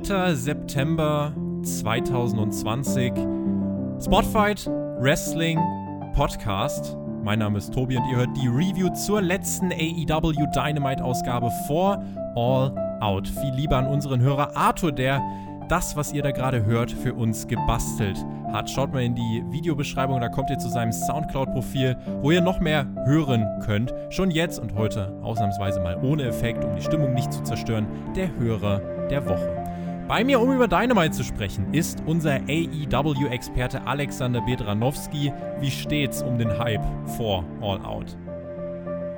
3. 0.00 0.34
September 0.34 1.32
2020. 1.62 3.12
Spotfight 4.04 4.66
Wrestling 4.98 5.60
Podcast. 6.16 6.96
Mein 7.22 7.38
Name 7.38 7.58
ist 7.58 7.72
Tobi 7.72 7.96
und 7.96 8.10
ihr 8.10 8.16
hört 8.16 8.36
die 8.36 8.48
Review 8.48 8.88
zur 8.92 9.22
letzten 9.22 9.70
AEW 9.70 10.32
Dynamite 10.52 11.04
Ausgabe 11.04 11.48
vor 11.68 12.02
All 12.34 12.74
Out. 13.00 13.28
Viel 13.28 13.54
lieber 13.54 13.76
an 13.76 13.86
unseren 13.86 14.20
Hörer 14.20 14.56
Arthur, 14.56 14.90
der 14.90 15.22
das, 15.68 15.96
was 15.96 16.12
ihr 16.12 16.22
da 16.22 16.32
gerade 16.32 16.64
hört, 16.64 16.90
für 16.90 17.14
uns 17.14 17.46
gebastelt 17.46 18.18
hat. 18.52 18.68
Schaut 18.68 18.92
mal 18.92 19.04
in 19.04 19.14
die 19.14 19.44
Videobeschreibung, 19.50 20.20
da 20.20 20.28
kommt 20.28 20.50
ihr 20.50 20.58
zu 20.58 20.70
seinem 20.70 20.90
Soundcloud-Profil, 20.90 21.96
wo 22.20 22.32
ihr 22.32 22.40
noch 22.40 22.58
mehr 22.58 22.84
hören 23.04 23.46
könnt. 23.64 23.94
Schon 24.10 24.32
jetzt 24.32 24.58
und 24.58 24.74
heute 24.74 25.16
ausnahmsweise 25.22 25.78
mal 25.78 25.96
ohne 26.02 26.24
Effekt, 26.24 26.64
um 26.64 26.74
die 26.74 26.82
Stimmung 26.82 27.14
nicht 27.14 27.32
zu 27.32 27.44
zerstören, 27.44 27.86
der 28.16 28.34
Hörer 28.36 28.80
der 29.08 29.24
Woche. 29.24 29.63
Bei 30.06 30.22
mir, 30.22 30.38
um 30.38 30.52
über 30.52 30.68
Dynamite 30.68 31.12
zu 31.12 31.24
sprechen, 31.24 31.72
ist 31.72 32.02
unser 32.04 32.34
AEW-Experte 32.46 33.86
Alexander 33.86 34.42
Bedranowski. 34.42 35.32
Wie 35.60 35.70
steht's 35.70 36.22
um 36.22 36.36
den 36.36 36.58
Hype 36.58 36.84
vor 37.16 37.42
All 37.62 37.82
Out? 37.82 38.14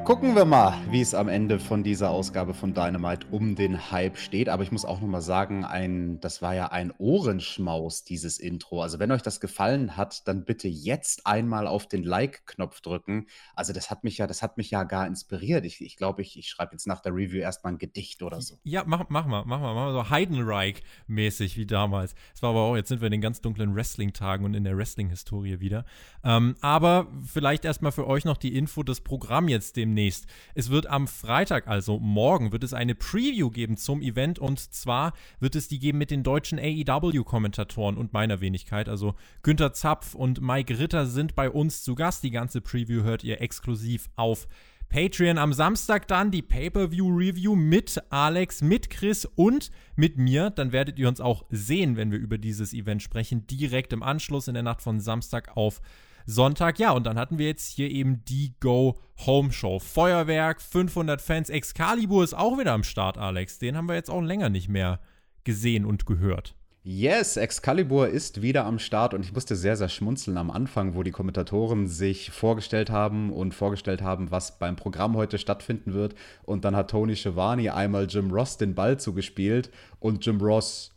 Gucken 0.06 0.36
wir 0.36 0.44
mal, 0.44 0.72
wie 0.88 1.00
es 1.00 1.16
am 1.16 1.26
Ende 1.28 1.58
von 1.58 1.82
dieser 1.82 2.10
Ausgabe 2.10 2.54
von 2.54 2.72
Dynamite 2.72 3.26
um 3.32 3.56
den 3.56 3.90
Hype 3.90 4.18
steht. 4.18 4.48
Aber 4.48 4.62
ich 4.62 4.70
muss 4.70 4.84
auch 4.84 5.00
noch 5.00 5.08
mal 5.08 5.20
sagen, 5.20 5.64
ein, 5.64 6.20
das 6.20 6.40
war 6.40 6.54
ja 6.54 6.68
ein 6.68 6.92
Ohrenschmaus, 6.96 8.04
dieses 8.04 8.38
Intro. 8.38 8.82
Also 8.82 9.00
wenn 9.00 9.10
euch 9.10 9.22
das 9.22 9.40
gefallen 9.40 9.96
hat, 9.96 10.28
dann 10.28 10.44
bitte 10.44 10.68
jetzt 10.68 11.26
einmal 11.26 11.66
auf 11.66 11.88
den 11.88 12.04
Like-Knopf 12.04 12.82
drücken. 12.82 13.26
Also 13.56 13.72
das 13.72 13.90
hat 13.90 14.04
mich 14.04 14.18
ja, 14.18 14.28
das 14.28 14.42
hat 14.42 14.58
mich 14.58 14.70
ja 14.70 14.84
gar 14.84 15.08
inspiriert. 15.08 15.64
Ich 15.64 15.78
glaube, 15.78 15.86
ich, 15.88 15.96
glaub, 15.96 16.18
ich, 16.20 16.38
ich 16.38 16.48
schreibe 16.50 16.74
jetzt 16.74 16.86
nach 16.86 17.00
der 17.00 17.12
Review 17.12 17.40
erstmal 17.40 17.72
ein 17.72 17.78
Gedicht 17.78 18.22
oder 18.22 18.40
so. 18.40 18.60
Ja, 18.62 18.84
mach, 18.86 19.06
mach 19.08 19.26
mal, 19.26 19.42
mach 19.44 19.58
mal, 19.58 19.74
mach 19.74 19.86
mal 19.86 19.92
so 19.92 20.08
Heidenreich-mäßig 20.08 21.56
wie 21.56 21.66
damals. 21.66 22.14
Es 22.32 22.42
war 22.44 22.50
aber 22.50 22.60
auch, 22.60 22.76
jetzt 22.76 22.90
sind 22.90 23.00
wir 23.00 23.06
in 23.06 23.12
den 23.12 23.20
ganz 23.20 23.40
dunklen 23.40 23.74
Wrestling-Tagen 23.74 24.44
und 24.44 24.54
in 24.54 24.62
der 24.62 24.76
Wrestling-Historie 24.76 25.58
wieder. 25.58 25.84
Ähm, 26.22 26.54
aber 26.60 27.08
vielleicht 27.24 27.64
erstmal 27.64 27.90
für 27.90 28.06
euch 28.06 28.24
noch 28.24 28.36
die 28.36 28.56
Info, 28.56 28.84
das 28.84 29.00
Programm 29.00 29.48
jetzt 29.48 29.76
dem 29.76 29.95
demnächst. 29.96 30.26
Es 30.54 30.70
wird 30.70 30.86
am 30.86 31.08
Freitag, 31.08 31.66
also 31.68 31.98
morgen, 31.98 32.52
wird 32.52 32.64
es 32.64 32.74
eine 32.74 32.94
Preview 32.94 33.50
geben 33.50 33.76
zum 33.76 34.02
Event 34.02 34.38
und 34.38 34.58
zwar 34.58 35.12
wird 35.40 35.56
es 35.56 35.68
die 35.68 35.78
geben 35.78 35.98
mit 35.98 36.10
den 36.10 36.22
deutschen 36.22 36.58
AEW-Kommentatoren 36.58 37.96
und 37.96 38.12
meiner 38.12 38.40
Wenigkeit. 38.40 38.88
Also 38.88 39.14
Günther 39.42 39.72
Zapf 39.72 40.14
und 40.14 40.40
Mike 40.40 40.78
Ritter 40.78 41.06
sind 41.06 41.34
bei 41.34 41.50
uns 41.50 41.82
zu 41.82 41.94
Gast. 41.94 42.22
Die 42.22 42.30
ganze 42.30 42.60
Preview 42.60 43.02
hört 43.02 43.24
ihr 43.24 43.40
exklusiv 43.40 44.10
auf 44.16 44.46
Patreon 44.88 45.38
am 45.38 45.52
Samstag 45.52 46.06
dann 46.06 46.30
die 46.30 46.42
Pay-per-view-Review 46.42 47.56
mit 47.56 48.00
Alex, 48.10 48.62
mit 48.62 48.88
Chris 48.88 49.24
und 49.24 49.72
mit 49.96 50.16
mir. 50.16 50.50
Dann 50.50 50.70
werdet 50.70 50.98
ihr 50.98 51.08
uns 51.08 51.20
auch 51.20 51.44
sehen, 51.50 51.96
wenn 51.96 52.12
wir 52.12 52.18
über 52.18 52.38
dieses 52.38 52.72
Event 52.72 53.02
sprechen, 53.02 53.48
direkt 53.48 53.92
im 53.92 54.04
Anschluss 54.04 54.46
in 54.46 54.54
der 54.54 54.62
Nacht 54.62 54.82
von 54.82 55.00
Samstag 55.00 55.56
auf 55.56 55.80
Sonntag. 56.26 56.78
Ja, 56.78 56.90
und 56.90 57.06
dann 57.06 57.18
hatten 57.18 57.38
wir 57.38 57.46
jetzt 57.46 57.72
hier 57.72 57.90
eben 57.90 58.24
die 58.24 58.54
Go 58.60 58.98
Home 59.24 59.52
Show. 59.52 59.78
Feuerwerk, 59.78 60.60
500 60.60 61.22
Fans. 61.22 61.48
Excalibur 61.48 62.24
ist 62.24 62.34
auch 62.34 62.58
wieder 62.58 62.72
am 62.72 62.84
Start, 62.84 63.16
Alex. 63.16 63.58
Den 63.58 63.76
haben 63.76 63.88
wir 63.88 63.94
jetzt 63.94 64.10
auch 64.10 64.20
länger 64.20 64.48
nicht 64.50 64.68
mehr 64.68 65.00
gesehen 65.44 65.86
und 65.86 66.04
gehört. 66.04 66.56
Yes, 66.88 67.36
Excalibur 67.36 68.08
ist 68.08 68.42
wieder 68.42 68.64
am 68.64 68.78
Start 68.78 69.12
und 69.12 69.24
ich 69.24 69.32
musste 69.32 69.56
sehr, 69.56 69.76
sehr 69.76 69.88
schmunzeln 69.88 70.36
am 70.36 70.52
Anfang, 70.52 70.94
wo 70.94 71.02
die 71.02 71.10
Kommentatoren 71.10 71.88
sich 71.88 72.30
vorgestellt 72.30 72.90
haben 72.90 73.32
und 73.32 73.54
vorgestellt 73.54 74.02
haben, 74.02 74.30
was 74.30 74.60
beim 74.60 74.76
Programm 74.76 75.16
heute 75.16 75.38
stattfinden 75.38 75.94
wird. 75.94 76.14
Und 76.44 76.64
dann 76.64 76.76
hat 76.76 76.92
Tony 76.92 77.16
Schiavone 77.16 77.74
einmal 77.74 78.06
Jim 78.08 78.30
Ross 78.30 78.56
den 78.56 78.76
Ball 78.76 79.00
zugespielt 79.00 79.70
und 79.98 80.24
Jim 80.24 80.40
Ross 80.40 80.92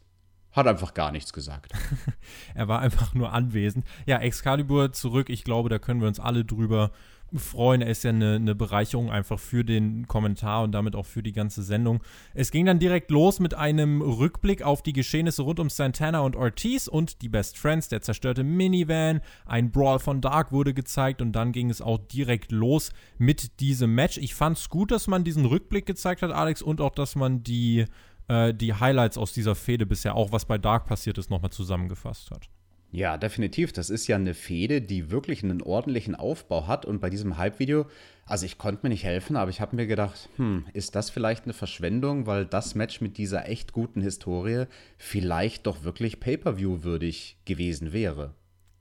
hat 0.51 0.67
einfach 0.67 0.93
gar 0.93 1.11
nichts 1.11 1.33
gesagt. 1.33 1.73
er 2.55 2.67
war 2.67 2.79
einfach 2.79 3.13
nur 3.13 3.33
anwesend. 3.33 3.85
Ja, 4.05 4.17
Excalibur 4.17 4.91
zurück. 4.91 5.29
Ich 5.29 5.43
glaube, 5.43 5.69
da 5.69 5.79
können 5.79 6.01
wir 6.01 6.07
uns 6.07 6.19
alle 6.19 6.45
drüber 6.45 6.91
freuen. 7.37 7.81
Er 7.81 7.89
ist 7.89 8.03
ja 8.03 8.09
eine, 8.09 8.35
eine, 8.35 8.55
Bereicherung 8.55 9.11
einfach 9.11 9.39
für 9.39 9.63
den 9.63 10.07
Kommentar 10.07 10.63
und 10.63 10.71
damit 10.71 10.95
auch 10.95 11.05
für 11.05 11.21
die 11.21 11.31
ganze 11.31 11.61
Sendung. 11.61 12.01
Es 12.33 12.51
ging 12.51 12.65
dann 12.65 12.79
direkt 12.79 13.11
los 13.11 13.39
mit 13.39 13.53
einem 13.53 14.01
Rückblick 14.01 14.63
auf 14.63 14.81
die 14.81 14.93
Geschehnisse 14.93 15.43
rund 15.43 15.59
um 15.59 15.69
Santana 15.69 16.21
und 16.21 16.35
Ortiz 16.35 16.87
und 16.87 17.21
die 17.21 17.29
Best 17.29 17.57
Friends, 17.57 17.89
der 17.89 18.01
zerstörte 18.01 18.43
Minivan. 18.43 19.21
Ein 19.45 19.71
Brawl 19.71 19.99
von 19.99 20.21
Dark 20.21 20.51
wurde 20.51 20.73
gezeigt 20.73 21.21
und 21.21 21.33
dann 21.33 21.51
ging 21.51 21.69
es 21.69 21.81
auch 21.81 21.99
direkt 21.99 22.51
los 22.51 22.91
mit 23.17 23.59
diesem 23.59 23.93
Match. 23.93 24.17
Ich 24.17 24.33
fand 24.33 24.57
es 24.57 24.69
gut, 24.69 24.91
dass 24.91 25.07
man 25.07 25.23
diesen 25.23 25.45
Rückblick 25.45 25.85
gezeigt 25.85 26.21
hat, 26.21 26.31
Alex, 26.31 26.61
und 26.61 26.81
auch, 26.81 26.95
dass 26.95 27.15
man 27.15 27.43
die 27.43 27.85
äh, 28.29 28.53
die 28.53 28.73
Highlights 28.73 29.17
aus 29.17 29.33
dieser 29.33 29.55
Fehde 29.55 29.85
bisher, 29.85 30.15
auch 30.15 30.31
was 30.31 30.45
bei 30.45 30.57
Dark 30.57 30.85
passiert 30.85 31.17
ist, 31.17 31.29
nochmal 31.29 31.51
zusammengefasst 31.51 32.31
hat. 32.31 32.49
Ja, 32.91 33.17
definitiv. 33.17 33.71
Das 33.71 33.89
ist 33.89 34.07
ja 34.07 34.15
eine 34.15 34.33
Fehde, 34.33 34.81
die 34.81 35.11
wirklich 35.11 35.43
einen 35.43 35.61
ordentlichen 35.61 36.15
Aufbau 36.15 36.67
hat. 36.67 36.85
Und 36.85 36.99
bei 36.99 37.09
diesem 37.09 37.37
Hype-Video, 37.37 37.85
also 38.25 38.45
ich 38.45 38.57
konnte 38.57 38.79
mir 38.83 38.89
nicht 38.89 39.03
helfen, 39.03 39.35
aber 39.35 39.51
ich 39.51 39.61
habe 39.61 39.75
mir 39.75 39.85
gedacht, 39.85 40.29
hm, 40.37 40.65
ist 40.73 40.95
das 40.95 41.09
vielleicht 41.09 41.43
eine 41.43 41.53
Verschwendung, 41.53 42.25
weil 42.25 42.45
das 42.45 42.73
Match 42.73 42.99
mit 42.99 43.17
dieser 43.17 43.47
echt 43.47 43.73
guten 43.73 44.01
Historie 44.01 44.65
vielleicht 44.97 45.67
doch 45.67 45.83
wirklich 45.83 46.19
Pay-per-view 46.19 46.83
würdig 46.83 47.37
gewesen 47.45 47.93
wäre. 47.93 48.33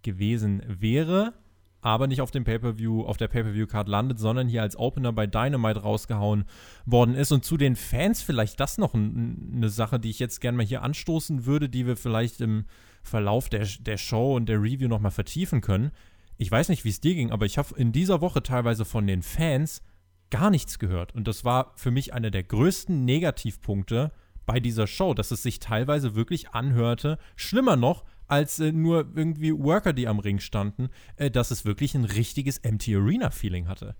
Gewesen 0.03 0.63
wäre, 0.67 1.35
aber 1.81 2.07
nicht 2.07 2.21
auf 2.21 2.31
dem 2.31 2.45
Pay-per-View, 2.45 3.05
auf 3.05 3.17
der 3.17 3.29
Pay-per-view-Card 3.29 3.89
landet, 3.89 4.19
sondern 4.19 4.49
hier 4.49 4.63
als 4.63 4.77
Opener 4.77 5.13
bei 5.13 5.27
Dynamite 5.27 5.81
rausgehauen 5.81 6.45
worden 6.87 7.15
ist. 7.15 7.31
Und 7.31 7.45
zu 7.45 7.57
den 7.57 7.77
Fans 7.77 8.21
vielleicht 8.21 8.59
das 8.59 8.79
noch 8.79 8.95
ein, 8.95 9.53
eine 9.55 9.69
Sache, 9.69 10.01
die 10.01 10.11
ich 10.11 10.19
jetzt 10.19 10.41
gerne 10.41 10.57
mal 10.57 10.67
hier 10.67 10.83
anstoßen 10.83 11.47
würde, 11.47 11.69
die 11.69 11.87
wir 11.87 11.97
vielleicht 11.97 12.41
im 12.41 12.65
Verlauf 13.03 13.49
der, 13.49 13.67
der 13.81 13.97
Show 13.97 14.35
und 14.35 14.49
der 14.49 14.61
Review 14.61 14.89
nochmal 14.89 15.13
vertiefen 15.13 15.61
können. 15.61 15.93
Ich 16.37 16.51
weiß 16.51 16.69
nicht, 16.69 16.85
wie 16.85 16.91
es 16.91 17.01
dir 17.01 17.15
ging, 17.15 17.31
aber 17.31 17.47
ich 17.47 17.59
habe 17.59 17.75
in 17.77 17.93
dieser 17.93 18.21
Woche 18.21 18.43
teilweise 18.43 18.85
von 18.85 19.07
den 19.07 19.23
Fans 19.23 19.83
gar 20.31 20.51
nichts 20.51 20.79
gehört. 20.79 21.15
Und 21.15 21.27
das 21.29 21.45
war 21.45 21.73
für 21.77 21.91
mich 21.91 22.13
einer 22.13 22.31
der 22.31 22.43
größten 22.43 23.05
Negativpunkte 23.05 24.13
bei 24.47 24.61
dieser 24.61 24.87
Show, 24.87 25.15
dass 25.15 25.31
es 25.31 25.43
sich 25.43 25.59
teilweise 25.59 26.15
wirklich 26.15 26.51
anhörte. 26.51 27.19
Schlimmer 27.37 27.77
noch, 27.77 28.05
als 28.29 28.61
äh, 28.61 28.73
nur 28.73 29.09
irgendwie 29.15 29.53
Worker, 29.53 29.93
die 29.93 30.07
am 30.07 30.19
Ring 30.19 30.39
standen, 30.39 30.89
äh, 31.17 31.31
dass 31.31 31.51
es 31.51 31.65
wirklich 31.65 31.95
ein 31.95 32.05
richtiges 32.05 32.59
Empty 32.59 32.95
Arena-Feeling 32.95 33.69
hatte. 33.69 33.95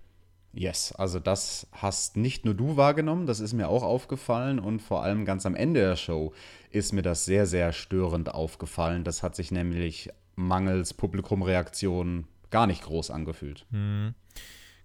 Yes, 0.51 0.91
also 0.93 1.19
das 1.19 1.67
hast 1.71 2.17
nicht 2.17 2.43
nur 2.43 2.55
du 2.55 2.75
wahrgenommen, 2.75 3.27
das 3.27 3.39
ist 3.39 3.53
mir 3.53 3.69
auch 3.69 3.83
aufgefallen 3.83 4.59
und 4.59 4.81
vor 4.81 5.03
allem 5.03 5.23
ganz 5.23 5.45
am 5.45 5.55
Ende 5.55 5.81
der 5.81 5.95
Show 5.95 6.33
ist 6.71 6.91
mir 6.91 7.03
das 7.03 7.25
sehr, 7.25 7.45
sehr 7.45 7.71
störend 7.71 8.33
aufgefallen. 8.33 9.03
Das 9.03 9.21
hat 9.21 9.35
sich 9.35 9.51
nämlich 9.51 10.09
mangels 10.35 10.93
Publikumreaktion 10.93 12.25
gar 12.49 12.65
nicht 12.65 12.83
groß 12.83 13.11
angefühlt. 13.11 13.67
Mhm. 13.69 14.15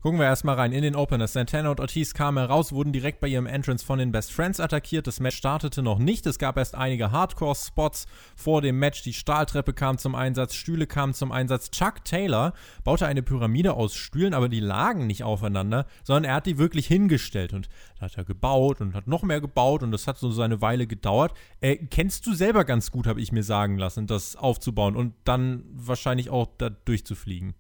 Gucken 0.05 0.19
wir 0.19 0.27
erstmal 0.27 0.57
rein 0.57 0.73
in 0.73 0.83
den 0.83 0.97
Opener. 0.97 1.27
Santana 1.27 1.71
und 1.71 1.81
Ortiz 1.81 2.13
kamen 2.13 2.37
heraus, 2.37 2.73
wurden 2.73 2.93
direkt 2.93 3.21
bei 3.21 3.29
ihrem 3.29 3.47
Entrance 3.47 3.83
von 3.83 3.99
den 3.99 4.13
Best 4.13 4.35
Friends 4.35 4.61
attackiert. 4.61 5.07
Das 5.07 5.19
Match 5.19 5.39
startete 5.39 5.83
noch 5.83 5.99
nicht. 5.99 6.27
Es 6.27 6.39
gab 6.39 6.59
erst 6.59 6.75
einige 6.75 7.11
Hardcore-Spots 7.11 8.05
vor 8.37 8.61
dem 8.61 8.79
Match. 8.79 9.03
Die 9.03 9.15
Stahltreppe 9.15 9.73
kam 9.73 9.97
zum 9.97 10.15
Einsatz, 10.15 10.57
Stühle 10.57 10.87
kamen 10.87 11.15
zum 11.15 11.33
Einsatz. 11.33 11.71
Chuck 11.71 12.05
Taylor 12.05 12.53
baute 12.85 13.07
eine 13.07 13.23
Pyramide 13.23 13.73
aus 13.73 13.95
Stühlen, 13.95 14.35
aber 14.35 14.51
die 14.51 14.61
lagen 14.61 15.07
nicht 15.07 15.25
aufeinander, 15.25 15.87
sondern 16.03 16.25
er 16.25 16.35
hat 16.35 16.45
die 16.45 16.59
wirklich 16.59 16.87
hingestellt. 16.87 17.55
Und 17.55 17.71
da 17.99 18.05
hat 18.05 18.19
er 18.19 18.25
gebaut 18.25 18.83
und 18.83 18.93
hat 18.93 19.07
noch 19.07 19.23
mehr 19.23 19.41
gebaut 19.41 19.83
und 19.83 19.91
das 19.91 20.07
hat 20.07 20.19
so 20.19 20.31
seine 20.31 20.61
Weile 20.61 20.87
gedauert. 20.87 21.33
Äh, 21.63 21.77
kennst 21.77 22.27
du 22.27 22.35
selber 22.35 22.67
ganz 22.67 22.91
gut, 22.91 23.07
habe 23.07 23.23
ich 23.23 23.33
mir 23.33 23.43
sagen 23.43 23.79
lassen, 23.79 24.07
das 24.07 24.37
aufzubauen 24.37 24.97
und 24.97 25.15
dann 25.25 25.65
wahrscheinlich 25.73 26.29
auch 26.29 26.49
da 26.59 26.69
durchzufliegen. 26.69 27.55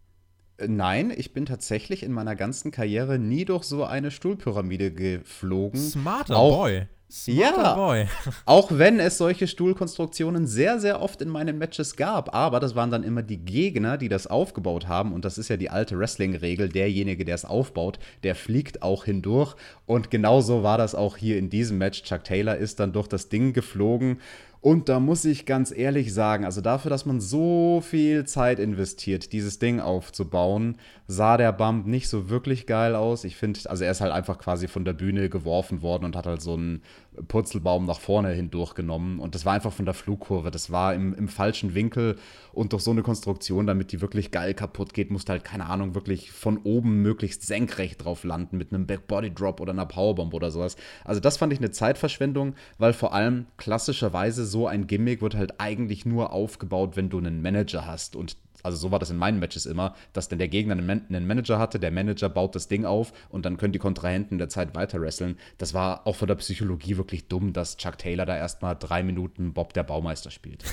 Äh, 0.59 0.69
nein, 0.69 1.12
ich 1.15 1.33
bin 1.33 1.47
tatsächlich 1.47 2.03
in 2.03 2.12
meiner 2.12 2.37
ganzen 2.37 2.71
Karriere 2.71 3.19
nie 3.19 3.45
durch 3.45 3.65
so 3.65 3.85
eine 3.85 4.11
Stuhlpyramide 4.11 4.93
geflogen. 4.93 5.81
Smarter 5.81 6.37
auch, 6.37 6.62
Boy. 6.62 6.87
Smarter 7.11 7.62
ja, 7.62 7.75
Boy. 7.75 8.06
auch 8.45 8.71
wenn 8.73 8.99
es 8.99 9.19
solche 9.19 9.47
Stuhlkonstruktionen 9.47 10.47
sehr, 10.47 10.81
sehr 10.81 11.01
oft 11.01 11.23
in 11.23 11.29
meinen 11.29 11.59
Matches 11.59 11.97
gab. 11.97 12.35
Aber 12.35 12.61
das 12.61 12.75
waren 12.75 12.91
dann 12.91 13.05
immer 13.05 13.23
die 13.23 13.45
Gegner, 13.45 13.99
die 13.99 14.09
das 14.09 14.27
aufgebaut 14.27 14.89
haben. 14.89 15.12
Und 15.12 15.25
das 15.25 15.39
ist 15.39 15.49
ja 15.49 15.56
die 15.56 15.71
alte 15.71 15.99
Wrestling-Regel. 15.99 16.69
Derjenige, 16.69 17.25
der 17.25 17.35
es 17.35 17.45
aufbaut, 17.45 17.99
der 18.23 18.35
fliegt 18.35 18.83
auch 18.83 19.05
hindurch. 19.05 19.55
Und 19.87 20.11
genauso 20.11 20.62
war 20.62 20.79
das 20.79 20.95
auch 20.95 21.17
hier 21.17 21.39
in 21.39 21.50
diesem 21.50 21.79
Match. 21.79 22.03
Chuck 22.03 22.25
Taylor 22.25 22.57
ist 22.57 22.81
dann 22.81 22.93
durch 22.93 23.09
das 23.09 23.29
Ding 23.29 23.53
geflogen 23.53 24.19
Und 24.64 24.88
da 24.88 24.99
muss 24.99 25.26
ich 25.26 25.44
ganz 25.44 25.76
ehrlich 25.76 26.14
sagen, 26.14 26.46
also 26.46 26.62
dafür, 26.62 26.88
dass 26.88 27.05
man 27.05 27.20
so 27.20 27.82
viel 27.87 28.25
Zeit 28.25 28.58
investiert, 28.58 29.34
dieses 29.34 29.58
Ding 29.58 29.78
aufzubauen, 29.78 30.78
sah 31.06 31.37
der 31.37 31.53
Bump 31.53 31.87
nicht 31.87 32.09
so 32.09 32.31
wirklich 32.31 32.67
geil 32.67 32.95
aus. 32.95 33.25
Ich 33.25 33.37
finde, 33.37 33.61
also 33.69 33.85
er 33.85 33.91
ist 33.91 34.01
halt 34.01 34.12
einfach 34.12 34.39
quasi 34.39 34.69
von 34.69 34.85
der 34.85 34.95
Bühne 34.95 35.29
geworfen 35.29 35.83
worden 35.83 36.06
und 36.06 36.17
hat 36.17 36.27
halt 36.27 36.41
so 36.41 36.55
einen 36.55 36.83
Purzelbaum 37.29 37.85
nach 37.85 38.01
vorne 38.01 38.31
hindurchgenommen. 38.31 39.19
Und 39.21 39.35
das 39.35 39.45
war 39.45 39.53
einfach 39.53 39.73
von 39.73 39.85
der 39.85 39.95
Flugkurve. 39.95 40.51
Das 40.51 40.71
war 40.71 40.95
im, 40.95 41.15
im 41.15 41.29
falschen 41.29 41.75
Winkel 41.75 42.17
und 42.53 42.73
durch 42.73 42.83
so 42.83 42.91
eine 42.91 43.03
Konstruktion, 43.03 43.67
damit 43.67 43.93
die 43.93 44.01
wirklich 44.01 44.31
geil 44.31 44.55
kaputt 44.55 44.95
geht, 44.95 45.11
musste 45.11 45.33
halt, 45.33 45.45
keine 45.45 45.67
Ahnung, 45.67 45.95
wirklich 45.95 46.33
von 46.33 46.59
oben 46.65 47.03
möglichst 47.03 47.43
senkrecht 47.43 48.03
drauf 48.03 48.25
landen 48.25 48.57
mit 48.57 48.73
einem 48.73 48.87
Backbody 48.87 49.33
Drop 49.33 49.61
oder 49.61 49.73
einer 49.73 49.87
Powerbomb 49.87 50.33
oder 50.33 50.50
sowas. 50.50 50.77
Also 51.05 51.21
das 51.21 51.37
fand 51.37 51.53
ich 51.53 51.59
eine 51.59 51.71
Zeitverschwendung, 51.71 52.55
weil 52.79 52.95
vor 52.95 53.12
allem 53.12 53.47
klassischerweise 53.59 54.47
so 54.47 54.67
ein 54.67 54.87
Gimmick 54.87 55.21
wird 55.21 55.35
halt 55.35 55.61
eigentlich 55.61 56.07
nur 56.07 56.33
aufgebaut, 56.33 56.97
wenn 56.97 57.11
du 57.11 57.19
einen 57.19 57.43
Manager 57.43 57.87
hast. 57.87 58.17
Und 58.17 58.37
also 58.64 58.78
so 58.78 58.90
war 58.90 58.99
das 58.99 59.11
in 59.11 59.16
meinen 59.16 59.38
Matches 59.38 59.66
immer, 59.66 59.94
dass 60.12 60.28
dann 60.28 60.38
der 60.38 60.49
Gegner 60.49 60.72
einen, 60.72 61.26
Manager 61.26 61.58
hatte, 61.58 61.78
der 61.78 61.90
Manager 61.90 62.28
baut 62.28 62.55
das 62.55 62.66
Ding 62.66 62.84
auf 62.84 63.12
und 63.28 63.44
dann 63.44 63.58
können 63.58 63.72
die 63.72 63.78
Kontrahenten 63.78 64.38
der 64.38 64.49
Zeit 64.49 64.75
weiter 64.75 65.00
wresteln. 65.00 65.37
Das 65.58 65.75
war 65.75 66.06
auch 66.06 66.16
von 66.16 66.28
der 66.28 66.37
Psychologie 66.37 66.96
wirklich 66.96 67.28
dumm, 67.28 67.52
dass 67.52 67.76
Chuck 67.76 67.99
Taylor 67.99 68.26
da 68.26 68.37
erstmal 68.37 68.75
drei 68.75 69.02
Minuten 69.02 69.52
Bob 69.52 69.75
der 69.75 69.82
Baumeister 69.82 70.31
spielt. 70.31 70.64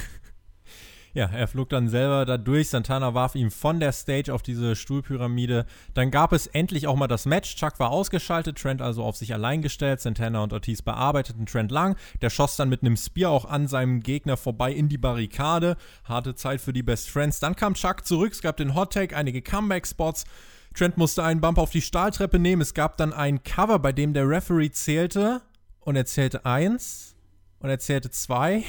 Ja, 1.13 1.25
er 1.25 1.47
flog 1.47 1.69
dann 1.69 1.89
selber 1.89 2.25
da 2.25 2.37
durch. 2.37 2.69
Santana 2.69 3.13
warf 3.13 3.35
ihn 3.35 3.51
von 3.51 3.81
der 3.81 3.91
Stage 3.91 4.33
auf 4.33 4.43
diese 4.43 4.77
Stuhlpyramide. 4.77 5.65
Dann 5.93 6.09
gab 6.09 6.31
es 6.31 6.47
endlich 6.47 6.87
auch 6.87 6.95
mal 6.95 7.07
das 7.07 7.25
Match. 7.25 7.55
Chuck 7.57 7.79
war 7.79 7.91
ausgeschaltet, 7.91 8.57
Trent 8.57 8.81
also 8.81 9.03
auf 9.03 9.17
sich 9.17 9.33
allein 9.33 9.61
gestellt. 9.61 9.99
Santana 9.99 10.41
und 10.41 10.53
Ortiz 10.53 10.81
bearbeiteten 10.81 11.45
Trent 11.45 11.69
lang. 11.69 11.97
Der 12.21 12.29
schoss 12.29 12.55
dann 12.55 12.69
mit 12.69 12.81
einem 12.81 12.95
Spear 12.95 13.31
auch 13.31 13.43
an 13.43 13.67
seinem 13.67 13.99
Gegner 13.99 14.37
vorbei 14.37 14.71
in 14.71 14.87
die 14.87 14.97
Barrikade. 14.97 15.75
Harte 16.05 16.33
Zeit 16.35 16.61
für 16.61 16.71
die 16.71 16.83
Best 16.83 17.09
Friends. 17.09 17.41
Dann 17.41 17.57
kam 17.57 17.73
Chuck 17.73 18.05
zurück. 18.05 18.31
Es 18.31 18.41
gab 18.41 18.55
den 18.55 18.73
Hot 18.73 18.93
Tag, 18.93 19.13
einige 19.13 19.41
Comeback-Spots. 19.41 20.23
Trent 20.73 20.95
musste 20.95 21.23
einen 21.23 21.41
Bump 21.41 21.57
auf 21.57 21.71
die 21.71 21.81
Stahltreppe 21.81 22.39
nehmen. 22.39 22.61
Es 22.61 22.73
gab 22.73 22.95
dann 22.95 23.11
ein 23.11 23.43
Cover, 23.43 23.79
bei 23.79 23.91
dem 23.91 24.13
der 24.13 24.29
Referee 24.29 24.71
zählte. 24.71 25.41
Und 25.81 25.97
er 25.97 26.05
zählte 26.05 26.45
eins. 26.45 27.17
Und 27.59 27.69
er 27.69 27.79
zählte 27.79 28.11
zwei. 28.11 28.63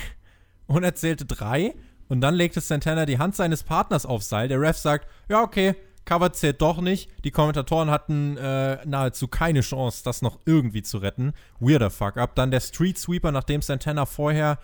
Und 0.67 0.83
er 0.83 0.97
zählte 0.97 1.25
drei. 1.25 1.75
Und 2.13 2.21
dann 2.21 2.35
legte 2.35 2.61
Santana 2.61 3.07
die 3.07 3.19
Hand 3.19 3.37
seines 3.37 3.63
Partners 3.63 4.05
aufs 4.05 4.29
Seil. 4.29 4.47
Der 4.47 4.61
Ref 4.61 4.77
sagt, 4.77 5.09
ja, 5.31 5.41
okay, 5.41 5.75
Cover 6.05 6.31
zählt 6.35 6.61
doch 6.61 6.83
nicht. 6.83 7.11
Die 7.25 7.31
Kommentatoren 7.31 7.91
hatten 7.91 8.37
äh, 8.37 8.85
nahezu 8.85 9.29
keine 9.29 9.63
Chance, 9.63 10.03
das 10.05 10.21
noch 10.21 10.39
irgendwie 10.45 10.83
zu 10.83 10.99
retten. 10.99 11.33
Weirder 11.59 11.89
Fuck-up. 11.89 12.35
Dann 12.35 12.51
der 12.51 12.61
Street 12.61 12.99
Sweeper, 12.99 13.33
nachdem 13.33 13.63
Santana 13.63 14.05
vorher, 14.05 14.59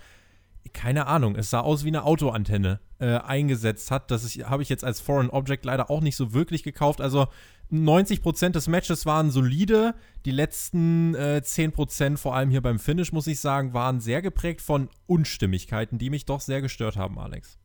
keine 0.74 1.06
Ahnung, 1.06 1.36
es 1.36 1.48
sah 1.48 1.60
aus 1.60 1.84
wie 1.84 1.88
eine 1.88 2.04
Autoantenne, 2.04 2.80
äh, 2.98 3.16
eingesetzt 3.16 3.90
hat. 3.90 4.10
Das 4.10 4.24
habe 4.44 4.62
ich 4.62 4.68
jetzt 4.68 4.84
als 4.84 5.00
Foreign 5.00 5.30
Object 5.30 5.64
leider 5.64 5.90
auch 5.90 6.02
nicht 6.02 6.16
so 6.16 6.34
wirklich 6.34 6.62
gekauft. 6.62 7.00
Also 7.00 7.28
90% 7.72 8.50
des 8.50 8.68
Matches 8.68 9.06
waren 9.06 9.30
solide. 9.30 9.94
Die 10.24 10.30
letzten 10.30 11.14
äh, 11.14 11.42
10%, 11.44 12.16
vor 12.16 12.34
allem 12.34 12.50
hier 12.50 12.62
beim 12.62 12.78
Finish, 12.78 13.12
muss 13.12 13.26
ich 13.26 13.40
sagen, 13.40 13.74
waren 13.74 14.00
sehr 14.00 14.22
geprägt 14.22 14.60
von 14.60 14.88
Unstimmigkeiten, 15.06 15.98
die 15.98 16.10
mich 16.10 16.24
doch 16.24 16.40
sehr 16.40 16.62
gestört 16.62 16.96
haben, 16.96 17.18
Alex. 17.18 17.58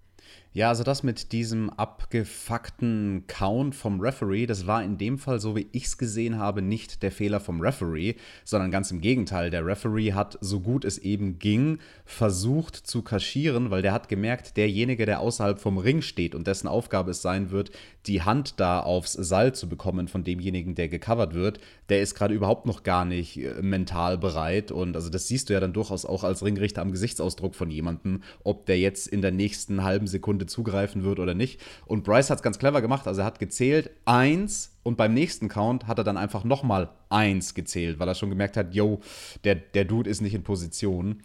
Ja, 0.55 0.69
also 0.69 0.83
das 0.83 1.01
mit 1.01 1.31
diesem 1.31 1.71
abgefuckten 1.71 3.23
Count 3.25 3.73
vom 3.73 4.00
Referee, 4.00 4.45
das 4.45 4.67
war 4.67 4.83
in 4.83 5.00
dem 5.00 5.17
Fall, 5.17 5.39
so 5.39 5.55
wie 5.55 5.65
ich 5.71 5.85
es 5.85 5.97
gesehen 5.97 6.38
habe, 6.38 6.61
nicht 6.61 7.01
der 7.01 7.11
Fehler 7.11 7.39
vom 7.39 7.59
Referee, 7.59 8.13
sondern 8.45 8.69
ganz 8.69 8.91
im 8.91 9.01
Gegenteil. 9.01 9.50
Der 9.50 9.65
Referee 9.65 10.13
hat, 10.13 10.38
so 10.41 10.59
gut 10.59 10.85
es 10.85 11.00
eben 11.00 11.39
ging, 11.39 11.79
versucht 12.05 12.75
zu 12.75 13.01
kaschieren, 13.01 13.71
weil 13.71 13.81
der 13.81 13.94
hat 13.94 14.09
gemerkt, 14.09 14.55
derjenige, 14.55 15.07
der 15.07 15.21
außerhalb 15.21 15.59
vom 15.59 15.79
Ring 15.79 16.03
steht 16.03 16.35
und 16.35 16.45
dessen 16.45 16.67
Aufgabe 16.67 17.09
es 17.09 17.23
sein 17.23 17.50
wird, 17.50 17.71
die 18.05 18.21
Hand 18.21 18.59
da 18.59 18.79
aufs 18.79 19.13
Seil 19.13 19.55
zu 19.55 19.67
bekommen 19.67 20.07
von 20.07 20.23
demjenigen, 20.23 20.75
der 20.75 20.88
gecovert 20.88 21.33
wird, 21.33 21.61
der 21.89 22.01
ist 22.01 22.13
gerade 22.13 22.35
überhaupt 22.35 22.67
noch 22.67 22.83
gar 22.83 23.05
nicht 23.05 23.38
äh, 23.38 23.61
mental 23.61 24.19
bereit. 24.19 24.71
Und 24.71 24.95
also 24.95 25.09
das 25.09 25.27
siehst 25.27 25.50
du 25.50 25.53
ja 25.53 25.59
dann 25.59 25.73
durchaus 25.73 26.05
auch 26.05 26.23
als 26.23 26.44
Ringrichter 26.44 26.83
am 26.83 26.91
Gesichtsausdruck 26.91 27.55
von 27.55 27.71
jemandem, 27.71 28.21
ob 28.44 28.67
der 28.67 28.77
jetzt 28.77 29.07
in 29.07 29.21
der 29.23 29.31
nächsten 29.31 29.83
halben 29.83 30.05
Sekunde 30.05 30.42
zugreifen 30.45 31.03
wird 31.03 31.19
oder 31.19 31.33
nicht. 31.33 31.59
Und 31.85 32.03
Bryce 32.03 32.29
hat 32.29 32.39
es 32.39 32.43
ganz 32.43 32.59
clever 32.59 32.81
gemacht. 32.81 33.07
Also 33.07 33.21
er 33.21 33.25
hat 33.25 33.39
gezählt, 33.39 33.91
eins 34.05 34.77
und 34.83 34.97
beim 34.97 35.13
nächsten 35.13 35.47
Count 35.47 35.87
hat 35.87 35.97
er 35.97 36.03
dann 36.03 36.17
einfach 36.17 36.43
nochmal 36.43 36.89
eins 37.09 37.53
gezählt, 37.53 37.99
weil 37.99 38.07
er 38.07 38.15
schon 38.15 38.29
gemerkt 38.29 38.57
hat, 38.57 38.73
yo, 38.73 38.99
der, 39.43 39.55
der 39.55 39.85
Dude 39.85 40.09
ist 40.09 40.21
nicht 40.21 40.33
in 40.33 40.43
Position. 40.43 41.21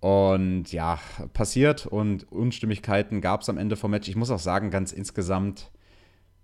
Und 0.00 0.70
ja, 0.72 0.98
passiert 1.32 1.86
und 1.86 2.30
Unstimmigkeiten 2.30 3.20
gab 3.20 3.40
es 3.40 3.48
am 3.48 3.56
Ende 3.56 3.76
vom 3.76 3.90
Match. 3.90 4.08
Ich 4.08 4.16
muss 4.16 4.30
auch 4.30 4.38
sagen, 4.38 4.70
ganz 4.70 4.92
insgesamt, 4.92 5.70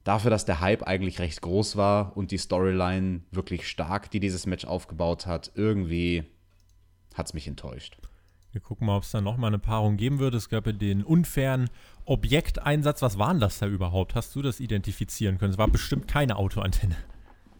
dafür, 0.04 0.30
dass 0.30 0.44
der 0.44 0.60
Hype 0.60 0.82
eigentlich 0.82 1.18
recht 1.18 1.42
groß 1.42 1.76
war 1.76 2.16
und 2.16 2.30
die 2.30 2.38
Storyline 2.38 3.20
wirklich 3.30 3.68
stark, 3.68 4.10
die 4.10 4.20
dieses 4.20 4.46
Match 4.46 4.64
aufgebaut 4.64 5.26
hat, 5.26 5.52
irgendwie 5.54 6.24
hat 7.14 7.26
es 7.26 7.34
mich 7.34 7.46
enttäuscht. 7.46 7.98
Wir 8.52 8.60
gucken 8.60 8.86
mal, 8.86 8.96
ob 8.96 9.04
es 9.04 9.12
dann 9.12 9.22
nochmal 9.22 9.48
eine 9.48 9.60
Paarung 9.60 9.96
geben 9.96 10.18
würde. 10.18 10.36
Es 10.36 10.48
gab 10.48 10.66
ja 10.66 10.72
den 10.72 11.04
unfairen 11.04 11.70
Objekteinsatz. 12.04 13.00
Was 13.00 13.16
war 13.16 13.30
denn 13.32 13.40
das 13.40 13.58
da 13.58 13.66
überhaupt? 13.66 14.16
Hast 14.16 14.34
du 14.34 14.42
das 14.42 14.58
identifizieren 14.58 15.38
können? 15.38 15.52
Es 15.52 15.58
war 15.58 15.68
bestimmt 15.68 16.08
keine 16.08 16.36
Autoantenne. 16.36 16.96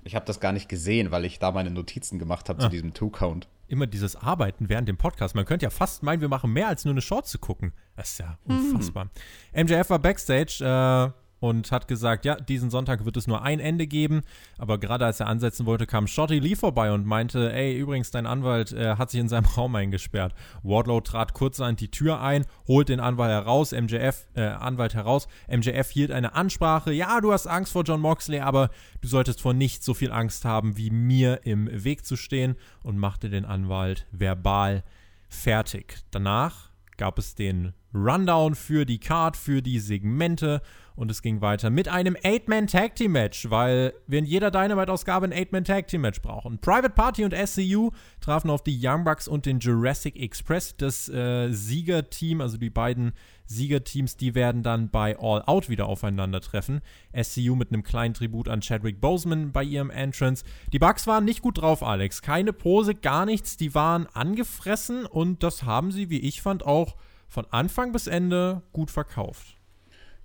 Ich 0.02 0.14
habe 0.14 0.26
das 0.26 0.40
gar 0.40 0.52
nicht 0.52 0.68
gesehen, 0.68 1.10
weil 1.12 1.24
ich 1.24 1.38
da 1.38 1.52
meine 1.52 1.70
Notizen 1.70 2.18
gemacht 2.18 2.48
habe 2.48 2.60
ah. 2.60 2.62
zu 2.64 2.68
diesem 2.70 2.92
Two-Count. 2.94 3.48
Immer 3.68 3.86
dieses 3.86 4.16
Arbeiten 4.16 4.68
während 4.68 4.88
dem 4.88 4.96
Podcast. 4.96 5.36
Man 5.36 5.44
könnte 5.44 5.64
ja 5.64 5.70
fast 5.70 6.02
meinen, 6.02 6.20
wir 6.20 6.28
machen 6.28 6.52
mehr 6.52 6.66
als 6.66 6.84
nur 6.84 6.92
eine 6.92 7.02
Short 7.02 7.28
zu 7.28 7.38
gucken. 7.38 7.72
Das 7.94 8.10
ist 8.10 8.18
ja 8.18 8.36
unfassbar. 8.44 9.10
Mhm. 9.54 9.66
MJF 9.66 9.90
war 9.90 9.98
Backstage. 10.00 10.64
Äh, 10.64 11.20
und 11.40 11.72
hat 11.72 11.88
gesagt, 11.88 12.24
ja, 12.26 12.36
diesen 12.36 12.70
Sonntag 12.70 13.04
wird 13.04 13.16
es 13.16 13.26
nur 13.26 13.42
ein 13.42 13.60
Ende 13.60 13.86
geben. 13.86 14.20
Aber 14.58 14.78
gerade 14.78 15.06
als 15.06 15.20
er 15.20 15.26
ansetzen 15.26 15.66
wollte, 15.66 15.86
kam 15.86 16.06
Shotty 16.06 16.38
Lee 16.38 16.54
vorbei 16.54 16.92
und 16.92 17.06
meinte, 17.06 17.52
ey, 17.52 17.76
übrigens, 17.76 18.10
dein 18.10 18.26
Anwalt 18.26 18.72
äh, 18.72 18.96
hat 18.96 19.10
sich 19.10 19.20
in 19.20 19.28
seinem 19.28 19.46
Raum 19.56 19.74
eingesperrt. 19.74 20.34
Wardlow 20.62 21.00
trat 21.00 21.32
kurz 21.32 21.58
an 21.60 21.76
die 21.76 21.90
Tür 21.90 22.20
ein, 22.20 22.44
holt 22.68 22.90
den 22.90 23.00
Anwalt 23.00 23.30
heraus, 23.30 23.72
MJF, 23.72 24.26
äh, 24.34 24.42
Anwalt 24.42 24.94
heraus. 24.94 25.28
MJF 25.48 25.90
hielt 25.90 26.12
eine 26.12 26.34
Ansprache. 26.34 26.92
Ja, 26.92 27.20
du 27.20 27.32
hast 27.32 27.46
Angst 27.46 27.72
vor 27.72 27.84
John 27.84 28.00
Moxley, 28.00 28.40
aber 28.40 28.68
du 29.00 29.08
solltest 29.08 29.40
vor 29.40 29.54
nichts 29.54 29.86
so 29.86 29.94
viel 29.94 30.12
Angst 30.12 30.44
haben, 30.44 30.76
wie 30.76 30.90
mir 30.90 31.40
im 31.44 31.68
Weg 31.84 32.04
zu 32.04 32.16
stehen 32.16 32.56
und 32.82 32.98
machte 32.98 33.30
den 33.30 33.46
Anwalt 33.46 34.06
verbal 34.12 34.84
fertig. 35.28 35.96
Danach 36.10 36.70
gab 36.98 37.18
es 37.18 37.34
den 37.34 37.72
Rundown 37.94 38.54
für 38.54 38.84
die 38.84 38.98
Card, 38.98 39.36
für 39.36 39.62
die 39.62 39.80
Segmente 39.80 40.60
und 41.00 41.10
es 41.10 41.22
ging 41.22 41.40
weiter 41.40 41.70
mit 41.70 41.88
einem 41.88 42.14
Eight-Man-Tag-Team-Match, 42.22 43.48
weil 43.48 43.94
wir 44.06 44.18
in 44.18 44.26
jeder 44.26 44.50
Dynamite-Ausgabe 44.50 45.24
ein 45.24 45.32
Eight-Man-Tag-Team-Match 45.32 46.20
brauchen. 46.20 46.58
Private 46.58 46.90
Party 46.90 47.24
und 47.24 47.34
SCU 47.34 47.90
trafen 48.20 48.50
auf 48.50 48.62
die 48.62 48.78
Young 48.78 49.04
Bucks 49.04 49.26
und 49.26 49.46
den 49.46 49.60
Jurassic 49.60 50.20
Express. 50.20 50.76
Das 50.76 51.08
äh, 51.08 51.50
Siegerteam, 51.52 52.42
also 52.42 52.58
die 52.58 52.68
beiden 52.68 53.12
Siegerteams, 53.46 54.18
die 54.18 54.34
werden 54.34 54.62
dann 54.62 54.90
bei 54.90 55.18
All 55.18 55.42
Out 55.46 55.70
wieder 55.70 55.86
aufeinandertreffen. 55.86 56.82
SCU 57.18 57.56
mit 57.56 57.72
einem 57.72 57.82
kleinen 57.82 58.12
Tribut 58.12 58.50
an 58.50 58.60
Chadwick 58.60 59.00
Boseman 59.00 59.52
bei 59.52 59.64
ihrem 59.64 59.88
Entrance. 59.88 60.44
Die 60.74 60.78
Bucks 60.78 61.06
waren 61.06 61.24
nicht 61.24 61.40
gut 61.40 61.62
drauf, 61.62 61.82
Alex. 61.82 62.20
Keine 62.20 62.52
Pose, 62.52 62.94
gar 62.94 63.24
nichts. 63.24 63.56
Die 63.56 63.74
waren 63.74 64.06
angefressen 64.12 65.06
und 65.06 65.42
das 65.42 65.62
haben 65.62 65.92
sie, 65.92 66.10
wie 66.10 66.20
ich 66.20 66.42
fand, 66.42 66.66
auch 66.66 66.96
von 67.26 67.46
Anfang 67.50 67.92
bis 67.92 68.06
Ende 68.06 68.60
gut 68.74 68.90
verkauft. 68.90 69.59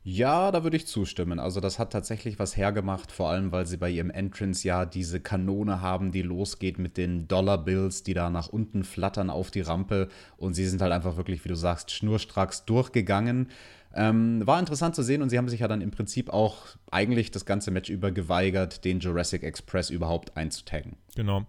Ja, 0.07 0.51
da 0.51 0.63
würde 0.63 0.77
ich 0.77 0.85
zustimmen. 0.85 1.39
Also 1.39 1.59
das 1.59 1.79
hat 1.79 1.91
tatsächlich 1.91 2.37
was 2.37 2.55
hergemacht, 2.55 3.11
vor 3.11 3.31
allem 3.31 3.51
weil 3.51 3.65
sie 3.65 3.77
bei 3.77 3.89
ihrem 3.89 4.11
Entrance 4.11 4.65
ja 4.65 4.85
diese 4.85 5.19
Kanone 5.19 5.81
haben, 5.81 6.11
die 6.11 6.21
losgeht 6.21 6.77
mit 6.77 6.95
den 6.95 7.27
Dollar 7.27 7.57
Bills, 7.57 8.03
die 8.03 8.13
da 8.13 8.29
nach 8.29 8.47
unten 8.47 8.83
flattern 8.83 9.31
auf 9.31 9.49
die 9.49 9.61
Rampe 9.61 10.09
und 10.37 10.53
sie 10.53 10.67
sind 10.67 10.83
halt 10.83 10.91
einfach 10.91 11.17
wirklich, 11.17 11.43
wie 11.43 11.49
du 11.49 11.55
sagst, 11.55 11.89
schnurstracks 11.89 12.65
durchgegangen. 12.65 13.49
Ähm, 13.95 14.45
war 14.45 14.59
interessant 14.59 14.93
zu 14.93 15.01
sehen 15.01 15.23
und 15.23 15.31
sie 15.31 15.39
haben 15.39 15.49
sich 15.49 15.61
ja 15.61 15.67
dann 15.67 15.81
im 15.81 15.89
Prinzip 15.89 16.29
auch 16.29 16.67
eigentlich 16.91 17.31
das 17.31 17.47
ganze 17.47 17.71
Match 17.71 17.89
über 17.89 18.11
geweigert, 18.11 18.85
den 18.85 18.99
Jurassic 18.99 19.41
Express 19.41 19.89
überhaupt 19.89 20.37
einzutaggen. 20.37 20.97
Genau. 21.15 21.47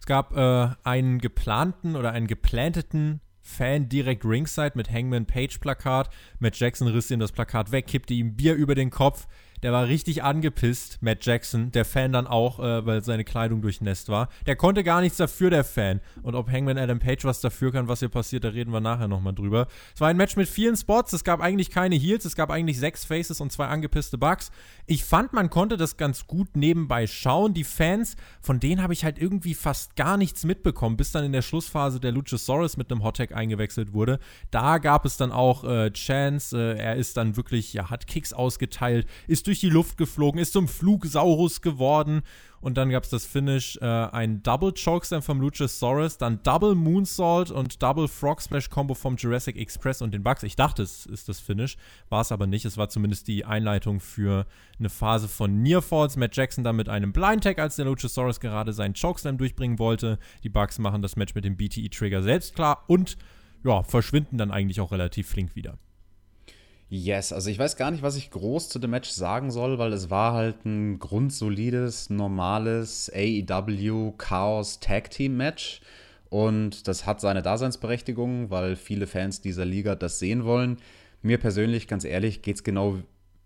Es 0.00 0.06
gab 0.06 0.34
äh, 0.34 0.70
einen 0.82 1.18
geplanten 1.18 1.94
oder 1.94 2.12
einen 2.12 2.26
geplanteten 2.26 3.20
Fan 3.48 3.88
direkt 3.88 4.26
ringside 4.26 4.72
mit 4.74 4.92
Hangman 4.92 5.24
Page 5.24 5.58
Plakat. 5.58 6.10
Matt 6.38 6.60
Jackson 6.60 6.86
riss 6.86 7.10
ihm 7.10 7.18
das 7.18 7.32
Plakat 7.32 7.72
weg, 7.72 7.86
kippte 7.86 8.12
ihm 8.12 8.36
Bier 8.36 8.54
über 8.54 8.74
den 8.74 8.90
Kopf. 8.90 9.26
Der 9.62 9.72
war 9.72 9.88
richtig 9.88 10.22
angepisst, 10.22 10.98
Matt 11.00 11.24
Jackson. 11.24 11.72
Der 11.72 11.84
Fan 11.84 12.12
dann 12.12 12.26
auch, 12.26 12.60
äh, 12.60 12.86
weil 12.86 13.02
seine 13.02 13.24
Kleidung 13.24 13.60
durchnässt 13.60 14.08
war. 14.08 14.28
Der 14.46 14.56
konnte 14.56 14.84
gar 14.84 15.00
nichts 15.00 15.16
dafür, 15.16 15.50
der 15.50 15.64
Fan. 15.64 16.00
Und 16.22 16.34
ob 16.34 16.50
Hangman 16.50 16.78
Adam 16.78 16.98
Page 17.00 17.24
was 17.24 17.40
dafür 17.40 17.72
kann, 17.72 17.88
was 17.88 17.98
hier 17.98 18.08
passiert, 18.08 18.44
da 18.44 18.50
reden 18.50 18.72
wir 18.72 18.80
nachher 18.80 19.08
nochmal 19.08 19.34
drüber. 19.34 19.66
Es 19.94 20.00
war 20.00 20.08
ein 20.08 20.16
Match 20.16 20.36
mit 20.36 20.48
vielen 20.48 20.76
Spots. 20.76 21.12
Es 21.12 21.24
gab 21.24 21.40
eigentlich 21.40 21.70
keine 21.70 21.96
Heels. 21.96 22.24
Es 22.24 22.36
gab 22.36 22.50
eigentlich 22.50 22.78
sechs 22.78 23.04
Faces 23.04 23.40
und 23.40 23.50
zwei 23.50 23.66
angepisste 23.66 24.18
Bugs. 24.18 24.50
Ich 24.86 25.04
fand, 25.04 25.32
man 25.32 25.50
konnte 25.50 25.76
das 25.76 25.96
ganz 25.96 26.26
gut 26.26 26.56
nebenbei 26.56 27.06
schauen. 27.06 27.52
Die 27.52 27.64
Fans, 27.64 28.16
von 28.40 28.60
denen 28.60 28.82
habe 28.82 28.92
ich 28.92 29.04
halt 29.04 29.18
irgendwie 29.18 29.54
fast 29.54 29.96
gar 29.96 30.16
nichts 30.16 30.44
mitbekommen, 30.44 30.96
bis 30.96 31.10
dann 31.10 31.24
in 31.24 31.32
der 31.32 31.42
Schlussphase 31.42 31.98
der 31.98 32.12
Luchasaurus 32.12 32.76
mit 32.76 32.92
einem 32.92 33.02
Hottag 33.02 33.32
eingewechselt 33.32 33.92
wurde. 33.92 34.20
Da 34.50 34.78
gab 34.78 35.04
es 35.04 35.16
dann 35.16 35.32
auch 35.32 35.64
äh, 35.64 35.90
Chance. 35.90 36.56
Äh, 36.56 36.78
er 36.78 36.96
ist 36.96 37.16
dann 37.16 37.36
wirklich, 37.36 37.72
ja, 37.72 37.90
hat 37.90 38.06
Kicks 38.06 38.32
ausgeteilt, 38.32 39.06
ist 39.26 39.47
durch 39.48 39.60
die 39.60 39.70
Luft 39.70 39.96
geflogen, 39.96 40.40
ist 40.40 40.52
zum 40.52 40.68
Flugsaurus 40.68 41.60
geworden. 41.62 42.22
Und 42.60 42.76
dann 42.76 42.90
gab 42.90 43.04
es 43.04 43.10
das 43.10 43.24
Finish, 43.24 43.78
äh, 43.80 43.84
ein 43.84 44.42
Double 44.42 44.72
Chokeslam 44.72 45.22
vom 45.22 45.40
Luchasaurus, 45.40 46.18
dann 46.18 46.42
Double 46.42 46.74
Moonsault 46.74 47.50
und 47.50 47.82
Double 47.82 48.08
Frog 48.08 48.42
Splash 48.42 48.68
Combo 48.68 48.94
vom 48.94 49.16
Jurassic 49.16 49.56
Express 49.56 50.02
und 50.02 50.12
den 50.12 50.22
Bugs. 50.22 50.42
Ich 50.42 50.56
dachte, 50.56 50.82
es 50.82 51.06
ist 51.06 51.28
das 51.28 51.40
Finish, 51.40 51.76
war 52.08 52.20
es 52.20 52.32
aber 52.32 52.46
nicht. 52.46 52.64
Es 52.64 52.76
war 52.76 52.88
zumindest 52.88 53.28
die 53.28 53.44
Einleitung 53.44 54.00
für 54.00 54.46
eine 54.78 54.90
Phase 54.90 55.28
von 55.28 55.62
Near 55.62 55.82
Falls. 55.82 56.16
Matt 56.16 56.36
Jackson 56.36 56.64
dann 56.64 56.76
mit 56.76 56.88
einem 56.88 57.12
Blind 57.12 57.44
Tag, 57.44 57.58
als 57.58 57.76
der 57.76 57.84
Luchasaurus 57.84 58.40
gerade 58.40 58.72
seinen 58.72 58.94
Chokeslam 58.94 59.38
durchbringen 59.38 59.78
wollte. 59.78 60.18
Die 60.42 60.48
Bugs 60.48 60.78
machen 60.78 61.00
das 61.00 61.16
Match 61.16 61.34
mit 61.34 61.44
dem 61.44 61.56
BTE-Trigger 61.56 62.22
selbst 62.22 62.54
klar 62.54 62.84
und 62.88 63.16
ja, 63.64 63.82
verschwinden 63.82 64.36
dann 64.36 64.50
eigentlich 64.50 64.80
auch 64.80 64.92
relativ 64.92 65.28
flink 65.28 65.56
wieder. 65.56 65.78
Yes, 66.90 67.34
also 67.34 67.50
ich 67.50 67.58
weiß 67.58 67.76
gar 67.76 67.90
nicht, 67.90 68.02
was 68.02 68.16
ich 68.16 68.30
groß 68.30 68.70
zu 68.70 68.78
dem 68.78 68.90
Match 68.90 69.10
sagen 69.10 69.50
soll, 69.50 69.78
weil 69.78 69.92
es 69.92 70.08
war 70.08 70.32
halt 70.32 70.64
ein 70.64 70.98
grundsolides, 70.98 72.08
normales 72.08 73.12
AEW 73.14 74.12
Chaos 74.16 74.80
Tag 74.80 75.10
Team 75.10 75.36
Match. 75.36 75.82
Und 76.30 76.88
das 76.88 77.04
hat 77.04 77.20
seine 77.20 77.42
Daseinsberechtigung, 77.42 78.50
weil 78.50 78.74
viele 78.76 79.06
Fans 79.06 79.42
dieser 79.42 79.66
Liga 79.66 79.96
das 79.96 80.18
sehen 80.18 80.44
wollen. 80.44 80.78
Mir 81.20 81.38
persönlich, 81.38 81.88
ganz 81.88 82.04
ehrlich, 82.04 82.40
geht 82.40 82.56
es 82.56 82.64
genau 82.64 82.98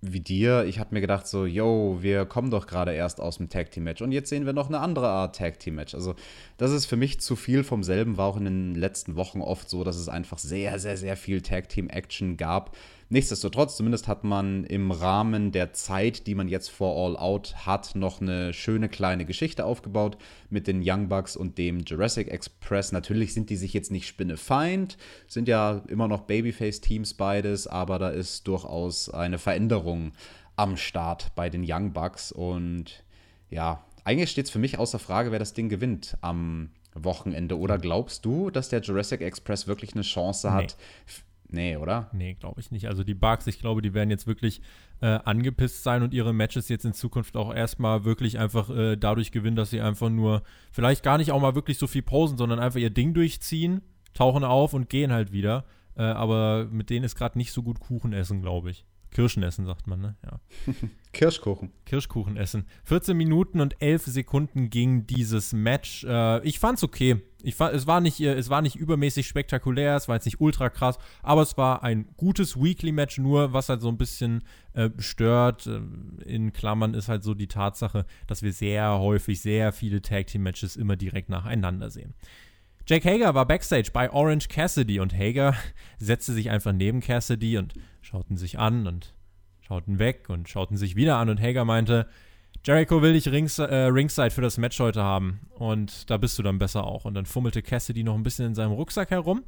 wie 0.02 0.20
dir. 0.20 0.64
Ich 0.64 0.78
habe 0.80 0.94
mir 0.94 1.00
gedacht 1.00 1.28
so, 1.28 1.46
yo, 1.46 1.98
wir 2.00 2.26
kommen 2.26 2.50
doch 2.50 2.66
gerade 2.66 2.92
erst 2.92 3.20
aus 3.20 3.38
dem 3.38 3.48
Tag 3.48 3.70
Team 3.70 3.84
Match 3.84 4.02
und 4.02 4.10
jetzt 4.10 4.28
sehen 4.28 4.46
wir 4.46 4.52
noch 4.52 4.68
eine 4.68 4.80
andere 4.80 5.08
Art 5.08 5.36
Tag 5.36 5.60
Team 5.60 5.76
Match. 5.76 5.94
Also 5.94 6.16
das 6.58 6.72
ist 6.72 6.86
für 6.86 6.96
mich 6.96 7.20
zu 7.20 7.36
viel 7.36 7.62
vom 7.62 7.84
selben. 7.84 8.16
War 8.16 8.26
auch 8.26 8.36
in 8.36 8.44
den 8.44 8.74
letzten 8.74 9.14
Wochen 9.14 9.40
oft 9.40 9.70
so, 9.70 9.84
dass 9.84 9.96
es 9.96 10.08
einfach 10.08 10.38
sehr, 10.38 10.78
sehr, 10.80 10.96
sehr 10.96 11.16
viel 11.16 11.40
Tag 11.40 11.68
Team 11.68 11.88
Action 11.88 12.36
gab 12.36 12.76
Nichtsdestotrotz, 13.12 13.76
zumindest 13.76 14.08
hat 14.08 14.24
man 14.24 14.64
im 14.64 14.90
Rahmen 14.90 15.52
der 15.52 15.74
Zeit, 15.74 16.26
die 16.26 16.34
man 16.34 16.48
jetzt 16.48 16.70
vor 16.70 16.96
All 16.96 17.18
Out 17.18 17.66
hat, 17.66 17.94
noch 17.94 18.22
eine 18.22 18.54
schöne 18.54 18.88
kleine 18.88 19.26
Geschichte 19.26 19.66
aufgebaut 19.66 20.16
mit 20.48 20.66
den 20.66 20.80
Young 20.82 21.10
Bucks 21.10 21.36
und 21.36 21.58
dem 21.58 21.80
Jurassic 21.80 22.28
Express. 22.28 22.90
Natürlich 22.90 23.34
sind 23.34 23.50
die 23.50 23.56
sich 23.56 23.74
jetzt 23.74 23.90
nicht 23.90 24.06
spinnefeind, 24.08 24.96
sind 25.26 25.46
ja 25.46 25.82
immer 25.88 26.08
noch 26.08 26.22
Babyface-Teams 26.22 27.12
beides, 27.12 27.66
aber 27.66 27.98
da 27.98 28.08
ist 28.08 28.48
durchaus 28.48 29.10
eine 29.10 29.36
Veränderung 29.36 30.12
am 30.56 30.78
Start 30.78 31.34
bei 31.34 31.50
den 31.50 31.66
Young 31.68 31.92
Bucks. 31.92 32.32
Und 32.32 33.04
ja, 33.50 33.84
eigentlich 34.04 34.30
steht 34.30 34.46
es 34.46 34.50
für 34.50 34.58
mich 34.58 34.78
außer 34.78 34.98
Frage, 34.98 35.32
wer 35.32 35.38
das 35.38 35.52
Ding 35.52 35.68
gewinnt 35.68 36.16
am 36.22 36.70
Wochenende. 36.94 37.58
Oder 37.58 37.76
glaubst 37.76 38.24
du, 38.24 38.48
dass 38.48 38.70
der 38.70 38.80
Jurassic 38.80 39.20
Express 39.20 39.66
wirklich 39.66 39.92
eine 39.92 40.02
Chance 40.02 40.50
hat? 40.50 40.78
Nee, 40.78 41.12
oder? 41.76 42.08
Nee, 42.12 42.34
glaube 42.34 42.60
ich 42.60 42.70
nicht. 42.70 42.88
Also 42.88 43.04
die 43.04 43.14
Bugs, 43.14 43.46
ich 43.46 43.58
glaube, 43.58 43.82
die 43.82 43.94
werden 43.94 44.10
jetzt 44.10 44.26
wirklich 44.26 44.60
äh, 45.00 45.18
angepisst 45.24 45.82
sein 45.82 46.02
und 46.02 46.14
ihre 46.14 46.32
Matches 46.32 46.68
jetzt 46.68 46.84
in 46.84 46.92
Zukunft 46.92 47.36
auch 47.36 47.54
erstmal 47.54 48.04
wirklich 48.04 48.38
einfach 48.38 48.70
äh, 48.70 48.96
dadurch 48.96 49.32
gewinnen, 49.32 49.56
dass 49.56 49.70
sie 49.70 49.80
einfach 49.80 50.08
nur 50.08 50.42
vielleicht 50.70 51.02
gar 51.02 51.18
nicht 51.18 51.32
auch 51.32 51.40
mal 51.40 51.54
wirklich 51.54 51.78
so 51.78 51.86
viel 51.86 52.02
posen, 52.02 52.38
sondern 52.38 52.58
einfach 52.58 52.80
ihr 52.80 52.90
Ding 52.90 53.14
durchziehen, 53.14 53.82
tauchen 54.14 54.44
auf 54.44 54.74
und 54.74 54.88
gehen 54.88 55.12
halt 55.12 55.32
wieder. 55.32 55.64
Äh, 55.96 56.02
aber 56.02 56.66
mit 56.70 56.90
denen 56.90 57.04
ist 57.04 57.16
gerade 57.16 57.38
nicht 57.38 57.52
so 57.52 57.62
gut 57.62 57.80
Kuchen 57.80 58.12
essen, 58.12 58.40
glaube 58.40 58.70
ich. 58.70 58.86
Kirschen 59.12 59.42
essen, 59.42 59.66
sagt 59.66 59.86
man, 59.86 60.00
ne? 60.00 60.16
Ja. 60.24 60.40
Kirschkuchen. 61.12 61.70
Kirschkuchen 61.84 62.36
essen. 62.36 62.64
14 62.84 63.16
Minuten 63.16 63.60
und 63.60 63.80
11 63.80 64.06
Sekunden 64.06 64.70
ging 64.70 65.06
dieses 65.06 65.52
Match. 65.52 66.04
Äh, 66.04 66.42
ich 66.46 66.58
fand's 66.58 66.82
okay. 66.82 67.20
Ich 67.42 67.54
fand, 67.54 67.74
es, 67.74 67.86
war 67.86 68.00
nicht, 68.00 68.20
äh, 68.20 68.32
es 68.32 68.48
war 68.48 68.62
nicht 68.62 68.76
übermäßig 68.76 69.26
spektakulär, 69.26 69.96
es 69.96 70.08
war 70.08 70.16
jetzt 70.16 70.24
nicht 70.24 70.40
ultra 70.40 70.70
krass, 70.70 70.98
aber 71.22 71.42
es 71.42 71.58
war 71.58 71.82
ein 71.82 72.08
gutes 72.16 72.56
Weekly-Match, 72.56 73.18
nur 73.18 73.52
was 73.52 73.68
halt 73.68 73.82
so 73.82 73.88
ein 73.88 73.98
bisschen 73.98 74.42
äh, 74.72 74.88
stört, 74.98 75.66
äh, 75.66 75.80
in 76.24 76.54
Klammern, 76.54 76.94
ist 76.94 77.08
halt 77.08 77.22
so 77.22 77.34
die 77.34 77.48
Tatsache, 77.48 78.06
dass 78.26 78.42
wir 78.42 78.52
sehr 78.52 78.98
häufig 78.98 79.42
sehr 79.42 79.72
viele 79.72 80.00
Tag-Team-Matches 80.00 80.76
immer 80.76 80.96
direkt 80.96 81.28
nacheinander 81.28 81.90
sehen. 81.90 82.14
Jake 82.86 83.08
Hager 83.08 83.34
war 83.34 83.46
backstage 83.46 83.90
bei 83.92 84.10
Orange 84.10 84.48
Cassidy 84.48 84.98
und 84.98 85.16
Hager 85.16 85.54
setzte 85.98 86.32
sich 86.32 86.50
einfach 86.50 86.72
neben 86.72 87.00
Cassidy 87.00 87.58
und 87.58 87.74
schauten 88.02 88.36
sich 88.36 88.58
an 88.58 88.86
und 88.86 89.14
schauten 89.60 89.98
weg 89.98 90.28
und 90.28 90.48
schauten 90.48 90.76
sich 90.76 90.96
wieder 90.96 91.16
an 91.16 91.30
und 91.30 91.40
Hager 91.40 91.64
meinte, 91.64 92.06
Jericho 92.64 93.02
will 93.02 93.14
dich 93.14 93.28
rings, 93.28 93.58
äh, 93.58 93.74
ringside 93.74 94.30
für 94.30 94.42
das 94.42 94.58
Match 94.58 94.78
heute 94.78 95.02
haben 95.02 95.40
und 95.54 96.10
da 96.10 96.16
bist 96.16 96.38
du 96.38 96.42
dann 96.42 96.58
besser 96.58 96.84
auch. 96.84 97.04
Und 97.04 97.14
dann 97.14 97.26
fummelte 97.26 97.62
Cassidy 97.62 98.04
noch 98.04 98.14
ein 98.14 98.22
bisschen 98.22 98.46
in 98.46 98.54
seinem 98.54 98.72
Rucksack 98.72 99.10
herum 99.10 99.42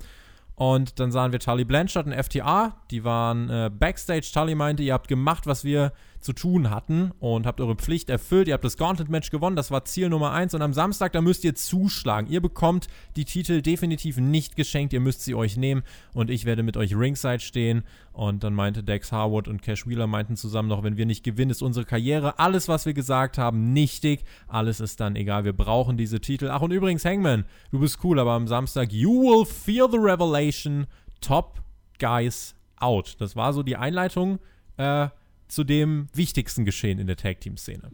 und 0.56 1.00
dann 1.00 1.11
sahen 1.12 1.32
wir 1.32 1.40
Tully 1.40 1.64
Blanchard 1.64 2.06
und 2.06 2.12
FTA, 2.12 2.80
die 2.90 3.04
waren 3.04 3.50
äh, 3.50 3.70
backstage. 3.73 4.30
Tully 4.32 4.54
meinte, 4.54 4.82
ihr 4.82 4.92
habt 4.92 5.08
gemacht, 5.08 5.46
was 5.46 5.64
wir 5.64 5.92
zu 6.25 6.33
tun 6.33 6.71
hatten 6.71 7.12
und 7.21 7.47
habt 7.47 7.61
eure 7.61 7.76
Pflicht 7.76 8.09
erfüllt. 8.09 8.49
Ihr 8.49 8.54
habt 8.54 8.64
das 8.64 8.76
Gauntlet-Match 8.76 9.31
gewonnen, 9.31 9.57
das 9.57 9.71
war 9.71 9.85
Ziel 9.85 10.09
Nummer 10.09 10.33
1. 10.33 10.54
Und 10.54 10.62
am 10.62 10.73
Samstag, 10.73 11.12
da 11.12 11.21
müsst 11.21 11.45
ihr 11.45 11.54
zuschlagen. 11.54 12.31
Ihr 12.31 12.40
bekommt 12.40 12.88
die 13.16 13.25
Titel 13.25 13.61
definitiv 13.61 14.16
nicht 14.16 14.57
geschenkt, 14.57 14.93
ihr 14.93 15.00
müsst 15.00 15.23
sie 15.23 15.35
euch 15.35 15.57
nehmen 15.57 15.83
und 16.14 16.31
ich 16.31 16.47
werde 16.47 16.62
mit 16.62 16.76
euch 16.76 16.97
ringside 16.97 17.40
stehen. 17.40 17.85
Und 18.12 18.43
dann 18.43 18.54
meinte 18.54 18.83
Dex 18.83 19.12
Harwood 19.12 19.49
und 19.49 19.61
Cash 19.61 19.87
Wheeler 19.87 20.07
meinten 20.07 20.37
zusammen 20.37 20.69
noch, 20.69 20.83
wenn 20.83 20.97
wir 20.97 21.04
nicht 21.04 21.25
gewinnen, 21.25 21.50
ist 21.50 21.62
unsere 21.62 21.85
Karriere, 21.85 22.38
alles, 22.38 22.69
was 22.69 22.87
wir 22.87 22.95
gesagt 22.95 23.37
haben, 23.38 23.73
nichtig. 23.73 24.25
Alles 24.49 24.81
ist 24.81 25.00
dann 25.00 25.16
egal, 25.16 25.45
wir 25.45 25.52
brauchen 25.52 25.97
diese 25.97 26.21
Titel. 26.21 26.49
Ach 26.50 26.62
und 26.62 26.71
übrigens, 26.71 27.04
Hangman, 27.04 27.45
du 27.71 27.81
bist 27.81 27.99
cool, 28.02 28.19
aber 28.19 28.33
am 28.33 28.47
Samstag, 28.47 28.93
you 28.93 29.11
will 29.11 29.45
feel 29.45 29.88
the 29.90 29.99
revelation, 29.99 30.87
top 31.21 31.61
guys 31.99 32.54
out. 32.76 33.16
Das 33.19 33.37
war 33.37 33.52
so 33.52 33.62
die 33.62 33.76
Einleitung. 33.76 34.38
Äh, 34.76 35.09
zu 35.54 35.64
dem 35.64 36.08
wichtigsten 36.12 36.64
Geschehen 36.64 36.99
in 36.99 37.06
der 37.06 37.16
Tag-Team-Szene. 37.16 37.90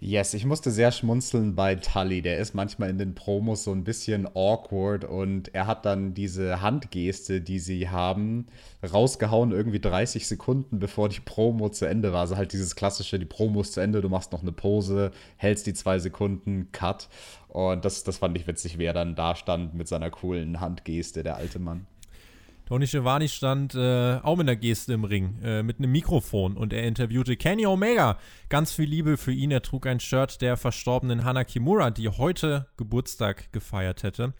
Yes, 0.00 0.34
ich 0.34 0.44
musste 0.44 0.70
sehr 0.70 0.92
schmunzeln 0.92 1.54
bei 1.54 1.76
Tully. 1.76 2.20
Der 2.20 2.36
ist 2.36 2.54
manchmal 2.54 2.90
in 2.90 2.98
den 2.98 3.14
Promos 3.14 3.64
so 3.64 3.72
ein 3.72 3.84
bisschen 3.84 4.26
awkward 4.36 5.06
und 5.06 5.54
er 5.54 5.66
hat 5.66 5.86
dann 5.86 6.12
diese 6.12 6.60
Handgeste, 6.60 7.40
die 7.40 7.58
sie 7.58 7.88
haben, 7.88 8.48
rausgehauen, 8.82 9.52
irgendwie 9.52 9.80
30 9.80 10.28
Sekunden 10.28 10.78
bevor 10.78 11.08
die 11.08 11.20
Promo 11.20 11.70
zu 11.70 11.86
Ende 11.86 12.12
war. 12.12 12.20
Also 12.20 12.36
halt 12.36 12.52
dieses 12.52 12.76
klassische, 12.76 13.18
die 13.18 13.24
Promo 13.24 13.62
ist 13.62 13.72
zu 13.72 13.80
Ende, 13.80 14.02
du 14.02 14.10
machst 14.10 14.32
noch 14.32 14.42
eine 14.42 14.52
Pose, 14.52 15.10
hältst 15.38 15.66
die 15.66 15.72
zwei 15.72 15.98
Sekunden, 15.98 16.68
Cut. 16.70 17.08
Und 17.48 17.86
das, 17.86 18.04
das 18.04 18.18
fand 18.18 18.36
ich 18.36 18.46
witzig, 18.46 18.76
wer 18.76 18.92
dann 18.92 19.14
da 19.14 19.34
stand 19.34 19.72
mit 19.72 19.88
seiner 19.88 20.10
coolen 20.10 20.60
Handgeste, 20.60 21.22
der 21.22 21.36
alte 21.36 21.60
Mann. 21.60 21.86
Tony 22.66 22.86
Schiavone 22.86 23.28
stand 23.28 23.74
äh, 23.74 24.18
auch 24.22 24.36
mit 24.36 24.48
einer 24.48 24.56
Geste 24.56 24.94
im 24.94 25.04
Ring, 25.04 25.38
äh, 25.42 25.62
mit 25.62 25.78
einem 25.78 25.92
Mikrofon 25.92 26.56
und 26.56 26.72
er 26.72 26.84
interviewte 26.84 27.36
Kenny 27.36 27.66
Omega. 27.66 28.18
Ganz 28.48 28.72
viel 28.72 28.88
Liebe 28.88 29.18
für 29.18 29.32
ihn. 29.32 29.50
Er 29.50 29.60
trug 29.60 29.86
ein 29.86 30.00
Shirt 30.00 30.40
der 30.40 30.56
verstorbenen 30.56 31.24
Hana 31.24 31.44
Kimura, 31.44 31.90
die 31.90 32.08
heute 32.08 32.66
Geburtstag 32.78 33.52
gefeiert 33.52 34.02
hätte. 34.02 34.32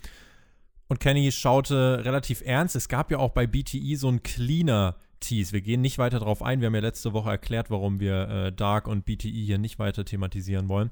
Und 0.88 1.00
Kenny 1.00 1.30
schaute 1.32 2.02
relativ 2.04 2.40
ernst. 2.44 2.76
Es 2.76 2.88
gab 2.88 3.10
ja 3.10 3.18
auch 3.18 3.30
bei 3.30 3.46
BTE 3.46 3.96
so 3.96 4.08
ein 4.08 4.22
cleaner 4.22 4.96
Tease. 5.20 5.52
Wir 5.52 5.60
gehen 5.60 5.82
nicht 5.82 5.98
weiter 5.98 6.18
darauf 6.18 6.42
ein. 6.42 6.60
Wir 6.60 6.66
haben 6.66 6.74
ja 6.74 6.80
letzte 6.80 7.12
Woche 7.12 7.30
erklärt, 7.30 7.70
warum 7.70 8.00
wir 8.00 8.28
äh, 8.28 8.52
Dark 8.52 8.88
und 8.88 9.04
BTE 9.04 9.28
hier 9.28 9.58
nicht 9.58 9.78
weiter 9.78 10.04
thematisieren 10.04 10.68
wollen. 10.68 10.90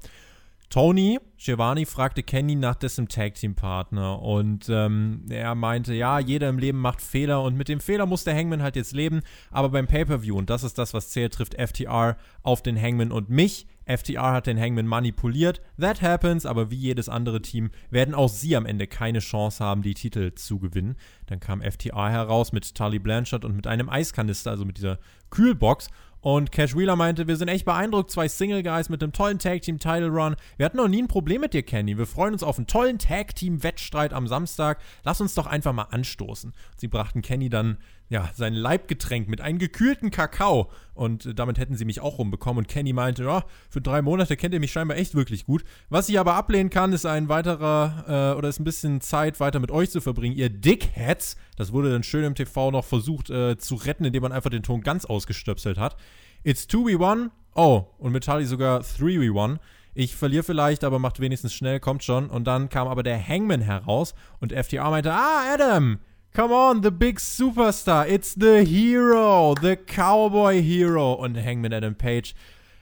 Tony 0.73 1.19
Giovanni 1.37 1.85
fragte 1.85 2.23
Kenny 2.23 2.55
nach 2.55 2.73
dessen 2.73 3.07
Tag-Team-Partner 3.07 4.19
und 4.23 4.65
ähm, 4.69 5.23
er 5.29 5.53
meinte, 5.53 5.93
ja, 5.93 6.17
jeder 6.17 6.49
im 6.49 6.57
Leben 6.57 6.79
macht 6.79 6.99
Fehler 6.99 7.43
und 7.43 7.55
mit 7.55 7.67
dem 7.67 7.79
Fehler 7.79 8.07
muss 8.07 8.23
der 8.23 8.35
Hangman 8.35 8.63
halt 8.63 8.75
jetzt 8.75 8.93
leben, 8.93 9.21
aber 9.51 9.69
beim 9.69 9.85
Pay-Per-View, 9.85 10.35
und 10.35 10.49
das 10.49 10.63
ist 10.63 10.79
das, 10.79 10.95
was 10.95 11.11
zählt, 11.11 11.35
trifft 11.35 11.53
FTR 11.61 12.17
auf 12.41 12.63
den 12.63 12.81
Hangman 12.81 13.11
und 13.11 13.29
mich. 13.29 13.67
FTR 13.85 14.31
hat 14.31 14.47
den 14.47 14.59
Hangman 14.59 14.87
manipuliert, 14.87 15.61
that 15.79 16.01
happens, 16.01 16.47
aber 16.47 16.71
wie 16.71 16.77
jedes 16.77 17.07
andere 17.07 17.41
Team 17.43 17.69
werden 17.91 18.15
auch 18.15 18.29
sie 18.29 18.55
am 18.55 18.65
Ende 18.65 18.87
keine 18.87 19.19
Chance 19.19 19.63
haben, 19.63 19.83
die 19.83 19.93
Titel 19.93 20.33
zu 20.33 20.57
gewinnen. 20.57 20.95
Dann 21.27 21.39
kam 21.39 21.61
FTR 21.61 22.09
heraus 22.09 22.51
mit 22.51 22.73
Tully 22.73 22.97
Blanchard 22.97 23.45
und 23.45 23.55
mit 23.55 23.67
einem 23.67 23.89
Eiskanister, 23.89 24.49
also 24.49 24.65
mit 24.65 24.77
dieser 24.77 24.97
Kühlbox 25.29 25.89
und 26.23 26.53
Cash 26.53 26.73
Wheeler 26.73 26.95
meinte, 26.95 27.27
wir 27.27 27.35
sind 27.35 27.49
echt 27.49 27.65
beeindruckt, 27.65 28.09
zwei 28.09 28.29
Single 28.29 28.63
Guys 28.63 28.87
mit 28.87 29.03
einem 29.03 29.11
tollen 29.11 29.39
Tag 29.39 29.61
Team 29.61 29.77
Title 29.77 30.07
Run. 30.07 30.37
Wir 30.55 30.65
hatten 30.65 30.77
noch 30.77 30.87
nie 30.87 31.01
ein 31.01 31.09
Problem 31.09 31.41
mit 31.41 31.53
dir, 31.53 31.63
Kenny. 31.63 31.97
Wir 31.97 32.07
freuen 32.07 32.31
uns 32.31 32.43
auf 32.43 32.57
einen 32.57 32.65
tollen 32.65 32.97
Tag 32.97 33.35
Team 33.35 33.61
Wettstreit 33.61 34.13
am 34.13 34.29
Samstag. 34.29 34.79
Lass 35.03 35.19
uns 35.19 35.33
doch 35.35 35.47
einfach 35.47 35.73
mal 35.73 35.87
anstoßen. 35.91 36.53
Sie 36.77 36.87
brachten 36.87 37.21
Kenny 37.21 37.49
dann 37.49 37.77
ja, 38.09 38.29
sein 38.35 38.53
Leibgetränk 38.53 39.27
mit 39.27 39.41
einem 39.41 39.59
gekühlten 39.59 40.11
Kakao. 40.11 40.69
Und 40.93 41.25
äh, 41.25 41.33
damit 41.33 41.57
hätten 41.57 41.75
sie 41.75 41.85
mich 41.85 41.99
auch 41.99 42.19
rumbekommen. 42.19 42.59
Und 42.59 42.67
Kenny 42.67 42.93
meinte, 42.93 43.23
ja, 43.23 43.43
für 43.69 43.81
drei 43.81 44.01
Monate 44.01 44.37
kennt 44.37 44.53
ihr 44.53 44.59
mich 44.59 44.71
scheinbar 44.71 44.97
echt 44.97 45.15
wirklich 45.15 45.45
gut. 45.45 45.63
Was 45.89 46.09
ich 46.09 46.19
aber 46.19 46.35
ablehnen 46.35 46.69
kann, 46.69 46.93
ist 46.93 47.05
ein 47.05 47.29
weiterer, 47.29 48.33
äh, 48.33 48.37
oder 48.37 48.49
ist 48.49 48.59
ein 48.59 48.65
bisschen 48.65 49.01
Zeit 49.01 49.39
weiter 49.39 49.59
mit 49.59 49.71
euch 49.71 49.89
zu 49.89 50.01
verbringen. 50.01 50.35
Ihr 50.35 50.49
Dickheads. 50.49 51.37
Das 51.55 51.71
wurde 51.73 51.91
dann 51.91 52.03
schön 52.03 52.23
im 52.23 52.35
TV 52.35 52.71
noch 52.71 52.85
versucht 52.85 53.29
äh, 53.29 53.57
zu 53.57 53.75
retten, 53.75 54.05
indem 54.05 54.23
man 54.23 54.31
einfach 54.31 54.49
den 54.49 54.63
Ton 54.63 54.81
ganz 54.81 55.05
ausgestöpselt 55.05 55.77
hat. 55.77 55.97
It's 56.43 56.67
2v1. 56.69 57.31
Oh, 57.55 57.85
und 57.97 58.11
Metalli 58.11 58.45
sogar 58.45 58.81
3v1. 58.81 59.59
Ich 59.95 60.15
verliere 60.15 60.43
vielleicht, 60.43 60.83
aber 60.83 60.97
macht 60.97 61.19
wenigstens 61.19 61.53
schnell, 61.53 61.79
kommt 61.79 62.03
schon. 62.03 62.29
Und 62.29 62.45
dann 62.45 62.69
kam 62.69 62.87
aber 62.87 63.03
der 63.03 63.25
Hangman 63.25 63.61
heraus 63.61 64.15
und 64.39 64.51
FTR 64.51 64.89
meinte, 64.89 65.13
ah, 65.13 65.53
Adam, 65.53 65.99
Come 66.35 66.51
on, 66.51 66.81
the 66.81 66.89
big 66.89 67.19
superstar. 67.19 68.07
It's 68.07 68.33
the 68.33 68.65
hero, 68.65 69.53
the 69.61 69.75
cowboy 69.75 70.63
hero. 70.63 71.13
Und 71.13 71.37
Hangman 71.37 71.73
Adam 71.73 71.93
Page. 71.93 72.33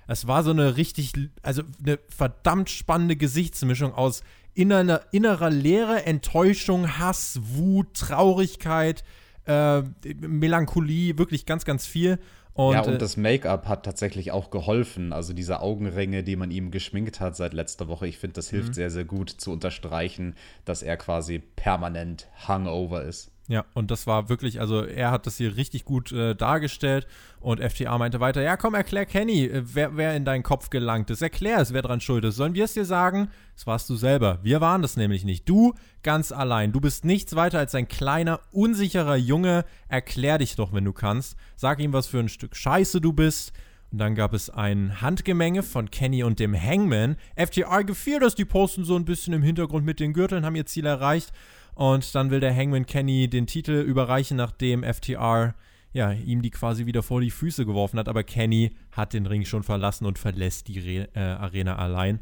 Es 0.08 0.26
war 0.26 0.44
so 0.44 0.52
eine 0.52 0.78
richtig, 0.78 1.12
also 1.42 1.64
eine 1.86 2.00
verdammt 2.08 2.70
spannende 2.70 3.18
Gesichtsmischung 3.18 3.94
aus 3.94 4.24
innerer, 4.54 5.02
innerer 5.12 5.50
Leere, 5.50 6.06
Enttäuschung, 6.06 6.98
Hass, 6.98 7.42
Wut, 7.44 7.94
Traurigkeit, 7.94 9.04
äh, 9.46 9.82
Melancholie, 10.22 11.18
wirklich 11.18 11.46
ganz, 11.46 11.66
ganz 11.66 11.86
viel. 11.86 12.20
Und, 12.54 12.74
ja, 12.74 12.82
und 12.84 12.94
äh, 12.94 12.98
das 12.98 13.18
Make-up 13.18 13.68
hat 13.68 13.84
tatsächlich 13.84 14.32
auch 14.32 14.50
geholfen. 14.50 15.14
Also 15.14 15.34
diese 15.34 15.62
Augenringe, 15.62 16.24
die 16.24 16.36
man 16.36 16.52
ihm 16.52 16.72
geschminkt 16.72 17.20
hat 17.20 17.36
seit 17.36 17.54
letzter 17.54 17.88
Woche, 17.88 18.08
ich 18.08 18.18
finde, 18.18 18.36
das 18.36 18.50
hilft 18.50 18.70
mhm. 18.70 18.74
sehr, 18.74 18.90
sehr 18.90 19.06
gut 19.06 19.30
zu 19.30 19.52
unterstreichen, 19.52 20.36
dass 20.66 20.84
er 20.84 20.98
quasi 20.98 21.40
permanent 21.40 22.28
hungover 22.48 23.04
ist. 23.04 23.32
Ja, 23.52 23.66
und 23.74 23.92
das 23.92 24.08
war 24.08 24.30
wirklich, 24.30 24.62
also 24.62 24.82
er 24.82 25.12
hat 25.12 25.28
das 25.28 25.36
hier 25.36 25.58
richtig 25.58 25.84
gut 25.84 26.14
äh, 26.14 26.36
dargestellt 26.36 27.06
und 27.42 27.60
FTA 27.60 27.98
meinte 27.98 28.22
weiter, 28.22 28.42
ja 28.42 28.56
komm, 28.56 28.76
erklär 28.76 29.06
Kenny, 29.06 29.44
äh, 29.44 29.64
wer, 29.66 29.98
wer 29.98 30.16
in 30.16 30.24
deinen 30.24 30.42
Kopf 30.42 30.70
gelangt 30.70 31.10
ist. 31.10 31.22
Erklär 31.22 31.60
es, 31.60 31.74
wer 31.74 31.82
dran 31.82 32.00
schuld 32.00 32.24
ist. 32.24 32.38
Sollen 32.38 32.54
wir 32.54 32.64
es 32.64 32.76
dir 32.76 32.86
sagen? 32.86 33.28
Das 33.56 33.68
warst 33.68 33.90
du 33.90 33.98
selber. 33.98 34.40
Wir 34.42 34.62
waren 34.62 34.82
das 34.82 34.96
nämlich 34.96 35.26
nicht. 35.26 35.50
Du 35.50 35.74
ganz 36.02 36.32
allein. 36.32 36.72
Du 36.72 36.80
bist 36.80 37.04
nichts 37.04 37.36
weiter 37.36 37.60
als 37.60 37.76
ein 37.76 37.90
kleiner, 37.90 38.40
unsicherer 38.54 39.18
Junge. 39.18 39.66
Erklär 39.90 40.38
dich 40.38 40.56
doch, 40.56 40.72
wenn 40.72 40.86
du 40.86 40.94
kannst. 40.94 41.36
Sag 41.58 41.82
ihm, 41.82 41.92
was 41.92 42.08
für 42.08 42.20
ein 42.20 42.30
Stück 42.30 42.56
Scheiße 42.56 43.02
du 43.02 43.12
bist. 43.12 43.52
Und 43.92 43.98
dann 43.98 44.16
gab 44.16 44.34
es 44.34 44.50
ein 44.50 45.02
Handgemenge 45.02 45.62
von 45.62 45.92
Kenny 45.92 46.24
und 46.24 46.40
dem 46.40 46.56
Hangman. 46.56 47.18
FTR 47.36 47.84
gefiel 47.84 48.22
das, 48.22 48.36
die 48.36 48.46
posten 48.46 48.86
so 48.86 48.96
ein 48.96 49.04
bisschen 49.04 49.34
im 49.34 49.44
Hintergrund 49.44 49.86
mit 49.86 50.00
den 50.00 50.14
Gürteln, 50.14 50.46
haben 50.46 50.56
ihr 50.56 50.66
Ziel 50.66 50.86
erreicht. 50.86 51.34
Und 51.74 52.14
dann 52.16 52.30
will 52.30 52.40
der 52.40 52.56
Hangman 52.56 52.86
Kenny 52.86 53.30
den 53.30 53.48
Titel 53.48 53.72
überreichen, 53.72 54.38
nachdem 54.38 54.84
FTR 54.84 55.56
ja, 55.94 56.12
ihm 56.12 56.42
die 56.42 56.52
quasi 56.52 56.86
wieder 56.86 57.04
vor 57.04 57.22
die 57.22 57.32
Füße 57.32 57.66
geworfen 57.66 58.00
hat. 58.00 58.08
Aber 58.08 58.24
Kenny 58.24 58.72
hat 58.92 59.14
den 59.14 59.26
Ring 59.26 59.46
schon 59.46 59.64
verlassen 59.64 60.06
und 60.06 60.20
verlässt 60.20 60.68
die 60.68 60.80
Re 60.80 61.10
äh, 61.14 61.20
Arena 61.20 61.76
allein. 61.76 62.20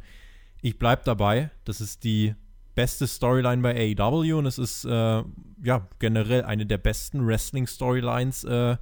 Ich 0.62 0.80
bleibe 0.80 1.04
dabei. 1.06 1.52
Das 1.66 1.82
ist 1.82 2.04
die 2.04 2.36
beste 2.76 3.08
Storyline 3.08 3.62
bei 3.62 3.96
AEW 3.98 4.38
und 4.38 4.46
es 4.46 4.58
ist 4.58 4.86
äh, 4.86 5.24
ja 5.64 5.88
generell 6.00 6.44
eine 6.44 6.66
der 6.66 6.78
besten 6.78 7.26
Wrestling-Storylines 7.26 8.44
äh, 8.46 8.78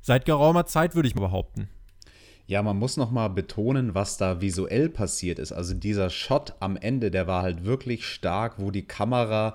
seit 0.00 0.24
geraumer 0.24 0.66
Zeit, 0.66 0.94
würde 0.94 1.08
ich 1.08 1.14
mal 1.14 1.26
behaupten. 1.26 1.68
Ja, 2.50 2.64
man 2.64 2.80
muss 2.80 2.96
noch 2.96 3.12
mal 3.12 3.28
betonen, 3.28 3.94
was 3.94 4.16
da 4.16 4.40
visuell 4.40 4.88
passiert 4.88 5.38
ist. 5.38 5.52
Also 5.52 5.72
dieser 5.72 6.10
Shot 6.10 6.54
am 6.58 6.76
Ende, 6.76 7.12
der 7.12 7.28
war 7.28 7.44
halt 7.44 7.64
wirklich 7.64 8.04
stark, 8.04 8.54
wo 8.58 8.72
die 8.72 8.82
Kamera 8.82 9.54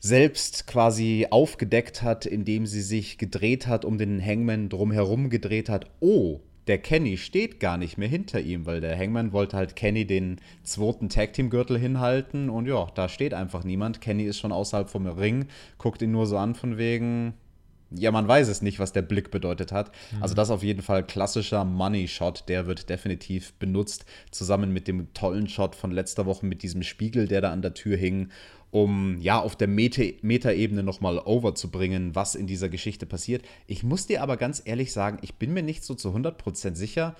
selbst 0.00 0.66
quasi 0.66 1.28
aufgedeckt 1.30 2.02
hat, 2.02 2.26
indem 2.26 2.66
sie 2.66 2.82
sich 2.82 3.18
gedreht 3.18 3.68
hat, 3.68 3.84
um 3.84 3.98
den 3.98 4.20
Hangman 4.20 4.68
drumherum 4.68 5.30
gedreht 5.30 5.68
hat. 5.68 5.92
Oh, 6.00 6.40
der 6.66 6.78
Kenny 6.78 7.16
steht 7.18 7.60
gar 7.60 7.76
nicht 7.76 7.98
mehr 7.98 8.08
hinter 8.08 8.40
ihm, 8.40 8.66
weil 8.66 8.80
der 8.80 8.98
Hangman 8.98 9.32
wollte 9.32 9.56
halt 9.56 9.76
Kenny 9.76 10.04
den 10.04 10.40
zweiten 10.64 11.08
Tag 11.08 11.34
Team 11.34 11.50
Gürtel 11.50 11.78
hinhalten 11.78 12.50
und 12.50 12.66
ja, 12.66 12.84
da 12.96 13.08
steht 13.08 13.32
einfach 13.32 13.62
niemand. 13.62 14.00
Kenny 14.00 14.24
ist 14.24 14.40
schon 14.40 14.50
außerhalb 14.50 14.90
vom 14.90 15.06
Ring, 15.06 15.46
guckt 15.78 16.02
ihn 16.02 16.10
nur 16.10 16.26
so 16.26 16.36
an 16.36 16.56
von 16.56 16.78
wegen, 16.78 17.34
ja, 17.96 18.10
man 18.10 18.28
weiß 18.28 18.48
es 18.48 18.62
nicht, 18.62 18.78
was 18.78 18.92
der 18.92 19.02
Blick 19.02 19.30
bedeutet 19.30 19.72
hat. 19.72 19.92
Mhm. 20.12 20.22
Also 20.22 20.34
das 20.34 20.50
auf 20.50 20.62
jeden 20.62 20.82
Fall 20.82 21.06
klassischer 21.06 21.64
Money 21.64 22.08
Shot, 22.08 22.44
der 22.48 22.66
wird 22.66 22.88
definitiv 22.88 23.52
benutzt, 23.54 24.04
zusammen 24.30 24.72
mit 24.72 24.88
dem 24.88 25.12
tollen 25.14 25.48
Shot 25.48 25.74
von 25.74 25.90
letzter 25.90 26.26
Woche 26.26 26.46
mit 26.46 26.62
diesem 26.62 26.82
Spiegel, 26.82 27.28
der 27.28 27.40
da 27.40 27.52
an 27.52 27.62
der 27.62 27.74
Tür 27.74 27.96
hing, 27.96 28.30
um 28.70 29.18
ja 29.20 29.38
auf 29.38 29.54
der 29.54 29.68
Meta-Ebene 29.68 30.82
nochmal 30.82 31.18
overzubringen, 31.18 32.14
was 32.14 32.34
in 32.34 32.46
dieser 32.46 32.70
Geschichte 32.70 33.04
passiert. 33.04 33.44
Ich 33.66 33.82
muss 33.82 34.06
dir 34.06 34.22
aber 34.22 34.38
ganz 34.38 34.62
ehrlich 34.64 34.92
sagen, 34.92 35.18
ich 35.20 35.34
bin 35.34 35.52
mir 35.52 35.62
nicht 35.62 35.84
so 35.84 35.94
zu 35.94 36.08
100% 36.08 36.74
sicher, 36.74 37.14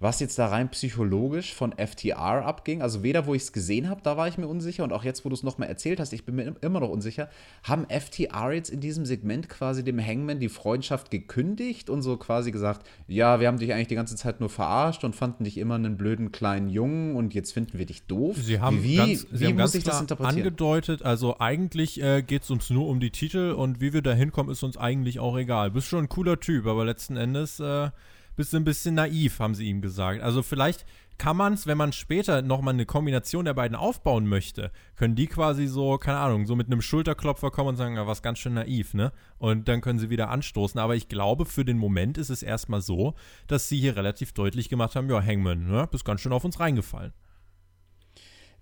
was 0.00 0.20
jetzt 0.20 0.38
da 0.38 0.46
rein 0.46 0.70
psychologisch 0.70 1.54
von 1.54 1.72
FTR 1.72 2.44
abging. 2.46 2.82
Also 2.82 3.02
weder, 3.02 3.26
wo 3.26 3.34
ich 3.34 3.42
es 3.42 3.52
gesehen 3.52 3.88
habe, 3.88 4.00
da 4.02 4.16
war 4.16 4.28
ich 4.28 4.38
mir 4.38 4.46
unsicher 4.46 4.84
und 4.84 4.92
auch 4.92 5.02
jetzt, 5.02 5.24
wo 5.24 5.28
du 5.28 5.34
es 5.34 5.42
nochmal 5.42 5.68
erzählt 5.68 5.98
hast, 5.98 6.12
ich 6.12 6.24
bin 6.24 6.36
mir 6.36 6.54
immer 6.60 6.80
noch 6.80 6.88
unsicher. 6.88 7.28
Haben 7.64 7.86
FTR 7.88 8.52
jetzt 8.52 8.70
in 8.70 8.80
diesem 8.80 9.04
Segment 9.04 9.48
quasi 9.48 9.82
dem 9.82 10.04
Hangman 10.04 10.38
die 10.38 10.48
Freundschaft 10.48 11.10
gekündigt 11.10 11.90
und 11.90 12.02
so 12.02 12.16
quasi 12.16 12.52
gesagt, 12.52 12.86
ja, 13.08 13.40
wir 13.40 13.48
haben 13.48 13.58
dich 13.58 13.72
eigentlich 13.72 13.88
die 13.88 13.96
ganze 13.96 14.14
Zeit 14.14 14.38
nur 14.38 14.50
verarscht 14.50 15.02
und 15.02 15.16
fanden 15.16 15.42
dich 15.42 15.58
immer 15.58 15.74
einen 15.74 15.96
blöden 15.96 16.30
kleinen 16.30 16.68
Jungen 16.68 17.16
und 17.16 17.34
jetzt 17.34 17.52
finden 17.52 17.78
wir 17.78 17.86
dich 17.86 18.06
doof? 18.06 18.36
Sie 18.38 18.60
haben 18.60 18.84
wie, 18.84 18.96
ganz, 18.96 19.26
wie 19.30 19.46
haben 19.46 19.56
muss 19.56 19.74
ich 19.74 19.82
das 19.82 20.00
interpretieren? 20.00 20.38
angedeutet, 20.38 21.02
also 21.02 21.40
eigentlich 21.40 22.00
äh, 22.00 22.22
geht 22.22 22.44
es 22.44 22.50
uns 22.50 22.70
nur 22.70 22.86
um 22.86 23.00
die 23.00 23.10
Titel 23.10 23.52
und 23.52 23.80
wie 23.80 23.92
wir 23.92 24.02
da 24.02 24.12
hinkommen, 24.12 24.52
ist 24.52 24.62
uns 24.62 24.76
eigentlich 24.76 25.18
auch 25.18 25.36
egal. 25.36 25.72
Bist 25.72 25.88
schon 25.88 26.04
ein 26.04 26.08
cooler 26.08 26.38
Typ, 26.38 26.66
aber 26.66 26.84
letzten 26.84 27.16
Endes 27.16 27.58
äh, 27.58 27.90
bist 28.38 28.52
du 28.52 28.56
ein 28.56 28.64
bisschen 28.64 28.94
naiv, 28.94 29.40
haben 29.40 29.56
sie 29.56 29.66
ihm 29.68 29.82
gesagt. 29.82 30.22
Also 30.22 30.44
vielleicht 30.44 30.86
kann 31.18 31.36
man 31.36 31.54
es, 31.54 31.66
wenn 31.66 31.76
man 31.76 31.92
später 31.92 32.40
nochmal 32.40 32.72
eine 32.72 32.86
Kombination 32.86 33.44
der 33.44 33.54
beiden 33.54 33.76
aufbauen 33.76 34.28
möchte, 34.28 34.70
können 34.94 35.16
die 35.16 35.26
quasi 35.26 35.66
so, 35.66 35.98
keine 35.98 36.18
Ahnung, 36.18 36.46
so 36.46 36.54
mit 36.54 36.68
einem 36.68 36.80
Schulterklopfer 36.80 37.50
kommen 37.50 37.70
und 37.70 37.76
sagen, 37.76 37.96
ja, 37.96 38.06
was 38.06 38.22
ganz 38.22 38.38
schön 38.38 38.54
naiv, 38.54 38.94
ne? 38.94 39.10
Und 39.38 39.66
dann 39.66 39.80
können 39.80 39.98
sie 39.98 40.08
wieder 40.08 40.30
anstoßen. 40.30 40.78
Aber 40.78 40.94
ich 40.94 41.08
glaube, 41.08 41.46
für 41.46 41.64
den 41.64 41.78
Moment 41.78 42.16
ist 42.16 42.30
es 42.30 42.44
erstmal 42.44 42.80
so, 42.80 43.14
dass 43.48 43.68
sie 43.68 43.80
hier 43.80 43.96
relativ 43.96 44.32
deutlich 44.32 44.68
gemacht 44.68 44.94
haben, 44.94 45.10
ja, 45.10 45.20
Hangman, 45.20 45.66
ne? 45.66 45.88
Bist 45.90 46.04
ganz 46.04 46.20
schön 46.20 46.32
auf 46.32 46.44
uns 46.44 46.60
reingefallen 46.60 47.12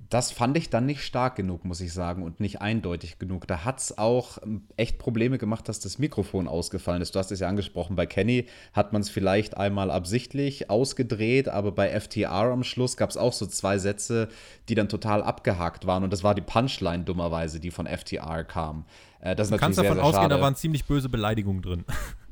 das 0.08 0.30
fand 0.30 0.56
ich 0.56 0.70
dann 0.70 0.86
nicht 0.86 1.02
stark 1.02 1.36
genug, 1.36 1.64
muss 1.64 1.80
ich 1.80 1.92
sagen, 1.92 2.22
und 2.22 2.38
nicht 2.38 2.60
eindeutig 2.60 3.18
genug. 3.18 3.46
Da 3.46 3.64
hat 3.64 3.80
es 3.80 3.98
auch 3.98 4.38
ähm, 4.42 4.62
echt 4.76 4.98
Probleme 4.98 5.38
gemacht, 5.38 5.68
dass 5.68 5.80
das 5.80 5.98
Mikrofon 5.98 6.46
ausgefallen 6.46 7.02
ist. 7.02 7.14
Du 7.14 7.18
hast 7.18 7.32
es 7.32 7.40
ja 7.40 7.48
angesprochen, 7.48 7.96
bei 7.96 8.06
Kenny 8.06 8.46
hat 8.72 8.92
man 8.92 9.02
es 9.02 9.10
vielleicht 9.10 9.56
einmal 9.56 9.90
absichtlich 9.90 10.70
ausgedreht, 10.70 11.48
aber 11.48 11.72
bei 11.72 11.98
FTR 11.98 12.30
am 12.30 12.62
Schluss 12.62 12.96
gab 12.96 13.10
es 13.10 13.16
auch 13.16 13.32
so 13.32 13.46
zwei 13.46 13.78
Sätze, 13.78 14.28
die 14.68 14.74
dann 14.74 14.88
total 14.88 15.22
abgehakt 15.22 15.86
waren. 15.86 16.04
Und 16.04 16.12
das 16.12 16.22
war 16.22 16.34
die 16.34 16.42
Punchline 16.42 17.04
dummerweise, 17.04 17.58
die 17.58 17.70
von 17.70 17.86
FTR 17.86 18.44
kam. 18.44 18.84
Äh, 19.20 19.34
das 19.34 19.50
du 19.50 19.56
kannst 19.56 19.78
davon 19.78 19.96
sehr, 19.96 20.04
ausgehen, 20.04 20.30
da 20.30 20.40
waren 20.40 20.54
ziemlich 20.54 20.84
böse 20.84 21.08
Beleidigungen 21.08 21.62
drin. 21.62 21.84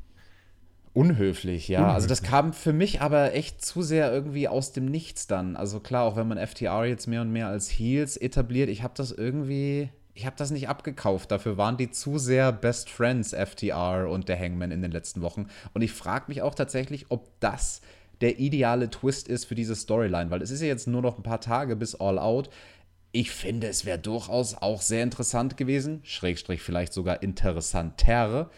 Unhöflich, 0.95 1.67
ja. 1.67 1.79
Unhöflich. 1.79 1.95
Also 1.95 2.07
das 2.07 2.23
kam 2.23 2.53
für 2.53 2.71
mich 2.71 3.01
aber 3.01 3.33
echt 3.33 3.63
zu 3.63 3.81
sehr 3.81 4.13
irgendwie 4.13 4.47
aus 4.47 4.71
dem 4.71 4.85
Nichts 4.85 5.27
dann. 5.27 5.57
Also 5.57 5.81
klar, 5.81 6.05
auch 6.05 6.15
wenn 6.15 6.27
man 6.27 6.37
FTR 6.37 6.85
jetzt 6.85 7.07
mehr 7.07 7.21
und 7.21 7.33
mehr 7.33 7.49
als 7.49 7.69
Heels 7.69 8.15
etabliert, 8.15 8.69
ich 8.69 8.81
habe 8.81 8.93
das 8.95 9.11
irgendwie, 9.11 9.89
ich 10.13 10.25
habe 10.25 10.37
das 10.37 10.51
nicht 10.51 10.69
abgekauft. 10.69 11.31
Dafür 11.31 11.57
waren 11.57 11.75
die 11.75 11.91
zu 11.91 12.17
sehr 12.17 12.53
Best 12.53 12.89
Friends, 12.89 13.33
FTR 13.33 14.07
und 14.09 14.29
der 14.29 14.39
Hangman 14.39 14.71
in 14.71 14.81
den 14.81 14.91
letzten 14.91 15.21
Wochen. 15.21 15.47
Und 15.73 15.81
ich 15.81 15.91
frage 15.91 16.25
mich 16.29 16.41
auch 16.41 16.55
tatsächlich, 16.55 17.07
ob 17.09 17.27
das 17.41 17.81
der 18.21 18.39
ideale 18.39 18.89
Twist 18.89 19.27
ist 19.27 19.43
für 19.43 19.55
diese 19.55 19.75
Storyline, 19.75 20.31
weil 20.31 20.41
es 20.41 20.49
ist 20.49 20.61
ja 20.61 20.67
jetzt 20.67 20.87
nur 20.87 21.01
noch 21.01 21.17
ein 21.17 21.23
paar 21.23 21.41
Tage 21.41 21.75
bis 21.75 21.95
All 21.95 22.17
Out. 22.17 22.49
Ich 23.11 23.31
finde, 23.31 23.67
es 23.67 23.83
wäre 23.83 23.99
durchaus 23.99 24.55
auch 24.55 24.81
sehr 24.81 25.03
interessant 25.03 25.57
gewesen, 25.57 25.99
Schrägstrich 26.03 26.61
vielleicht 26.61 26.93
sogar 26.93 27.21
interessanter, 27.21 28.49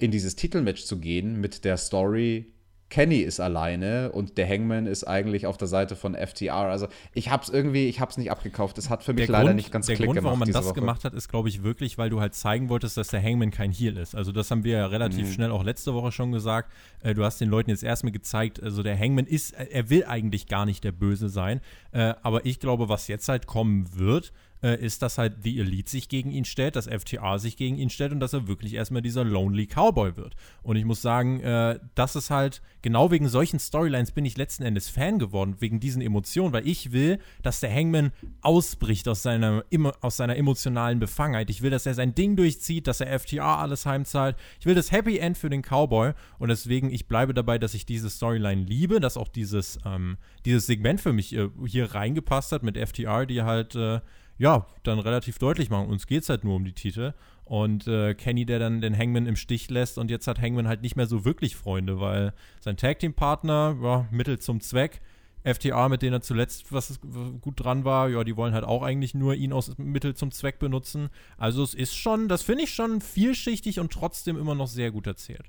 in 0.00 0.10
dieses 0.10 0.36
Titelmatch 0.36 0.84
zu 0.84 0.98
gehen 0.98 1.40
mit 1.40 1.64
der 1.64 1.76
Story, 1.76 2.52
Kenny 2.90 3.18
ist 3.18 3.38
alleine 3.38 4.10
und 4.10 4.36
der 4.36 4.48
Hangman 4.48 4.86
ist 4.86 5.04
eigentlich 5.04 5.46
auf 5.46 5.56
der 5.56 5.68
Seite 5.68 5.94
von 5.94 6.14
FTR. 6.16 6.54
Also 6.54 6.88
ich 7.14 7.30
hab's 7.30 7.48
irgendwie, 7.48 7.86
ich 7.86 8.00
hab's 8.00 8.18
nicht 8.18 8.32
abgekauft. 8.32 8.76
Das 8.76 8.90
hat 8.90 9.04
für 9.04 9.12
mich 9.12 9.26
der 9.26 9.32
leider 9.32 9.44
Grund, 9.46 9.56
nicht 9.56 9.70
ganz 9.70 9.86
der 9.86 9.94
Klick 9.94 10.06
Grund, 10.06 10.16
gemacht. 10.16 10.26
Warum 10.26 10.40
man 10.40 10.52
das 10.52 10.66
Woche. 10.66 10.74
gemacht 10.74 11.04
hat, 11.04 11.14
ist, 11.14 11.28
glaube 11.28 11.48
ich, 11.48 11.62
wirklich, 11.62 11.98
weil 11.98 12.10
du 12.10 12.20
halt 12.20 12.34
zeigen 12.34 12.68
wolltest, 12.68 12.96
dass 12.96 13.08
der 13.08 13.22
Hangman 13.22 13.52
kein 13.52 13.70
Heel 13.70 13.96
ist. 13.96 14.16
Also 14.16 14.32
das 14.32 14.50
haben 14.50 14.64
wir 14.64 14.78
ja 14.78 14.86
relativ 14.86 15.28
mhm. 15.28 15.32
schnell 15.32 15.50
auch 15.52 15.62
letzte 15.62 15.94
Woche 15.94 16.10
schon 16.10 16.32
gesagt. 16.32 16.72
Äh, 17.02 17.14
du 17.14 17.24
hast 17.24 17.40
den 17.40 17.48
Leuten 17.48 17.70
jetzt 17.70 17.84
erstmal 17.84 18.12
gezeigt, 18.12 18.60
also 18.60 18.82
der 18.82 18.98
Hangman 18.98 19.26
ist, 19.26 19.52
er 19.52 19.88
will 19.88 20.04
eigentlich 20.04 20.48
gar 20.48 20.66
nicht 20.66 20.82
der 20.82 20.92
Böse 20.92 21.28
sein. 21.28 21.60
Äh, 21.92 22.14
aber 22.22 22.44
ich 22.44 22.58
glaube, 22.58 22.88
was 22.88 23.06
jetzt 23.06 23.28
halt 23.28 23.46
kommen 23.46 23.88
wird, 23.96 24.32
äh, 24.62 24.78
ist, 24.84 25.02
dass 25.02 25.18
halt 25.18 25.42
The 25.42 25.60
Elite 25.60 25.90
sich 25.90 26.08
gegen 26.08 26.30
ihn 26.30 26.44
stellt, 26.44 26.76
dass 26.76 26.86
FTA 26.86 27.38
sich 27.38 27.56
gegen 27.56 27.76
ihn 27.76 27.90
stellt 27.90 28.12
und 28.12 28.20
dass 28.20 28.32
er 28.32 28.46
wirklich 28.46 28.74
erstmal 28.74 29.02
dieser 29.02 29.24
Lonely 29.24 29.66
Cowboy 29.66 30.16
wird. 30.16 30.36
Und 30.62 30.76
ich 30.76 30.84
muss 30.84 31.02
sagen, 31.02 31.40
äh, 31.40 31.78
das 31.94 32.16
ist 32.16 32.30
halt, 32.30 32.62
genau 32.82 33.10
wegen 33.10 33.28
solchen 33.28 33.58
Storylines 33.58 34.12
bin 34.12 34.24
ich 34.24 34.36
letzten 34.36 34.62
Endes 34.62 34.88
Fan 34.88 35.18
geworden, 35.18 35.56
wegen 35.60 35.80
diesen 35.80 36.02
Emotionen, 36.02 36.52
weil 36.52 36.66
ich 36.66 36.92
will, 36.92 37.18
dass 37.42 37.60
der 37.60 37.74
Hangman 37.74 38.12
ausbricht 38.42 39.08
aus 39.08 39.22
seiner, 39.22 39.64
aus 40.00 40.16
seiner 40.16 40.36
emotionalen 40.36 40.98
Befangenheit. 40.98 41.50
Ich 41.50 41.62
will, 41.62 41.70
dass 41.70 41.86
er 41.86 41.94
sein 41.94 42.14
Ding 42.14 42.36
durchzieht, 42.36 42.86
dass 42.86 43.00
er 43.00 43.18
FTA 43.18 43.60
alles 43.60 43.86
heimzahlt. 43.86 44.36
Ich 44.58 44.66
will 44.66 44.74
das 44.74 44.92
Happy 44.92 45.18
End 45.18 45.38
für 45.38 45.50
den 45.50 45.62
Cowboy 45.62 46.12
und 46.38 46.48
deswegen, 46.48 46.90
ich 46.90 47.08
bleibe 47.08 47.34
dabei, 47.34 47.58
dass 47.58 47.74
ich 47.74 47.86
diese 47.86 48.10
Storyline 48.10 48.62
liebe, 48.62 49.00
dass 49.00 49.16
auch 49.16 49.28
dieses, 49.28 49.78
ähm, 49.84 50.16
dieses 50.44 50.66
Segment 50.66 51.00
für 51.00 51.12
mich 51.12 51.34
äh, 51.34 51.48
hier 51.66 51.94
reingepasst 51.94 52.52
hat 52.52 52.62
mit 52.62 52.76
FTR, 52.76 53.26
die 53.26 53.42
halt 53.42 53.74
äh, 53.74 54.00
ja, 54.40 54.66
dann 54.84 54.98
relativ 54.98 55.38
deutlich 55.38 55.68
machen, 55.68 55.88
uns 55.88 56.06
geht 56.06 56.22
es 56.22 56.30
halt 56.30 56.44
nur 56.44 56.56
um 56.56 56.64
die 56.64 56.72
Titel. 56.72 57.12
Und 57.44 57.86
äh, 57.86 58.14
Kenny, 58.14 58.46
der 58.46 58.58
dann 58.58 58.80
den 58.80 58.96
Hangman 58.96 59.26
im 59.26 59.36
Stich 59.36 59.68
lässt 59.68 59.98
und 59.98 60.10
jetzt 60.10 60.26
hat 60.26 60.40
Hangman 60.40 60.66
halt 60.66 60.80
nicht 60.80 60.96
mehr 60.96 61.06
so 61.06 61.26
wirklich 61.26 61.56
Freunde, 61.56 62.00
weil 62.00 62.32
sein 62.60 62.78
Tag-Team-Partner, 62.78 63.76
ja, 63.82 64.08
Mittel 64.10 64.38
zum 64.38 64.60
Zweck, 64.60 65.02
FTA, 65.44 65.90
mit 65.90 66.00
denen 66.00 66.14
er 66.14 66.20
zuletzt 66.22 66.72
was 66.72 67.00
gut 67.42 67.62
dran 67.62 67.84
war, 67.84 68.08
ja, 68.08 68.24
die 68.24 68.36
wollen 68.36 68.54
halt 68.54 68.64
auch 68.64 68.82
eigentlich 68.82 69.14
nur 69.14 69.34
ihn 69.34 69.52
aus 69.52 69.76
Mittel 69.76 70.14
zum 70.14 70.30
Zweck 70.30 70.58
benutzen. 70.58 71.10
Also 71.36 71.62
es 71.62 71.74
ist 71.74 71.94
schon, 71.94 72.28
das 72.28 72.42
finde 72.42 72.64
ich 72.64 72.72
schon 72.72 73.02
vielschichtig 73.02 73.78
und 73.78 73.92
trotzdem 73.92 74.38
immer 74.38 74.54
noch 74.54 74.68
sehr 74.68 74.90
gut 74.90 75.06
erzählt. 75.06 75.44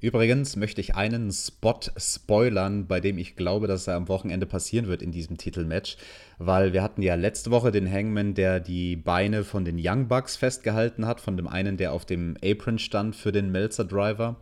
Übrigens 0.00 0.56
möchte 0.56 0.80
ich 0.80 0.94
einen 0.94 1.32
Spot 1.32 1.80
spoilern, 1.96 2.86
bei 2.86 3.00
dem 3.00 3.18
ich 3.18 3.36
glaube, 3.36 3.66
dass 3.66 3.86
er 3.86 3.96
am 3.96 4.08
Wochenende 4.08 4.46
passieren 4.46 4.86
wird 4.86 5.02
in 5.02 5.12
diesem 5.12 5.38
Titelmatch, 5.38 5.96
weil 6.38 6.72
wir 6.72 6.82
hatten 6.82 7.02
ja 7.02 7.14
letzte 7.14 7.50
Woche 7.50 7.70
den 7.70 7.90
Hangman, 7.90 8.34
der 8.34 8.60
die 8.60 8.96
Beine 8.96 9.44
von 9.44 9.64
den 9.64 9.78
Young 9.80 10.08
Bucks 10.08 10.36
festgehalten 10.36 11.06
hat, 11.06 11.20
von 11.20 11.36
dem 11.36 11.48
einen, 11.48 11.76
der 11.76 11.92
auf 11.92 12.04
dem 12.04 12.36
Apron 12.44 12.78
stand 12.78 13.16
für 13.16 13.32
den 13.32 13.50
Melzer 13.50 13.84
Driver. 13.84 14.36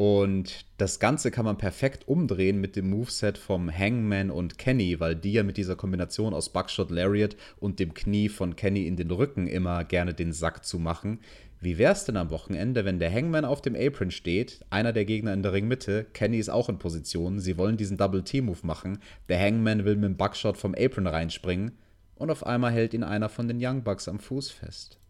Und 0.00 0.64
das 0.76 1.00
Ganze 1.00 1.32
kann 1.32 1.44
man 1.44 1.58
perfekt 1.58 2.06
umdrehen 2.06 2.60
mit 2.60 2.76
dem 2.76 2.88
Moveset 2.88 3.36
vom 3.36 3.68
Hangman 3.68 4.30
und 4.30 4.56
Kenny, 4.56 5.00
weil 5.00 5.16
die 5.16 5.32
ja 5.32 5.42
mit 5.42 5.56
dieser 5.56 5.74
Kombination 5.74 6.34
aus 6.34 6.50
Buckshot 6.50 6.92
Lariat 6.92 7.34
und 7.58 7.80
dem 7.80 7.94
Knie 7.94 8.28
von 8.28 8.54
Kenny 8.54 8.86
in 8.86 8.94
den 8.94 9.10
Rücken 9.10 9.48
immer 9.48 9.82
gerne 9.82 10.14
den 10.14 10.32
Sack 10.32 10.64
zu 10.64 10.78
machen. 10.78 11.18
Wie 11.60 11.78
wär's 11.78 12.04
denn 12.04 12.16
am 12.16 12.30
Wochenende, 12.30 12.84
wenn 12.84 13.00
der 13.00 13.12
Hangman 13.12 13.44
auf 13.44 13.60
dem 13.60 13.74
Apron 13.74 14.10
steht, 14.10 14.64
einer 14.70 14.92
der 14.92 15.04
Gegner 15.04 15.32
in 15.32 15.42
der 15.42 15.52
Ringmitte, 15.52 16.06
Kenny 16.12 16.38
ist 16.38 16.50
auch 16.50 16.68
in 16.68 16.78
Position, 16.78 17.40
sie 17.40 17.58
wollen 17.58 17.76
diesen 17.76 17.96
Double-T-Move 17.96 18.60
machen, 18.62 18.98
der 19.28 19.40
Hangman 19.40 19.84
will 19.84 19.96
mit 19.96 20.04
dem 20.04 20.16
Buckshot 20.16 20.56
vom 20.56 20.74
Apron 20.78 21.06
reinspringen 21.06 21.72
und 22.14 22.30
auf 22.30 22.46
einmal 22.46 22.72
hält 22.72 22.94
ihn 22.94 23.02
einer 23.02 23.28
von 23.28 23.48
den 23.48 23.58
Young 23.60 23.82
Bucks 23.82 24.06
am 24.08 24.20
Fuß 24.20 24.50
fest. 24.50 25.00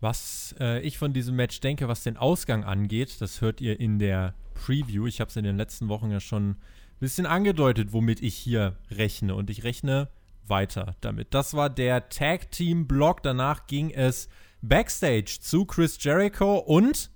Was 0.00 0.54
äh, 0.60 0.80
ich 0.80 0.96
von 0.96 1.12
diesem 1.12 1.34
Match 1.34 1.58
denke, 1.60 1.88
was 1.88 2.04
den 2.04 2.16
Ausgang 2.16 2.62
angeht, 2.62 3.20
das 3.20 3.40
hört 3.40 3.60
ihr 3.60 3.80
in 3.80 3.98
der 3.98 4.34
Preview. 4.54 5.06
Ich 5.06 5.20
habe 5.20 5.28
es 5.28 5.36
in 5.36 5.44
den 5.44 5.56
letzten 5.56 5.88
Wochen 5.88 6.10
ja 6.10 6.20
schon 6.20 6.50
ein 6.50 6.56
bisschen 7.00 7.26
angedeutet, 7.26 7.92
womit 7.92 8.22
ich 8.22 8.36
hier 8.36 8.76
rechne. 8.90 9.34
Und 9.34 9.50
ich 9.50 9.64
rechne 9.64 10.08
weiter 10.46 10.96
damit. 11.00 11.34
Das 11.34 11.54
war 11.54 11.68
der 11.68 12.08
Tag 12.10 12.50
Team 12.52 12.86
Block. 12.86 13.22
Danach 13.22 13.66
ging 13.66 13.90
es 13.90 14.28
Backstage 14.60 15.38
zu 15.40 15.64
Chris 15.64 16.02
Jericho 16.02 16.58
und 16.58 17.10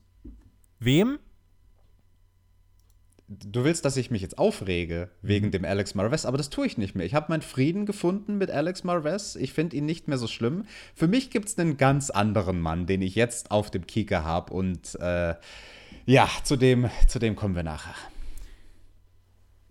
wem? 0.79 1.19
Du 3.29 3.65
willst, 3.65 3.85
dass 3.85 3.97
ich 3.97 4.11
mich 4.11 4.21
jetzt 4.21 4.39
aufrege 4.39 5.09
wegen 5.23 5.47
mhm. 5.47 5.51
dem 5.53 5.65
Alex 5.65 5.95
Marvez, 5.95 6.25
aber 6.27 6.37
das 6.37 6.51
tue 6.51 6.67
ich 6.67 6.77
nicht 6.77 6.95
mehr. 6.95 7.07
Ich 7.07 7.15
habe 7.15 7.27
meinen 7.31 7.43
Frieden 7.43 7.87
gefunden 7.87 8.37
mit 8.37 8.51
Alex 8.51 8.85
Marvez. 8.85 9.37
Ich 9.37 9.53
finde 9.53 9.77
ihn 9.77 9.87
nicht 9.87 10.07
mehr 10.07 10.19
so 10.19 10.27
schlimm. 10.27 10.67
Für 10.95 11.09
mich 11.09 11.31
gibt 11.31 11.49
es 11.49 11.59
einen 11.59 11.79
ganz 11.79 12.11
anderen 12.11 12.61
Mann, 12.61 12.87
den 12.87 13.01
ich 13.01 13.15
jetzt 13.15 13.51
auf 13.51 13.71
dem 13.71 13.87
Kieker 13.87 14.25
habe. 14.25 14.53
Und 14.53 14.97
äh, 15.01 15.35
ja, 16.05 16.29
zu 16.45 16.57
dem, 16.57 16.91
zu 17.09 17.19
dem 17.19 17.35
kommen 17.35 17.55
wir 17.55 17.63
nachher. 17.63 17.95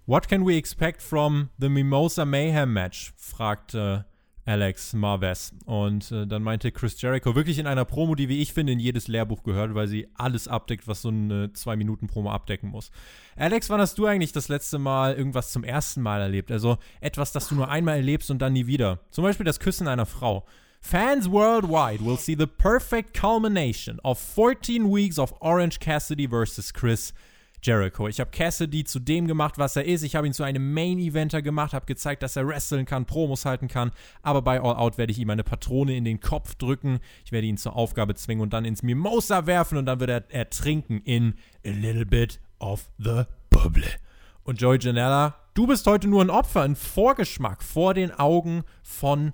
What 0.07 0.27
can 0.27 0.45
we 0.45 0.57
expect 0.57 1.01
from 1.01 1.49
the 1.60 1.69
Mimosa 1.69 2.25
Mayhem 2.25 2.73
Match? 2.73 3.13
fragte 3.15 4.05
Alex 4.45 4.93
Marvez. 4.93 5.54
Und 5.65 6.12
äh, 6.12 6.25
dann 6.25 6.43
meinte 6.43 6.71
Chris 6.71 6.99
Jericho, 7.01 7.36
wirklich 7.36 7.60
in 7.60 7.67
einer 7.67 7.86
Promo, 7.86 8.15
die, 8.15 8.30
wie 8.30 8.41
ich 8.41 8.54
finde, 8.54 8.73
in 8.73 8.80
jedes 8.80 9.08
Lehrbuch 9.08 9.43
gehört, 9.43 9.75
weil 9.75 9.88
sie 9.88 10.08
alles 10.15 10.47
abdeckt, 10.47 10.88
was 10.88 11.01
so 11.01 11.10
eine 11.10 11.54
Zwei-Minuten-Promo 11.54 12.32
abdecken 12.32 12.69
muss. 12.69 12.91
Alex, 13.36 13.69
wann 13.69 13.82
hast 13.82 13.97
du 13.97 14.06
eigentlich 14.06 14.32
das 14.32 14.49
letzte 14.49 14.80
Mal 14.80 15.13
irgendwas 15.15 15.51
zum 15.51 15.63
ersten 15.63 16.01
Mal 16.01 16.21
erlebt? 16.21 16.51
Also 16.51 16.77
etwas, 16.99 17.32
das 17.32 17.47
du 17.47 17.56
nur 17.56 17.69
einmal 17.69 17.97
erlebst 17.97 18.32
und 18.32 18.39
dann 18.39 18.54
nie 18.54 18.67
wieder. 18.67 18.99
Zum 19.12 19.23
Beispiel 19.23 19.45
das 19.45 19.60
Küssen 19.60 19.88
einer 19.88 20.06
Frau. 20.06 20.45
Fans 20.82 21.30
worldwide 21.30 22.04
will 22.04 22.17
see 22.17 22.36
the 22.36 22.47
perfect 22.47 23.13
culmination 23.13 23.99
of 24.04 24.17
14 24.17 24.91
weeks 24.91 25.19
of 25.19 25.34
Orange 25.39 25.80
Cassidy 25.80 26.27
versus 26.27 26.73
Chris 26.73 27.13
Jericho. 27.63 28.08
Ich 28.08 28.19
habe 28.19 28.32
Cassidy 28.32 28.84
zu 28.84 29.00
dem 29.00 29.28
gemacht, 29.28 29.58
was 29.58 29.76
er 29.76 29.86
ist. 29.86 30.04
Ich 30.04 30.15
habe 30.15 30.28
ihn 30.28 30.34
zu 30.34 30.43
einem 30.43 30.74
Main-Eventer 30.74 31.41
gemacht, 31.41 31.74
habe 31.74 31.86
gezeigt, 31.86 32.24
dass 32.24 32.36
er 32.36 32.47
wresteln 32.47 32.86
kann, 32.86 33.06
Promos 33.06 33.45
halten 33.45 33.67
kann. 33.67 33.91
Aber 34.21 34.41
bei 34.41 34.60
All 34.60 34.76
Out 34.76 34.97
werde 34.97 35.12
ich 35.12 35.19
ihm 35.19 35.30
eine 35.30 35.43
Patrone 35.43 35.95
in 35.95 36.04
den 36.04 36.19
Kopf 36.19 36.56
drücken. 36.56 37.00
Ich 37.26 37.32
werde 37.32 37.47
ihn 37.47 37.58
zur 37.58 37.76
Aufgabe 37.76 38.15
zwingen 38.15 38.41
und 38.41 38.54
dann 38.54 38.65
ins 38.65 38.84
Mimosa 38.84 39.45
werfen 39.45 39.78
und 39.78 39.86
dann 39.86 40.00
wird 40.00 40.10
er 40.10 40.32
ertrinken 40.34 41.02
in 41.04 41.36
a 41.65 41.69
little 41.69 42.06
bit 42.06 42.39
of 42.60 42.89
the 42.97 43.24
bubble. 43.50 43.84
Und 44.43 44.60
Joey 44.60 44.80
Janella, 44.80 45.36
du 45.54 45.67
bist 45.67 45.86
heute 45.86 46.08
nur 46.08 46.24
ein 46.24 46.30
Opfer, 46.30 46.62
ein 46.62 46.76
Vorgeschmack 46.76 47.62
vor 47.63 47.93
den 47.93 48.12
Augen 48.12 48.63
von 48.82 49.34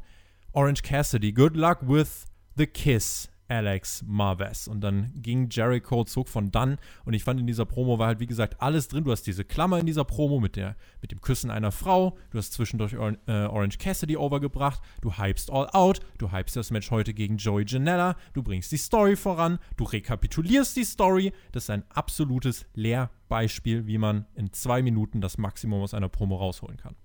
Orange 0.52 0.82
Cassidy. 0.82 1.32
Good 1.32 1.56
luck 1.56 1.80
with 1.82 2.26
the 2.56 2.68
kiss. 2.68 3.30
Alex 3.48 4.04
Marvez. 4.08 4.68
Und 4.68 4.82
dann 4.82 5.12
ging 5.16 5.50
Jericho, 5.50 6.04
zog 6.04 6.30
von 6.30 6.52
dann. 6.52 6.78
Und 7.06 7.14
ich 7.14 7.24
fand 7.24 7.40
in 7.40 7.48
dieser 7.48 7.66
Promo 7.66 8.00
war 8.00 8.08
halt, 8.08 8.20
wie 8.20 8.28
gesagt, 8.28 8.62
alles 8.62 8.88
drin. 8.88 9.04
Du 9.04 9.12
hast 9.12 9.24
diese 9.24 9.46
Klammer 9.46 9.80
in 9.80 9.86
dieser 9.86 10.04
Promo 10.04 10.40
mit, 10.40 10.56
der, 10.56 10.76
mit 11.02 11.12
dem 11.12 11.22
Küssen 11.22 11.52
einer 11.52 11.72
Frau. 11.72 12.18
Du 12.32 12.38
hast 12.38 12.54
zwischendurch 12.54 12.98
Or 12.98 13.14
äh, 13.28 13.46
Orange 13.46 13.78
Cassidy 13.78 14.18
overgebracht. 14.18 14.82
Du 15.02 15.18
hypst 15.18 15.52
All 15.52 15.70
Out. 15.72 16.02
Du 16.18 16.32
hypst 16.32 16.56
das 16.56 16.72
Match 16.72 16.92
heute 16.92 17.14
gegen 17.14 17.38
Joey 17.38 17.66
Janella. 17.68 18.16
Du 18.34 18.44
bringst 18.44 18.72
die 18.72 18.78
Story 18.78 19.16
voran. 19.16 19.60
Du 19.76 19.84
rekapitulierst 19.84 20.76
die 20.76 20.86
Story. 20.86 21.32
Das 21.52 21.64
ist 21.64 21.70
ein 21.70 21.84
absolutes 21.90 22.66
Lehrbeispiel, 22.74 23.88
wie 23.88 23.98
man 23.98 24.26
in 24.36 24.54
zwei 24.54 24.82
Minuten 24.82 25.22
das 25.22 25.38
Maximum 25.38 25.82
aus 25.82 25.94
einer 25.94 26.10
Promo 26.10 26.36
rausholen 26.36 26.78
kann. 26.78 26.96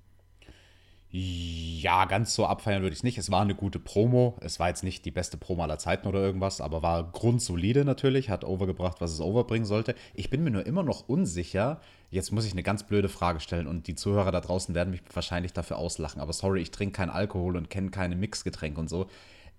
Ja, 1.14 2.06
ganz 2.06 2.34
so 2.34 2.46
abfeiern 2.46 2.80
würde 2.80 2.94
ich 2.94 3.00
es 3.00 3.02
nicht. 3.02 3.18
Es 3.18 3.30
war 3.30 3.42
eine 3.42 3.54
gute 3.54 3.78
Promo. 3.78 4.38
Es 4.40 4.58
war 4.58 4.68
jetzt 4.68 4.82
nicht 4.82 5.04
die 5.04 5.10
beste 5.10 5.36
Promo 5.36 5.62
aller 5.62 5.76
Zeiten 5.76 6.08
oder 6.08 6.20
irgendwas, 6.20 6.62
aber 6.62 6.82
war 6.82 7.12
grundsolide 7.12 7.84
natürlich, 7.84 8.30
hat 8.30 8.44
overgebracht, 8.44 9.02
was 9.02 9.12
es 9.12 9.20
overbringen 9.20 9.66
sollte. 9.66 9.94
Ich 10.14 10.30
bin 10.30 10.42
mir 10.42 10.50
nur 10.50 10.64
immer 10.64 10.82
noch 10.82 11.10
unsicher. 11.10 11.82
Jetzt 12.08 12.32
muss 12.32 12.46
ich 12.46 12.52
eine 12.52 12.62
ganz 12.62 12.84
blöde 12.84 13.10
Frage 13.10 13.40
stellen 13.40 13.66
und 13.66 13.88
die 13.88 13.94
Zuhörer 13.94 14.32
da 14.32 14.40
draußen 14.40 14.74
werden 14.74 14.90
mich 14.90 15.02
wahrscheinlich 15.12 15.52
dafür 15.52 15.76
auslachen. 15.76 16.18
Aber 16.18 16.32
sorry, 16.32 16.62
ich 16.62 16.70
trinke 16.70 16.96
keinen 16.96 17.10
Alkohol 17.10 17.58
und 17.58 17.68
kenne 17.68 17.90
keine 17.90 18.16
Mixgetränke 18.16 18.80
und 18.80 18.88
so. 18.88 19.06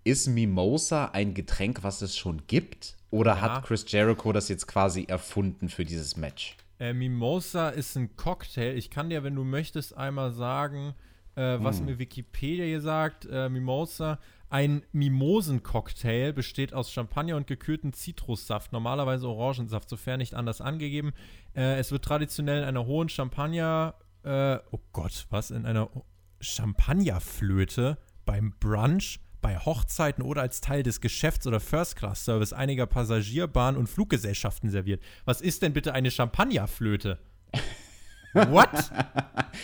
Ist 0.04 0.28
Mimosa 0.28 1.12
ein 1.13 1.36
Getränk, 1.36 1.84
was 1.84 2.02
es 2.02 2.18
schon 2.18 2.42
gibt? 2.48 2.98
Oder 3.12 3.36
ja. 3.36 3.42
hat 3.42 3.63
Chris 3.63 3.86
Jericho 3.88 4.34
das 4.34 4.50
jetzt 4.50 4.66
quasi 4.66 5.04
erfunden 5.08 5.70
für 5.70 5.86
dieses 5.86 6.18
Match? 6.18 6.58
Äh, 6.80 6.94
Mimosa 6.94 7.70
ist 7.70 7.96
ein 7.96 8.16
Cocktail. 8.16 8.76
Ich 8.76 8.89
kann 8.89 9.12
dir, 9.12 9.24
wenn 9.24 9.36
du 9.36 9.44
möchtest, 9.44 9.96
einmal 9.96 10.32
sagen, 10.32 10.96
äh, 11.36 11.58
was 11.60 11.80
hm. 11.80 11.86
mir 11.86 12.00
Wikipedia 12.00 12.65
hier 12.65 12.82
sagt, 12.82 13.26
äh, 13.26 13.50
Mimosa. 13.50 14.19
Ein 14.50 14.84
Mimosencocktail 14.91 16.32
besteht 16.32 16.74
aus 16.74 16.91
Champagner 16.91 17.38
und 17.38 17.48
gekühlten 17.48 17.91
Zitrussaft, 17.91 18.72
normalerweise 18.72 19.28
Orangensaft, 19.28 19.89
sofern 19.89 20.19
nicht 20.19 20.36
anders 20.36 20.62
angegeben. 20.62 21.13
Äh, 21.56 21.80
es 21.80 21.91
wird 21.91 22.06
traditionell 22.06 22.60
in 22.60 22.65
einer 22.65 22.86
hohen 22.86 23.10
Champagner, 23.10 23.96
äh, 24.24 24.60
oh 24.72 24.80
Gott, 24.91 25.26
was, 25.32 25.50
in 25.50 25.65
einer 25.65 25.89
Champagnerflöte 26.39 27.98
beim 28.26 28.54
Brunch, 28.60 29.19
bei 29.41 29.58
Hochzeiten 29.58 30.24
oder 30.24 30.41
als 30.41 30.62
Teil 30.62 30.84
des 30.84 31.02
Geschäfts- 31.02 31.48
oder 31.48 31.60
First-Class-Service 31.60 32.54
einiger 32.54 32.86
Passagierbahnen 32.86 33.80
und 33.80 33.88
Fluggesellschaften 33.88 34.69
serviert. 34.69 35.02
Was 35.26 35.41
ist 35.41 35.63
denn 35.63 35.74
bitte 35.74 35.93
eine 35.93 36.12
Champagnerflöte? 36.12 37.19
What? 38.34 38.69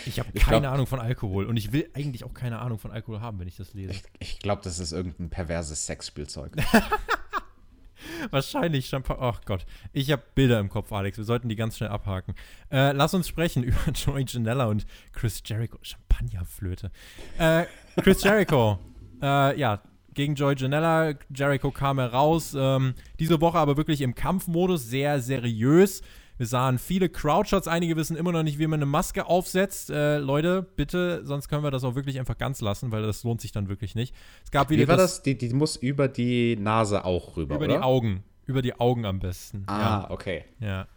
Ich 0.05 0.19
habe 0.19 0.31
keine 0.33 0.61
glaub, 0.61 0.73
Ahnung 0.73 0.85
von 0.85 0.99
Alkohol 0.99 1.45
und 1.45 1.57
ich 1.57 1.71
will 1.71 1.89
eigentlich 1.95 2.23
auch 2.23 2.33
keine 2.33 2.59
Ahnung 2.59 2.77
von 2.77 2.91
Alkohol 2.91 3.21
haben, 3.21 3.39
wenn 3.39 3.47
ich 3.47 3.57
das 3.57 3.73
lese. 3.73 3.91
Ich, 3.91 4.03
ich 4.19 4.39
glaube, 4.39 4.61
das 4.63 4.77
ist 4.77 4.91
irgendein 4.91 5.31
perverses 5.31 5.87
Sexspielzeug. 5.87 6.51
Wahrscheinlich 8.29 8.87
Champagner. 8.87 9.23
Ach 9.23 9.41
Gott. 9.45 9.65
Ich 9.93 10.11
habe 10.11 10.21
Bilder 10.35 10.59
im 10.59 10.69
Kopf, 10.69 10.91
Alex. 10.91 11.17
Wir 11.17 11.25
sollten 11.25 11.49
die 11.49 11.55
ganz 11.55 11.77
schnell 11.77 11.89
abhaken. 11.89 12.35
Äh, 12.71 12.91
lass 12.91 13.13
uns 13.13 13.27
sprechen 13.27 13.63
über 13.63 13.79
Joey 13.93 14.25
Janella 14.27 14.65
und 14.65 14.85
Chris 15.11 15.41
Jericho. 15.43 15.79
Champagnerflöte. 15.81 16.91
Äh, 17.37 17.65
Chris 18.01 18.23
Jericho. 18.23 18.79
äh, 19.21 19.59
ja, 19.59 19.81
gegen 20.13 20.35
Joey 20.35 20.55
Janella. 20.55 21.13
Jericho 21.33 21.71
kam 21.71 21.99
heraus. 21.99 22.53
Ähm, 22.57 22.93
diese 23.19 23.41
Woche 23.41 23.57
aber 23.57 23.77
wirklich 23.77 24.01
im 24.01 24.15
Kampfmodus, 24.15 24.85
sehr 24.85 25.19
seriös. 25.21 26.01
Wir 26.39 26.47
sahen 26.47 26.79
viele 26.79 27.09
Crowdshots. 27.09 27.67
Einige 27.67 27.97
wissen 27.97 28.15
immer 28.15 28.31
noch 28.31 28.43
nicht, 28.43 28.59
wie 28.59 28.67
man 28.67 28.79
eine 28.79 28.85
Maske 28.85 29.25
aufsetzt. 29.25 29.89
Äh, 29.89 30.19
Leute, 30.19 30.65
bitte, 30.77 31.25
sonst 31.25 31.49
können 31.49 31.63
wir 31.65 31.69
das 31.69 31.83
auch 31.83 31.95
wirklich 31.95 32.17
einfach 32.17 32.37
ganz 32.37 32.61
lassen, 32.61 32.93
weil 32.93 33.03
das 33.03 33.25
lohnt 33.25 33.41
sich 33.41 33.51
dann 33.51 33.67
wirklich 33.67 33.93
nicht. 33.93 34.15
Es 34.45 34.49
gab 34.49 34.69
wieder 34.69 34.83
wie 34.83 34.87
war 34.87 34.95
das? 34.95 35.15
das? 35.15 35.23
Die, 35.23 35.37
die 35.37 35.53
muss 35.53 35.75
über 35.75 36.07
die 36.07 36.55
Nase 36.55 37.03
auch 37.03 37.35
rüber, 37.35 37.55
Über 37.55 37.65
oder? 37.65 37.75
die 37.75 37.83
Augen. 37.83 38.23
Über 38.45 38.61
die 38.61 38.79
Augen 38.79 39.05
am 39.05 39.19
besten. 39.19 39.65
Ah, 39.67 39.79
ja. 39.79 40.11
okay. 40.11 40.45
Ja. 40.61 40.87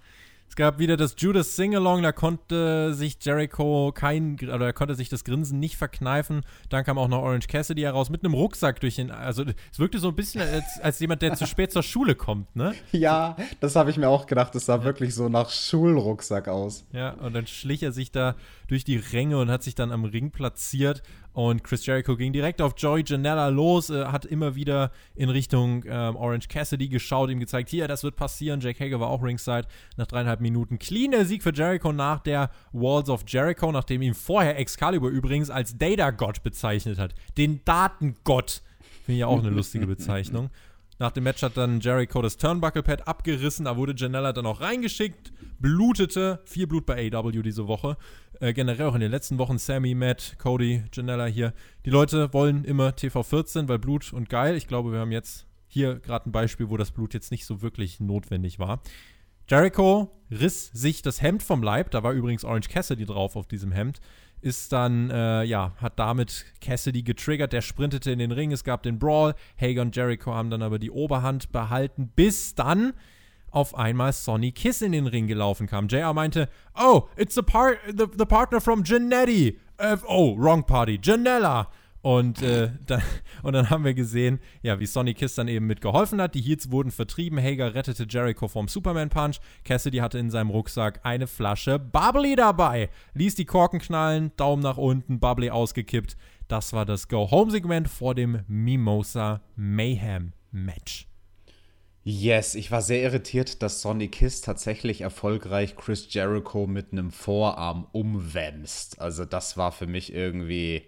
Es 0.52 0.56
gab 0.56 0.78
wieder 0.78 0.98
das 0.98 1.14
Judas 1.16 1.56
Singalong, 1.56 2.02
da 2.02 2.12
konnte 2.12 2.92
sich 2.92 3.16
Jericho 3.22 3.90
kein, 3.90 4.36
oder 4.38 4.66
er 4.66 4.74
konnte 4.74 4.94
sich 4.94 5.08
das 5.08 5.24
Grinsen 5.24 5.58
nicht 5.58 5.78
verkneifen. 5.78 6.44
Dann 6.68 6.84
kam 6.84 6.98
auch 6.98 7.08
noch 7.08 7.22
Orange 7.22 7.46
Cassidy 7.46 7.80
heraus 7.80 8.10
mit 8.10 8.22
einem 8.22 8.34
Rucksack 8.34 8.78
durch 8.80 8.96
den, 8.96 9.10
also 9.10 9.44
es 9.72 9.78
wirkte 9.78 9.98
so 9.98 10.08
ein 10.08 10.14
bisschen 10.14 10.42
als, 10.42 10.78
als 10.82 11.00
jemand, 11.00 11.22
der 11.22 11.36
zu 11.36 11.46
spät 11.46 11.72
zur 11.72 11.82
Schule 11.82 12.14
kommt, 12.14 12.54
ne? 12.54 12.74
Ja, 12.92 13.34
das 13.60 13.76
habe 13.76 13.88
ich 13.88 13.96
mir 13.96 14.10
auch 14.10 14.26
gedacht, 14.26 14.54
das 14.54 14.66
sah 14.66 14.76
ja. 14.76 14.84
wirklich 14.84 15.14
so 15.14 15.30
nach 15.30 15.48
Schulrucksack 15.48 16.48
aus. 16.48 16.84
Ja, 16.92 17.12
und 17.12 17.32
dann 17.32 17.46
schlich 17.46 17.82
er 17.82 17.92
sich 17.92 18.12
da 18.12 18.36
durch 18.68 18.84
die 18.84 18.98
Ränge 18.98 19.38
und 19.38 19.50
hat 19.50 19.62
sich 19.62 19.74
dann 19.74 19.90
am 19.90 20.04
Ring 20.04 20.32
platziert 20.32 21.02
und 21.32 21.64
Chris 21.64 21.86
Jericho 21.86 22.16
ging 22.16 22.32
direkt 22.32 22.60
auf 22.60 22.74
Joey 22.76 23.04
Janella 23.06 23.48
los, 23.48 23.88
äh, 23.90 24.04
hat 24.06 24.24
immer 24.24 24.54
wieder 24.54 24.90
in 25.14 25.30
Richtung 25.30 25.84
ähm, 25.86 26.16
Orange 26.16 26.48
Cassidy 26.48 26.88
geschaut, 26.88 27.30
ihm 27.30 27.40
gezeigt, 27.40 27.70
hier, 27.70 27.88
das 27.88 28.04
wird 28.04 28.16
passieren. 28.16 28.60
Jake 28.60 28.84
Hager 28.84 29.00
war 29.00 29.08
auch 29.08 29.22
ringside 29.22 29.66
nach 29.96 30.06
dreieinhalb 30.06 30.40
Minuten. 30.40 30.78
Cleaner 30.78 31.24
Sieg 31.24 31.42
für 31.42 31.52
Jericho 31.52 31.92
nach 31.92 32.20
der 32.20 32.50
Walls 32.72 33.08
of 33.08 33.24
Jericho, 33.26 33.72
nachdem 33.72 34.02
ihn 34.02 34.14
vorher 34.14 34.58
Excalibur 34.58 35.10
übrigens 35.10 35.48
als 35.48 35.78
Data-Gott 35.78 36.42
bezeichnet 36.42 36.98
hat. 36.98 37.14
Den 37.38 37.64
Datengott. 37.64 38.62
Finde 39.04 39.12
ich 39.14 39.18
ja 39.20 39.26
auch 39.26 39.38
eine 39.38 39.50
lustige 39.50 39.86
Bezeichnung. 39.86 40.50
Nach 40.98 41.10
dem 41.10 41.24
Match 41.24 41.42
hat 41.42 41.56
dann 41.56 41.80
Jericho 41.80 42.22
das 42.22 42.36
Turnbuckle-Pad 42.36 43.08
abgerissen, 43.08 43.64
da 43.64 43.76
wurde 43.76 43.94
Janella 43.96 44.32
dann 44.32 44.46
auch 44.46 44.60
reingeschickt, 44.60 45.32
blutete, 45.58 46.40
viel 46.44 46.68
Blut 46.68 46.86
bei 46.86 47.10
AW 47.12 47.42
diese 47.42 47.66
Woche. 47.66 47.96
Äh, 48.42 48.54
generell 48.54 48.86
auch 48.86 48.96
in 48.96 49.00
den 49.00 49.12
letzten 49.12 49.38
Wochen 49.38 49.56
Sammy, 49.56 49.94
Matt, 49.94 50.34
Cody, 50.36 50.82
Janella 50.92 51.26
hier. 51.26 51.54
Die 51.86 51.90
Leute 51.90 52.32
wollen 52.32 52.64
immer 52.64 52.88
TV14, 52.88 53.68
weil 53.68 53.78
Blut 53.78 54.12
und 54.12 54.28
geil. 54.28 54.56
Ich 54.56 54.66
glaube, 54.66 54.90
wir 54.90 54.98
haben 54.98 55.12
jetzt 55.12 55.46
hier 55.68 56.00
gerade 56.00 56.28
ein 56.28 56.32
Beispiel, 56.32 56.68
wo 56.68 56.76
das 56.76 56.90
Blut 56.90 57.14
jetzt 57.14 57.30
nicht 57.30 57.46
so 57.46 57.62
wirklich 57.62 58.00
notwendig 58.00 58.58
war. 58.58 58.82
Jericho 59.48 60.10
riss 60.28 60.72
sich 60.72 61.02
das 61.02 61.22
Hemd 61.22 61.44
vom 61.44 61.62
Leib, 61.62 61.92
da 61.92 62.02
war 62.02 62.12
übrigens 62.14 62.44
Orange 62.44 62.68
Cassidy 62.68 63.04
drauf 63.04 63.36
auf 63.36 63.46
diesem 63.46 63.70
Hemd 63.70 64.00
ist 64.40 64.72
dann, 64.72 65.08
äh, 65.10 65.44
ja, 65.44 65.72
hat 65.76 66.00
damit 66.00 66.44
Cassidy 66.60 67.04
getriggert. 67.04 67.52
Der 67.52 67.60
sprintete 67.60 68.10
in 68.10 68.18
den 68.18 68.32
Ring. 68.32 68.50
Es 68.50 68.64
gab 68.64 68.82
den 68.82 68.98
Brawl. 68.98 69.36
Hager 69.56 69.82
und 69.82 69.94
Jericho 69.94 70.34
haben 70.34 70.50
dann 70.50 70.62
aber 70.62 70.80
die 70.80 70.90
Oberhand 70.90 71.52
behalten, 71.52 72.10
bis 72.16 72.56
dann 72.56 72.92
auf 73.52 73.76
einmal 73.76 74.12
Sonny 74.12 74.50
Kiss 74.50 74.82
in 74.82 74.92
den 74.92 75.06
Ring 75.06 75.26
gelaufen 75.26 75.66
kam. 75.66 75.86
JR 75.86 76.12
meinte, 76.12 76.48
oh, 76.74 77.08
it's 77.16 77.34
the, 77.34 77.42
par 77.42 77.74
the, 77.86 78.06
the 78.18 78.24
partner 78.24 78.60
from 78.60 78.82
Janetti. 78.84 79.58
Uh, 79.80 79.96
oh, 80.08 80.36
wrong 80.36 80.64
party. 80.64 80.98
Janella. 81.02 81.68
Und, 82.02 82.42
äh, 82.42 82.70
dann, 82.86 83.02
und 83.42 83.52
dann 83.52 83.70
haben 83.70 83.84
wir 83.84 83.94
gesehen, 83.94 84.40
ja, 84.62 84.80
wie 84.80 84.86
Sonny 84.86 85.14
Kiss 85.14 85.36
dann 85.36 85.48
eben 85.48 85.66
mitgeholfen 85.66 86.20
hat. 86.20 86.34
Die 86.34 86.40
Heats 86.40 86.70
wurden 86.70 86.90
vertrieben. 86.90 87.40
Hager 87.40 87.74
rettete 87.74 88.06
Jericho 88.08 88.48
vom 88.48 88.68
Superman 88.68 89.08
Punch. 89.08 89.36
Cassidy 89.64 89.98
hatte 89.98 90.18
in 90.18 90.30
seinem 90.30 90.50
Rucksack 90.50 91.00
eine 91.04 91.26
Flasche 91.26 91.78
Bubbly 91.78 92.34
dabei. 92.36 92.90
Ließ 93.14 93.36
die 93.36 93.44
Korken 93.44 93.78
knallen, 93.78 94.32
Daumen 94.36 94.62
nach 94.62 94.78
unten, 94.78 95.20
Bubbly 95.20 95.50
ausgekippt. 95.50 96.16
Das 96.48 96.72
war 96.72 96.84
das 96.84 97.08
Go-Home-Segment 97.08 97.88
vor 97.88 98.14
dem 98.14 98.40
Mimosa 98.46 99.40
Mayhem 99.56 100.32
Match. 100.50 101.11
Yes, 102.04 102.54
ich 102.56 102.70
war 102.70 102.82
sehr 102.82 103.02
irritiert, 103.02 103.62
dass 103.62 103.80
Sonny 103.80 104.08
Kiss 104.08 104.40
tatsächlich 104.40 105.02
erfolgreich 105.02 105.76
Chris 105.76 106.12
Jericho 106.12 106.66
mit 106.66 106.92
einem 106.92 107.12
Vorarm 107.12 107.86
umwämst. 107.92 109.00
Also 109.00 109.24
das 109.24 109.56
war 109.56 109.70
für 109.70 109.86
mich 109.86 110.12
irgendwie 110.12 110.84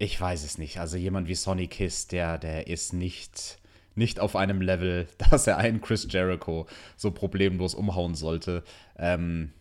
ich 0.00 0.18
weiß 0.18 0.44
es 0.44 0.56
nicht. 0.56 0.80
Also 0.80 0.96
jemand 0.96 1.28
wie 1.28 1.34
Sonny 1.34 1.68
Kiss, 1.68 2.08
der, 2.08 2.38
der 2.38 2.66
ist 2.66 2.94
nicht, 2.94 3.58
nicht 3.94 4.18
auf 4.18 4.34
einem 4.34 4.62
Level, 4.62 5.06
dass 5.30 5.46
er 5.46 5.58
einen 5.58 5.82
Chris 5.82 6.08
Jericho 6.10 6.66
so 6.96 7.10
problemlos 7.10 7.74
umhauen 7.74 8.14
sollte. 8.14 8.64
Ähm, 8.98 9.52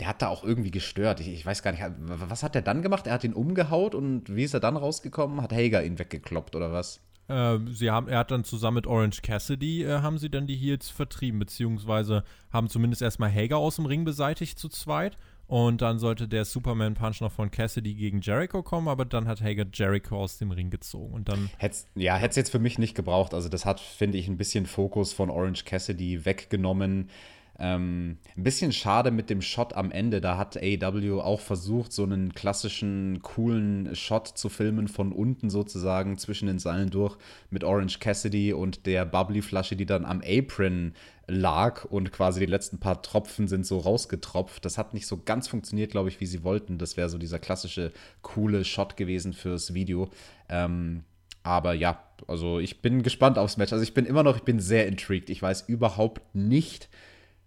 der 0.00 0.08
hat 0.08 0.20
da 0.20 0.28
auch 0.28 0.42
irgendwie 0.42 0.72
gestört. 0.72 1.20
Ich, 1.20 1.28
ich, 1.28 1.46
weiß 1.46 1.62
gar 1.62 1.70
nicht, 1.70 1.84
was 1.96 2.42
hat 2.42 2.56
er 2.56 2.62
dann 2.62 2.82
gemacht? 2.82 3.06
Er 3.06 3.12
hat 3.12 3.22
ihn 3.22 3.34
umgehaut 3.34 3.94
und 3.94 4.34
wie 4.34 4.42
ist 4.42 4.52
er 4.52 4.58
dann 4.58 4.76
rausgekommen? 4.76 5.40
Hat 5.40 5.52
Hager 5.52 5.84
ihn 5.84 6.00
weggekloppt 6.00 6.56
oder 6.56 6.72
was? 6.72 7.00
Äh, 7.28 7.58
sie 7.70 7.90
haben, 7.90 8.08
er 8.08 8.18
hat 8.18 8.30
dann 8.30 8.44
zusammen 8.44 8.76
mit 8.76 8.86
Orange 8.86 9.22
Cassidy 9.22 9.84
äh, 9.84 10.00
haben 10.00 10.18
sie 10.18 10.30
dann 10.30 10.46
die 10.46 10.56
Heels 10.56 10.90
vertrieben, 10.90 11.38
beziehungsweise 11.38 12.24
haben 12.52 12.68
zumindest 12.68 13.02
erstmal 13.02 13.32
Hager 13.32 13.58
aus 13.58 13.76
dem 13.76 13.86
Ring 13.86 14.04
beseitigt 14.04 14.58
zu 14.58 14.68
zweit. 14.68 15.16
Und 15.46 15.82
dann 15.82 15.98
sollte 15.98 16.26
der 16.26 16.44
Superman 16.46 16.94
Punch 16.94 17.20
noch 17.20 17.32
von 17.32 17.50
Cassidy 17.50 17.94
gegen 17.94 18.20
Jericho 18.22 18.62
kommen, 18.62 18.88
aber 18.88 19.04
dann 19.04 19.28
hat 19.28 19.42
Hager 19.42 19.66
Jericho 19.72 20.16
aus 20.16 20.38
dem 20.38 20.50
Ring 20.50 20.70
gezogen. 20.70 21.12
Und 21.12 21.28
dann. 21.28 21.50
Hätt's, 21.58 21.86
ja, 21.94 22.16
hätte 22.16 22.30
es 22.30 22.36
jetzt 22.36 22.50
für 22.50 22.58
mich 22.58 22.78
nicht 22.78 22.94
gebraucht. 22.94 23.34
Also, 23.34 23.50
das 23.50 23.66
hat, 23.66 23.78
finde 23.80 24.16
ich, 24.16 24.26
ein 24.26 24.38
bisschen 24.38 24.64
Fokus 24.64 25.12
von 25.12 25.28
Orange 25.28 25.64
Cassidy 25.64 26.24
weggenommen. 26.24 27.10
Ähm, 27.58 28.18
ein 28.36 28.42
bisschen 28.42 28.72
schade 28.72 29.10
mit 29.10 29.30
dem 29.30 29.40
Shot 29.40 29.74
am 29.74 29.90
Ende. 29.92 30.20
Da 30.20 30.36
hat 30.36 30.56
AEW 30.56 31.20
auch 31.20 31.40
versucht, 31.40 31.92
so 31.92 32.02
einen 32.02 32.34
klassischen, 32.34 33.20
coolen 33.22 33.94
Shot 33.94 34.26
zu 34.26 34.48
filmen, 34.48 34.88
von 34.88 35.12
unten 35.12 35.50
sozusagen 35.50 36.18
zwischen 36.18 36.46
den 36.46 36.58
Seilen 36.58 36.90
durch, 36.90 37.16
mit 37.50 37.62
Orange 37.62 38.00
Cassidy 38.00 38.52
und 38.52 38.86
der 38.86 39.04
Bubbly-Flasche, 39.04 39.76
die 39.76 39.86
dann 39.86 40.04
am 40.04 40.20
Apron 40.26 40.94
lag 41.26 41.84
und 41.84 42.12
quasi 42.12 42.40
die 42.40 42.46
letzten 42.46 42.78
paar 42.78 43.02
Tropfen 43.02 43.48
sind 43.48 43.64
so 43.64 43.78
rausgetropft. 43.78 44.64
Das 44.64 44.76
hat 44.76 44.92
nicht 44.92 45.06
so 45.06 45.20
ganz 45.24 45.48
funktioniert, 45.48 45.92
glaube 45.92 46.08
ich, 46.08 46.20
wie 46.20 46.26
sie 46.26 46.42
wollten. 46.42 46.78
Das 46.78 46.96
wäre 46.96 47.08
so 47.08 47.18
dieser 47.18 47.38
klassische, 47.38 47.92
coole 48.22 48.64
Shot 48.64 48.96
gewesen 48.96 49.32
fürs 49.32 49.74
Video. 49.74 50.10
Ähm, 50.48 51.04
aber 51.44 51.74
ja, 51.74 52.02
also 52.26 52.58
ich 52.58 52.80
bin 52.80 53.02
gespannt 53.02 53.38
aufs 53.38 53.58
Match. 53.58 53.72
Also 53.72 53.82
ich 53.82 53.94
bin 53.94 54.06
immer 54.06 54.22
noch, 54.22 54.36
ich 54.36 54.42
bin 54.42 54.60
sehr 54.60 54.86
intrigued. 54.86 55.30
Ich 55.30 55.42
weiß 55.42 55.68
überhaupt 55.68 56.34
nicht, 56.34 56.88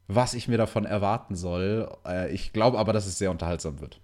was 0.08 0.34
ich 0.34 0.48
mir 0.48 0.58
davon 0.58 0.86
erwarten 0.86 1.36
soll. 1.36 1.90
Äh, 2.06 2.34
ich 2.34 2.54
glaube 2.54 2.80
aber, 2.80 2.94
dass 2.94 3.06
es 3.06 3.18
sehr 3.18 3.32
unterhaltsam 3.32 3.80
wird. 3.80 4.00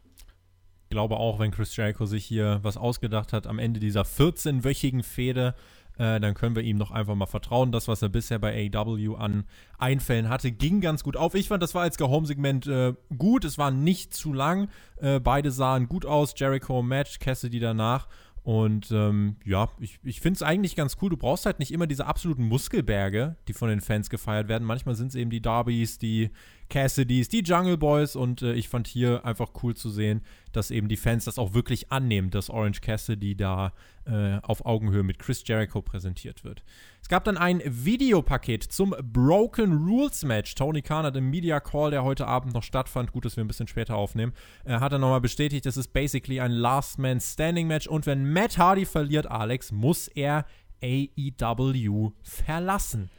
Ich 0.84 0.90
glaube 0.90 1.18
auch, 1.18 1.40
wenn 1.40 1.52
Chris 1.52 1.76
Jericho 1.76 2.06
sich 2.06 2.26
hier 2.26 2.60
was 2.62 2.78
ausgedacht 2.78 3.34
hat 3.34 3.48
am 3.48 3.58
Ende 3.58 3.80
dieser 3.80 4.04
14-wöchigen 4.04 5.02
Fehde, 5.02 5.56
äh, 5.98 6.20
dann 6.20 6.34
können 6.34 6.56
wir 6.56 6.64
ihm 6.64 6.80
doch 6.80 6.92
einfach 6.92 7.16
mal 7.16 7.26
vertrauen. 7.26 7.72
Das, 7.72 7.88
was 7.88 8.02
er 8.02 8.10
bisher 8.10 8.40
bei 8.40 8.70
AEW 8.74 9.16
an 9.16 9.46
Einfällen 9.78 10.30
hatte, 10.30 10.52
ging 10.52 10.82
ganz 10.82 11.04
gut 11.04 11.18
auf. 11.18 11.36
Ich 11.36 11.48
fand, 11.48 11.62
das 11.62 11.76
war 11.76 11.84
als 11.84 11.98
Go-Home-Segment 11.98 12.68
äh, 12.68 12.94
gut. 13.18 13.46
Es 13.46 13.58
war 13.58 13.72
nicht 13.72 14.14
zu 14.14 14.34
lang. 14.34 14.70
Äh, 14.98 15.20
beide 15.20 15.52
sahen 15.52 15.88
gut 15.88 16.06
aus. 16.06 16.34
Jericho 16.36 16.82
Match, 16.82 17.20
Cassidy 17.20 17.60
danach. 17.60 18.08
Und 18.44 18.92
ähm, 18.92 19.38
ja, 19.46 19.70
ich, 19.80 20.00
ich 20.04 20.20
finde 20.20 20.36
es 20.36 20.44
eigentlich 20.44 20.76
ganz 20.76 20.98
cool. 21.02 21.10
Du 21.10 21.16
brauchst 21.16 21.46
halt 21.46 21.60
nicht 21.60 21.72
immer 21.72 21.88
diese 21.88 22.06
absoluten 22.06 22.44
Muskelberge, 22.44 23.38
die 23.48 23.54
von 23.54 23.70
den 23.70 23.80
Fans 23.80 24.10
gefeiert 24.10 24.50
werden. 24.50 24.66
Manchmal 24.66 24.96
sind 24.96 25.08
es 25.08 25.16
eben 25.16 25.30
die 25.30 25.42
Darbys, 25.42 25.98
die 25.98 26.30
Cassidys, 26.70 27.30
die 27.30 27.40
Jungle 27.40 27.78
Boys. 27.78 28.18
Und 28.18 28.42
äh, 28.42 28.54
ich 28.54 28.68
fand 28.68 28.88
hier 28.88 29.24
einfach 29.24 29.52
cool 29.64 29.76
zu 29.76 29.90
sehen, 29.90 30.22
dass 30.52 30.72
eben 30.72 30.90
die 30.90 30.98
Fans 30.98 31.24
das 31.24 31.40
auch 31.40 31.54
wirklich 31.54 31.92
annehmen, 31.94 32.32
dass 32.32 32.50
Orange 32.50 32.82
Cassidy 32.82 33.36
da 33.36 33.72
äh, 34.06 34.40
auf 34.42 34.66
Augenhöhe 34.66 35.04
mit 35.04 35.20
Chris 35.20 35.44
Jericho 35.46 35.82
präsentiert 35.82 36.44
wird. 36.44 36.64
Es 37.02 37.10
gab 37.10 37.24
dann 37.24 37.38
ein 37.38 37.62
Videopaket 37.66 38.64
zum 38.64 38.96
Broken 39.02 39.74
Rules 39.86 40.24
Match. 40.24 40.56
Tony 40.56 40.82
Khan 40.82 41.06
hat 41.06 41.16
im 41.16 41.30
Media 41.30 41.60
Call, 41.60 41.92
der 41.92 42.04
heute 42.04 42.28
Abend 42.28 42.54
noch 42.54 42.64
stattfand, 42.64 43.12
gut, 43.12 43.26
dass 43.26 43.38
wir 43.38 43.44
ein 43.44 43.48
bisschen 43.48 43.68
später 43.68 43.96
aufnehmen, 43.96 44.34
äh, 44.66 44.80
hat 44.80 44.92
er 44.92 45.00
nochmal 45.00 45.22
bestätigt, 45.22 45.66
das 45.66 45.78
ist 45.78 45.94
basically 45.94 46.40
ein 46.40 46.52
Last 46.52 47.00
Man 47.00 47.20
Standing 47.20 47.68
Match 47.68 47.88
und 47.88 48.06
wenn 48.06 48.32
Matt 48.32 48.58
Hardy 48.58 48.86
verliert, 48.86 49.30
Alex, 49.30 49.72
muss 49.72 50.08
er 50.08 50.46
AEW 50.82 52.12
verlassen. 52.22 53.10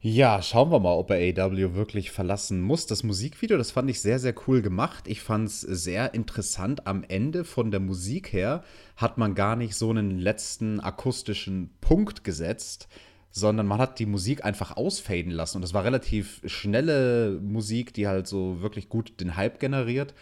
Ja, 0.00 0.42
schauen 0.42 0.70
wir 0.70 0.78
mal, 0.78 0.92
ob 0.94 1.10
er 1.10 1.16
AEW 1.16 1.74
wirklich 1.74 2.10
verlassen 2.10 2.60
muss. 2.60 2.86
Das 2.86 3.02
Musikvideo, 3.02 3.56
das 3.56 3.70
fand 3.70 3.90
ich 3.90 4.00
sehr, 4.00 4.18
sehr 4.18 4.34
cool 4.46 4.60
gemacht. 4.62 5.08
Ich 5.08 5.22
fand 5.22 5.48
es 5.48 5.60
sehr 5.62 6.14
interessant. 6.14 6.86
Am 6.86 7.02
Ende 7.02 7.44
von 7.44 7.70
der 7.70 7.80
Musik 7.80 8.32
her 8.32 8.62
hat 8.96 9.16
man 9.18 9.34
gar 9.34 9.56
nicht 9.56 9.74
so 9.74 9.90
einen 9.90 10.18
letzten 10.18 10.80
akustischen 10.80 11.70
Punkt 11.80 12.24
gesetzt, 12.24 12.88
sondern 13.30 13.66
man 13.66 13.78
hat 13.78 13.98
die 13.98 14.06
Musik 14.06 14.44
einfach 14.44 14.76
ausfaden 14.76 15.32
lassen. 15.32 15.56
Und 15.56 15.62
das 15.62 15.74
war 15.74 15.84
relativ 15.84 16.42
schnelle 16.44 17.40
Musik, 17.42 17.94
die 17.94 18.06
halt 18.06 18.26
so 18.26 18.60
wirklich 18.60 18.88
gut 18.88 19.18
den 19.20 19.34
Hype 19.34 19.58
generiert. 19.60 20.14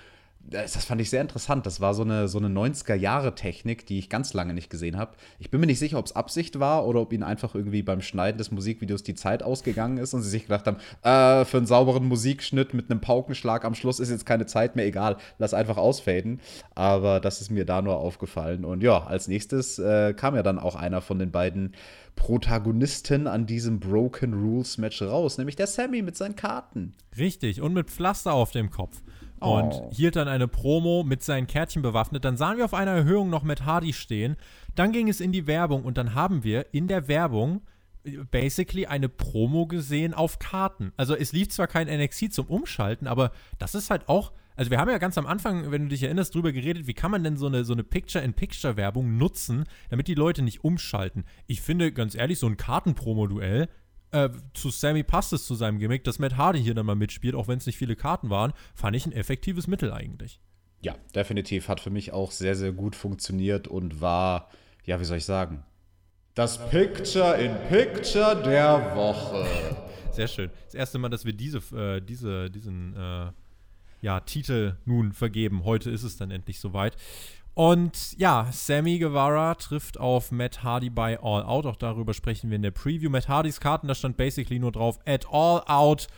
Das 0.50 0.84
fand 0.84 1.00
ich 1.00 1.10
sehr 1.10 1.20
interessant. 1.20 1.66
Das 1.66 1.80
war 1.80 1.94
so 1.94 2.02
eine, 2.02 2.28
so 2.28 2.38
eine 2.38 2.48
90er-Jahre-Technik, 2.48 3.86
die 3.86 3.98
ich 3.98 4.10
ganz 4.10 4.34
lange 4.34 4.54
nicht 4.54 4.70
gesehen 4.70 4.96
habe. 4.96 5.12
Ich 5.38 5.50
bin 5.50 5.60
mir 5.60 5.66
nicht 5.66 5.78
sicher, 5.78 5.98
ob 5.98 6.06
es 6.06 6.14
Absicht 6.14 6.60
war 6.60 6.86
oder 6.86 7.00
ob 7.00 7.12
ihnen 7.12 7.22
einfach 7.22 7.54
irgendwie 7.54 7.82
beim 7.82 8.00
Schneiden 8.00 8.38
des 8.38 8.50
Musikvideos 8.50 9.02
die 9.02 9.14
Zeit 9.14 9.42
ausgegangen 9.42 9.98
ist 9.98 10.14
und 10.14 10.22
sie 10.22 10.28
sich 10.28 10.42
gedacht 10.42 10.66
haben, 10.66 10.76
äh, 11.02 11.44
für 11.44 11.56
einen 11.56 11.66
sauberen 11.66 12.06
Musikschnitt 12.06 12.74
mit 12.74 12.90
einem 12.90 13.00
Paukenschlag 13.00 13.64
am 13.64 13.74
Schluss 13.74 14.00
ist 14.00 14.10
jetzt 14.10 14.26
keine 14.26 14.46
Zeit 14.46 14.76
mehr, 14.76 14.86
egal, 14.86 15.16
lass 15.38 15.54
einfach 15.54 15.76
ausfaden. 15.76 16.40
Aber 16.74 17.20
das 17.20 17.40
ist 17.40 17.50
mir 17.50 17.64
da 17.64 17.80
nur 17.82 17.96
aufgefallen. 17.96 18.64
Und 18.64 18.82
ja, 18.82 19.04
als 19.04 19.28
nächstes 19.28 19.78
äh, 19.78 20.14
kam 20.14 20.36
ja 20.36 20.42
dann 20.42 20.58
auch 20.58 20.76
einer 20.76 21.00
von 21.00 21.18
den 21.18 21.30
beiden 21.30 21.74
Protagonisten 22.16 23.26
an 23.26 23.46
diesem 23.46 23.80
Broken 23.80 24.34
Rules 24.34 24.78
Match 24.78 25.02
raus, 25.02 25.38
nämlich 25.38 25.56
der 25.56 25.66
Sammy 25.66 26.02
mit 26.02 26.16
seinen 26.16 26.36
Karten. 26.36 26.94
Richtig, 27.18 27.60
und 27.60 27.72
mit 27.72 27.90
Pflaster 27.90 28.32
auf 28.32 28.50
dem 28.52 28.70
Kopf. 28.70 29.02
Und 29.40 29.74
oh. 29.74 29.90
hielt 29.92 30.16
dann 30.16 30.28
eine 30.28 30.48
Promo 30.48 31.04
mit 31.04 31.22
seinen 31.22 31.46
Kärtchen 31.46 31.82
bewaffnet. 31.82 32.24
Dann 32.24 32.36
sahen 32.36 32.56
wir 32.56 32.64
auf 32.64 32.74
einer 32.74 32.92
Erhöhung 32.92 33.30
noch 33.30 33.42
Matt 33.42 33.64
Hardy 33.64 33.92
stehen. 33.92 34.36
Dann 34.74 34.92
ging 34.92 35.08
es 35.08 35.20
in 35.20 35.32
die 35.32 35.46
Werbung 35.46 35.84
und 35.84 35.98
dann 35.98 36.14
haben 36.14 36.44
wir 36.44 36.66
in 36.72 36.88
der 36.88 37.08
Werbung 37.08 37.62
basically 38.30 38.86
eine 38.86 39.08
Promo 39.08 39.66
gesehen 39.66 40.14
auf 40.14 40.38
Karten. 40.38 40.92
Also 40.96 41.14
es 41.14 41.32
lief 41.32 41.48
zwar 41.48 41.66
kein 41.66 41.88
NXT 41.88 42.32
zum 42.32 42.46
Umschalten, 42.46 43.06
aber 43.06 43.32
das 43.58 43.74
ist 43.74 43.90
halt 43.90 44.08
auch 44.08 44.32
also 44.56 44.70
wir 44.70 44.78
haben 44.78 44.90
ja 44.90 44.98
ganz 44.98 45.18
am 45.18 45.26
Anfang, 45.26 45.72
wenn 45.72 45.82
du 45.82 45.88
dich 45.88 46.02
erinnerst, 46.04 46.34
drüber 46.34 46.52
geredet, 46.52 46.86
wie 46.86 46.94
kann 46.94 47.10
man 47.10 47.24
denn 47.24 47.36
so 47.36 47.46
eine, 47.46 47.64
so 47.64 47.72
eine 47.72 47.82
Picture-in-Picture-Werbung 47.82 49.16
nutzen, 49.16 49.64
damit 49.90 50.06
die 50.06 50.14
Leute 50.14 50.42
nicht 50.42 50.62
umschalten. 50.62 51.24
Ich 51.46 51.60
finde, 51.60 51.92
ganz 51.92 52.14
ehrlich, 52.14 52.38
so 52.38 52.46
ein 52.46 52.56
Kartenpromo-Duell, 52.56 53.68
äh, 54.14 54.30
zu 54.54 54.70
Sammy 54.70 55.02
passt 55.02 55.32
es 55.32 55.44
zu 55.44 55.54
seinem 55.54 55.78
Gimmick, 55.78 56.04
dass 56.04 56.18
Matt 56.18 56.36
Hardy 56.36 56.62
hier 56.62 56.74
dann 56.74 56.86
mal 56.86 56.94
mitspielt, 56.94 57.34
auch 57.34 57.48
wenn 57.48 57.58
es 57.58 57.66
nicht 57.66 57.76
viele 57.76 57.96
Karten 57.96 58.30
waren, 58.30 58.52
fand 58.74 58.96
ich 58.96 59.06
ein 59.06 59.12
effektives 59.12 59.66
Mittel 59.66 59.92
eigentlich. 59.92 60.40
Ja, 60.82 60.94
definitiv. 61.14 61.68
Hat 61.68 61.80
für 61.80 61.90
mich 61.90 62.12
auch 62.12 62.30
sehr, 62.30 62.54
sehr 62.54 62.72
gut 62.72 62.94
funktioniert 62.94 63.66
und 63.66 64.00
war, 64.00 64.50
ja, 64.84 65.00
wie 65.00 65.04
soll 65.04 65.18
ich 65.18 65.24
sagen, 65.24 65.64
das 66.34 66.68
Picture 66.70 67.36
in 67.36 67.54
Picture 67.68 68.40
der 68.42 68.94
Woche. 68.94 69.46
Sehr 70.12 70.28
schön. 70.28 70.50
Das 70.66 70.74
erste 70.74 70.98
Mal, 70.98 71.08
dass 71.08 71.24
wir 71.24 71.32
diese, 71.32 71.58
äh, 71.76 72.00
diese, 72.00 72.50
diesen 72.50 72.96
äh, 72.96 73.30
ja, 74.00 74.20
Titel 74.20 74.76
nun 74.84 75.12
vergeben. 75.12 75.64
Heute 75.64 75.90
ist 75.90 76.02
es 76.02 76.16
dann 76.16 76.30
endlich 76.30 76.60
soweit. 76.60 76.96
Und 77.54 78.18
ja, 78.18 78.48
Sammy 78.50 78.98
Guevara 78.98 79.54
trifft 79.54 79.98
auf 79.98 80.32
Matt 80.32 80.64
Hardy 80.64 80.90
bei 80.90 81.18
All 81.20 81.44
Out. 81.44 81.66
Auch 81.66 81.76
darüber 81.76 82.12
sprechen 82.12 82.50
wir 82.50 82.56
in 82.56 82.62
der 82.62 82.72
Preview. 82.72 83.10
Matt 83.10 83.28
Hardys 83.28 83.60
Karten, 83.60 83.86
da 83.86 83.94
stand 83.94 84.16
basically 84.16 84.58
nur 84.58 84.72
drauf: 84.72 84.98
At 85.06 85.26
All 85.30 85.62
Out 85.66 86.08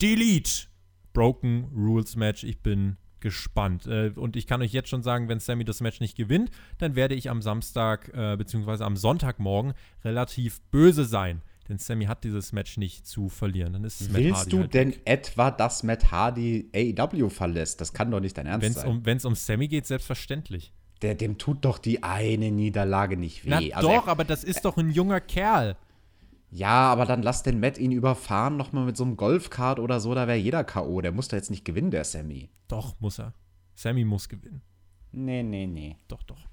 Delete. 0.00 0.68
Broken 1.12 1.70
Rules 1.76 2.16
Match. 2.16 2.44
Ich 2.44 2.62
bin 2.62 2.96
gespannt. 3.22 3.86
Äh, 3.86 4.12
und 4.14 4.36
ich 4.36 4.46
kann 4.46 4.62
euch 4.62 4.72
jetzt 4.72 4.88
schon 4.88 5.02
sagen, 5.02 5.28
wenn 5.28 5.40
Sammy 5.40 5.64
das 5.64 5.80
Match 5.80 6.00
nicht 6.00 6.16
gewinnt, 6.16 6.50
dann 6.78 6.94
werde 6.94 7.14
ich 7.14 7.30
am 7.30 7.40
Samstag 7.40 8.10
äh, 8.14 8.36
bzw. 8.36 8.84
am 8.84 8.96
Sonntagmorgen 8.96 9.74
relativ 10.04 10.60
böse 10.70 11.04
sein. 11.04 11.42
Denn 11.68 11.78
Sammy 11.78 12.06
hat 12.06 12.24
dieses 12.24 12.52
Match 12.52 12.76
nicht 12.76 13.06
zu 13.06 13.28
verlieren. 13.28 13.72
Dann 13.72 13.84
ist 13.84 14.12
Willst 14.12 14.52
du 14.52 14.60
halt 14.60 14.74
denn 14.74 14.90
weg. 14.90 15.02
etwa, 15.04 15.50
dass 15.50 15.82
Matt 15.82 16.10
Hardy 16.10 16.70
AEW 16.74 17.28
verlässt? 17.28 17.80
Das 17.80 17.92
kann 17.92 18.10
doch 18.10 18.20
nicht 18.20 18.36
dein 18.36 18.46
Ernst 18.46 18.64
wenn's 18.64 18.76
sein. 18.76 18.88
Um, 18.88 19.06
Wenn 19.06 19.16
es 19.16 19.24
um 19.24 19.34
Sammy 19.34 19.68
geht, 19.68 19.86
selbstverständlich. 19.86 20.72
Der, 21.02 21.14
dem 21.14 21.38
tut 21.38 21.64
doch 21.64 21.78
die 21.78 22.02
eine 22.02 22.50
Niederlage 22.50 23.16
nicht 23.16 23.44
weh. 23.44 23.50
Na 23.50 23.76
also 23.76 23.88
doch, 23.88 24.06
er, 24.06 24.10
aber 24.10 24.24
das 24.24 24.44
ist 24.44 24.64
doch 24.64 24.76
ein 24.76 24.90
junger 24.90 25.20
Kerl. 25.20 25.76
Ja, 26.50 26.92
aber 26.92 27.06
dann 27.06 27.22
lass 27.22 27.42
den 27.42 27.60
Matt 27.60 27.78
ihn 27.78 27.92
überfahren, 27.92 28.56
nochmal 28.56 28.84
mit 28.84 28.96
so 28.96 29.04
einem 29.04 29.16
Golfkart 29.16 29.78
oder 29.78 30.00
so, 30.00 30.14
da 30.14 30.26
wäre 30.26 30.36
jeder 30.36 30.64
K.O. 30.64 31.00
Der 31.00 31.10
muss 31.10 31.28
da 31.28 31.36
jetzt 31.36 31.50
nicht 31.50 31.64
gewinnen, 31.64 31.90
der 31.90 32.04
Sammy. 32.04 32.50
Doch, 32.68 33.00
muss 33.00 33.18
er. 33.18 33.34
Sammy 33.74 34.04
muss 34.04 34.28
gewinnen. 34.28 34.62
Nee, 35.12 35.42
nee, 35.42 35.66
nee. 35.66 35.96
Doch, 36.08 36.22
doch. 36.22 36.46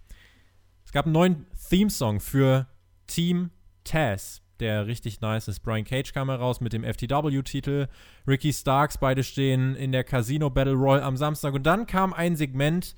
Es 0.86 0.94
gab 0.94 1.06
einen 1.06 1.14
neuen 1.14 1.46
Theme-Song 1.70 2.20
für 2.20 2.68
Team 3.08 3.52
Taz 3.84 4.42
der 4.60 4.88
richtig 4.88 5.22
nice 5.22 5.48
ist. 5.48 5.62
Brian 5.62 5.86
Cage 5.86 6.14
kam 6.14 6.30
heraus 6.30 6.62
mit 6.62 6.74
dem 6.74 6.84
FTW-Titel. 6.84 7.88
Ricky 8.28 8.54
Starks, 8.54 8.98
beide 8.98 9.24
stehen 9.24 9.76
in 9.76 9.92
der 9.92 10.04
Casino 10.04 10.50
Battle 10.50 10.74
Royal 10.74 11.04
am 11.04 11.18
Samstag. 11.18 11.54
Und 11.54 11.64
dann 11.64 11.88
kam 11.88 12.14
ein 12.14 12.36
Segment, 12.36 12.96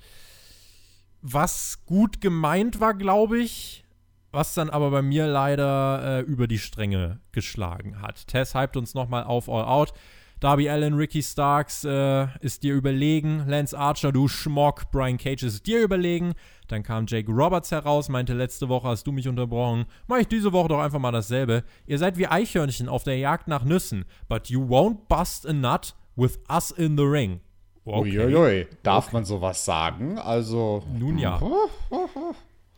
was 1.22 1.84
gut 1.86 2.20
gemeint 2.20 2.80
war, 2.80 2.94
glaube 2.94 3.38
ich, 3.38 3.84
was 4.32 4.54
dann 4.54 4.70
aber 4.70 4.90
bei 4.90 5.02
mir 5.02 5.26
leider 5.26 6.18
äh, 6.18 6.20
über 6.22 6.46
die 6.48 6.58
Stränge 6.58 7.20
geschlagen 7.32 8.00
hat. 8.00 8.26
Tess 8.26 8.54
hypt 8.54 8.76
uns 8.76 8.94
nochmal 8.94 9.24
auf 9.24 9.48
All 9.48 9.64
Out. 9.64 9.92
Darby 10.42 10.68
Allen, 10.68 10.94
Ricky 10.94 11.22
Starks 11.22 11.84
äh, 11.84 12.26
ist 12.40 12.64
dir 12.64 12.74
überlegen. 12.74 13.44
Lance 13.46 13.78
Archer, 13.78 14.10
du 14.10 14.26
Schmock. 14.26 14.90
Brian 14.90 15.16
Cage 15.16 15.44
ist 15.44 15.68
dir 15.68 15.80
überlegen. 15.80 16.32
Dann 16.72 16.82
kam 16.82 17.04
Jake 17.06 17.30
Roberts 17.30 17.70
heraus, 17.70 18.08
meinte, 18.08 18.32
letzte 18.32 18.66
Woche 18.70 18.88
hast 18.88 19.06
du 19.06 19.12
mich 19.12 19.28
unterbrochen. 19.28 19.84
Mach 20.06 20.16
ich 20.16 20.28
diese 20.28 20.54
Woche 20.54 20.68
doch 20.68 20.80
einfach 20.80 20.98
mal 20.98 21.12
dasselbe. 21.12 21.64
Ihr 21.84 21.98
seid 21.98 22.16
wie 22.16 22.26
Eichhörnchen 22.26 22.88
auf 22.88 23.04
der 23.04 23.18
Jagd 23.18 23.46
nach 23.46 23.62
Nüssen. 23.62 24.06
But 24.26 24.48
you 24.48 24.62
won't 24.62 25.00
bust 25.06 25.46
a 25.46 25.52
nut 25.52 25.94
with 26.16 26.38
us 26.50 26.70
in 26.70 26.96
the 26.96 27.02
ring. 27.02 27.40
Okay. 27.84 28.18
Uiuiui. 28.18 28.68
Darf 28.82 29.08
okay. 29.08 29.16
man 29.16 29.24
sowas 29.26 29.62
sagen? 29.66 30.18
Also. 30.18 30.82
Nun 30.98 31.18
ja. 31.18 31.42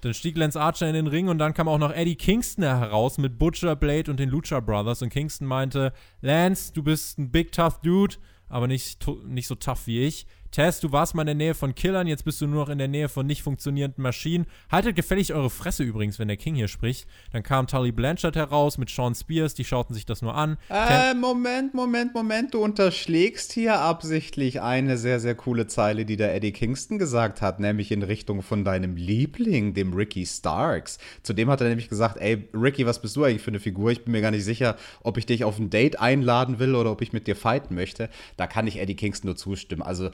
Dann 0.01 0.13
stieg 0.13 0.37
Lance 0.37 0.61
Archer 0.61 0.89
in 0.89 0.95
den 0.95 1.07
Ring 1.07 1.29
und 1.29 1.39
dann 1.39 1.55
kam 1.55 1.69
auch 1.69 1.79
noch 1.79 1.93
Eddie 1.93 2.17
Kingston 2.17 2.65
heraus 2.65 3.17
mit 3.19 3.39
Butcher, 3.39 3.77
Blade 3.77 4.11
und 4.11 4.19
den 4.19 4.29
Lucha 4.29 4.59
Brothers. 4.59 5.03
Und 5.03 5.11
Kingston 5.11 5.47
meinte: 5.47 5.93
Lance, 6.21 6.73
du 6.73 6.83
bist 6.83 7.17
ein 7.21 7.31
big 7.31 7.53
tough 7.53 7.81
Dude, 7.81 8.17
aber 8.49 8.67
nicht, 8.67 9.07
nicht 9.25 9.47
so 9.47 9.55
tough 9.55 9.87
wie 9.87 10.01
ich. 10.01 10.27
Tess, 10.55 10.79
du 10.79 10.93
warst 10.93 11.17
mal 11.17 11.23
in 11.23 11.27
der 11.27 11.35
Nähe 11.35 11.55
von 11.55 11.75
Killern, 11.75 12.07
jetzt 12.07 12.25
bist 12.25 12.40
du 12.40 12.47
nur 12.47 12.61
noch 12.61 12.69
in 12.69 12.79
der 12.79 12.87
Nähe 12.87 13.09
von 13.09 13.27
nicht 13.27 13.43
funktionierenden 13.43 14.01
Maschinen. 14.01 14.47
Haltet 14.71 14.95
gefällig 14.95 15.35
eure 15.35 15.51
Fresse 15.51 15.83
übrigens, 15.83 16.21
wenn 16.21 16.29
der 16.29 16.37
King 16.37 16.55
hier 16.55 16.69
spricht. 16.69 17.09
Dann 17.33 17.43
kam 17.43 17.67
Tully 17.67 17.90
Blanchard 17.90 18.37
heraus 18.37 18.79
mit 18.79 18.88
Sean 18.88 19.17
Spears, 19.17 19.55
die 19.55 19.64
schauten 19.64 19.95
sich 19.95 20.07
das 20.07 20.23
nur 20.23 20.37
an. 20.37 20.57
Äh, 20.71 21.12
Moment, 21.14 21.75
Moment, 21.75 22.14
Moment, 22.14 22.55
du 22.55 22.62
unterschlägst 22.62 23.53
hier 23.53 23.81
absichtlich 23.81 24.61
eine 24.61 24.97
sehr, 24.97 25.19
sehr 25.19 25.35
coole 25.35 25.67
Zeile, 25.67 26.05
die 26.05 26.17
der 26.17 26.33
Eddie 26.37 26.53
Kingston 26.53 27.01
gesagt 27.01 27.43
hat, 27.43 27.59
nämlich 27.59 27.90
in 27.90 28.05
Richtung 28.05 28.40
von 28.40 28.62
deinem 28.64 28.95
Liebling, 28.95 29.75
dem 29.75 29.93
Ricky 29.93 30.25
Starks. 30.25 30.99
Zudem 31.25 31.51
hat 31.51 31.62
er 31.62 31.69
nämlich 31.69 31.88
gesagt, 31.88 32.17
ey, 32.19 32.49
Ricky, 32.55 32.87
was 32.87 33.03
bist 33.03 33.17
du 33.17 33.25
eigentlich 33.25 33.43
für 33.43 33.51
eine 33.51 33.59
Figur? 33.59 33.90
Ich 33.90 34.05
bin 34.05 34.12
mir 34.12 34.23
gar 34.23 34.31
nicht 34.31 34.45
sicher, 34.45 34.77
ob 35.03 35.19
ich 35.19 35.27
dich 35.27 35.43
auf 35.43 35.59
ein 35.59 35.71
Date 35.71 35.99
einladen 35.99 36.61
will 36.61 36.77
oder 36.77 36.93
ob 36.93 37.03
ich 37.03 37.12
mit 37.12 37.27
dir 37.27 37.35
fighten 37.35 37.75
möchte. 37.75 38.09
Da 38.37 38.47
kann 38.47 38.69
ich 38.69 38.79
Eddie 38.79 38.95
Kingston 38.95 39.27
nur 39.27 39.37
zustimmen. 39.37 39.83
Also 39.83 40.11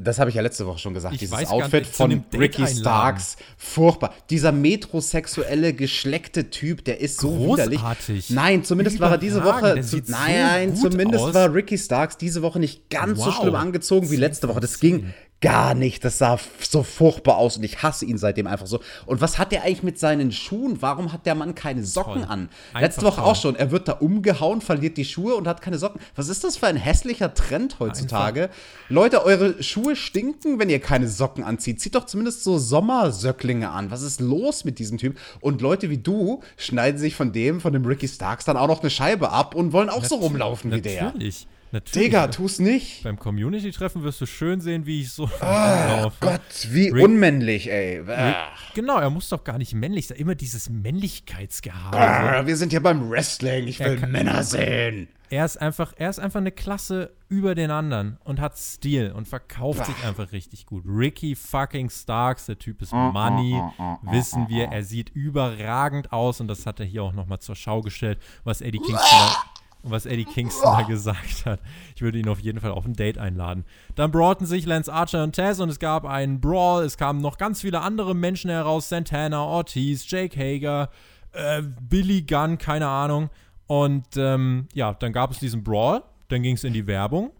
das 0.00 0.18
habe 0.18 0.30
ich 0.30 0.36
ja 0.36 0.42
letzte 0.42 0.66
Woche 0.66 0.78
schon 0.78 0.94
gesagt, 0.94 1.14
ich 1.14 1.20
dieses 1.20 1.50
Outfit 1.50 1.86
von 1.86 2.24
Ricky 2.32 2.66
Starks, 2.66 3.36
furchtbar. 3.56 4.14
Dieser 4.30 4.52
metrosexuelle, 4.52 5.72
geschleckte 5.72 6.50
Typ, 6.50 6.84
der 6.84 7.00
ist 7.00 7.18
so 7.18 7.30
Großartig. 7.30 7.80
widerlich. 7.80 8.30
Nein, 8.30 8.64
zumindest 8.64 9.00
war 9.00 9.12
er 9.12 9.18
diese 9.18 9.42
Woche, 9.42 9.80
zu, 9.80 10.00
nein, 10.06 10.76
so 10.76 10.88
zumindest 10.88 11.24
aus. 11.24 11.34
war 11.34 11.52
Ricky 11.52 11.76
Starks 11.76 12.16
diese 12.16 12.42
Woche 12.42 12.60
nicht 12.60 12.88
ganz 12.88 13.18
wow. 13.18 13.26
so 13.26 13.32
schlimm 13.32 13.54
angezogen 13.56 14.10
wie 14.10 14.16
letzte 14.16 14.48
Woche. 14.48 14.60
Das 14.60 14.78
ging 14.78 15.12
gar 15.40 15.74
nicht. 15.74 16.04
Das 16.04 16.18
sah 16.18 16.38
so 16.60 16.82
furchtbar 16.82 17.36
aus 17.36 17.58
und 17.58 17.64
ich 17.64 17.82
hasse 17.82 18.06
ihn 18.06 18.16
seitdem 18.16 18.46
einfach 18.46 18.66
so. 18.66 18.80
Und 19.04 19.20
was 19.20 19.38
hat 19.38 19.52
der 19.52 19.62
eigentlich 19.62 19.82
mit 19.82 19.98
seinen 19.98 20.32
Schuhen? 20.32 20.80
Warum 20.80 21.12
hat 21.12 21.26
der 21.26 21.34
Mann 21.34 21.54
keine 21.54 21.84
Socken 21.84 22.22
toll. 22.22 22.26
an? 22.28 22.48
Einfach 22.72 22.80
Letzte 22.80 23.02
Woche 23.02 23.16
toll. 23.20 23.24
auch 23.30 23.36
schon. 23.36 23.56
Er 23.56 23.70
wird 23.70 23.88
da 23.88 23.92
umgehauen, 23.92 24.62
verliert 24.62 24.96
die 24.96 25.04
Schuhe 25.04 25.34
und 25.34 25.46
hat 25.46 25.60
keine 25.60 25.76
Socken. 25.78 26.00
Was 26.16 26.28
ist 26.28 26.44
das 26.44 26.56
für 26.56 26.66
ein 26.66 26.76
hässlicher 26.76 27.34
Trend 27.34 27.78
heutzutage? 27.78 28.44
Einfach. 28.44 28.56
Leute, 28.88 29.24
eure 29.24 29.62
Schuhe 29.62 29.96
stinken, 29.96 30.58
wenn 30.58 30.70
ihr 30.70 30.80
keine 30.80 31.08
Socken 31.08 31.44
anzieht. 31.44 31.80
Zieht 31.80 31.94
doch 31.94 32.06
zumindest 32.06 32.42
so 32.42 32.58
Sommersöcklinge 32.58 33.70
an. 33.70 33.90
Was 33.90 34.02
ist 34.02 34.20
los 34.20 34.64
mit 34.64 34.78
diesem 34.78 34.98
Typ? 34.98 35.18
Und 35.40 35.60
Leute 35.60 35.90
wie 35.90 35.98
du 35.98 36.40
schneiden 36.56 36.98
sich 36.98 37.14
von 37.16 37.32
dem, 37.32 37.60
von 37.60 37.72
dem 37.72 37.84
Ricky 37.84 38.08
Starks, 38.08 38.44
dann 38.46 38.56
auch 38.56 38.68
noch 38.68 38.80
eine 38.80 38.90
Scheibe 38.90 39.30
ab 39.30 39.54
und 39.54 39.72
wollen 39.72 39.88
auch 39.90 40.02
Natürlich. 40.02 40.08
so 40.20 40.26
rumlaufen 40.26 40.72
wie 40.72 40.80
der. 40.80 41.04
Natürlich. 41.04 41.46
Natürlich. 41.74 42.06
Digga, 42.06 42.28
tu's 42.28 42.60
nicht. 42.60 43.02
Beim 43.02 43.18
Community-Treffen 43.18 44.04
wirst 44.04 44.20
du 44.20 44.26
schön 44.26 44.60
sehen, 44.60 44.86
wie 44.86 45.00
ich 45.00 45.10
so 45.10 45.24
oh, 45.24 46.12
Gott, 46.20 46.40
wie 46.70 46.88
Rick, 46.88 47.02
unmännlich, 47.02 47.68
ey. 47.68 47.98
Rick, 47.98 48.36
genau, 48.74 49.00
er 49.00 49.10
muss 49.10 49.28
doch 49.28 49.42
gar 49.42 49.58
nicht 49.58 49.74
männlich 49.74 50.06
sein. 50.06 50.16
Immer 50.18 50.36
dieses 50.36 50.70
Männlichkeitsgehabe. 50.70 51.96
Ah, 51.98 52.46
wir 52.46 52.56
sind 52.56 52.72
ja 52.72 52.78
beim 52.78 53.10
Wrestling. 53.10 53.66
Ich 53.66 53.80
will 53.80 53.98
Männer 54.06 54.44
sehen. 54.44 55.08
Er 55.30 55.44
ist, 55.44 55.56
einfach, 55.60 55.94
er 55.96 56.10
ist 56.10 56.20
einfach 56.20 56.38
eine 56.38 56.52
Klasse 56.52 57.12
über 57.28 57.56
den 57.56 57.72
anderen 57.72 58.18
und 58.22 58.40
hat 58.40 58.56
Stil 58.56 59.10
und 59.10 59.26
verkauft 59.26 59.80
Ach. 59.82 59.86
sich 59.86 60.04
einfach 60.04 60.30
richtig 60.30 60.66
gut. 60.66 60.84
Ricky 60.86 61.34
fucking 61.34 61.90
Starks, 61.90 62.46
der 62.46 62.60
Typ 62.60 62.82
ist 62.82 62.92
Money, 62.92 63.60
wissen 64.02 64.48
wir. 64.48 64.66
Er 64.66 64.84
sieht 64.84 65.10
überragend 65.10 66.12
aus 66.12 66.40
und 66.40 66.46
das 66.46 66.66
hat 66.66 66.78
er 66.78 66.86
hier 66.86 67.02
auch 67.02 67.12
nochmal 67.12 67.40
zur 67.40 67.56
Schau 67.56 67.80
gestellt, 67.80 68.20
was 68.44 68.60
Eddie 68.60 68.78
Kingston 68.78 69.30
was 69.84 70.06
Eddie 70.06 70.24
Kingston 70.24 70.78
da 70.78 70.82
gesagt 70.82 71.46
hat. 71.46 71.60
Ich 71.94 72.02
würde 72.02 72.18
ihn 72.18 72.28
auf 72.28 72.40
jeden 72.40 72.60
Fall 72.60 72.72
auf 72.72 72.84
ein 72.84 72.94
Date 72.94 73.18
einladen. 73.18 73.64
Dann 73.94 74.10
brawlten 74.10 74.46
sich 74.46 74.66
Lance 74.66 74.92
Archer 74.92 75.22
und 75.22 75.36
Taz 75.36 75.60
und 75.60 75.68
es 75.68 75.78
gab 75.78 76.04
einen 76.04 76.40
Brawl. 76.40 76.84
Es 76.84 76.96
kamen 76.96 77.20
noch 77.20 77.38
ganz 77.38 77.60
viele 77.60 77.80
andere 77.80 78.14
Menschen 78.14 78.50
heraus: 78.50 78.88
Santana, 78.88 79.42
Ortiz, 79.42 80.10
Jake 80.10 80.38
Hager, 80.38 80.90
äh, 81.32 81.62
Billy 81.62 82.22
Gunn, 82.22 82.58
keine 82.58 82.88
Ahnung. 82.88 83.30
Und 83.66 84.16
ähm, 84.16 84.68
ja, 84.74 84.92
dann 84.94 85.12
gab 85.12 85.30
es 85.30 85.38
diesen 85.38 85.62
Brawl. 85.64 86.02
Dann 86.28 86.42
ging 86.42 86.54
es 86.54 86.64
in 86.64 86.72
die 86.72 86.86
Werbung. 86.86 87.32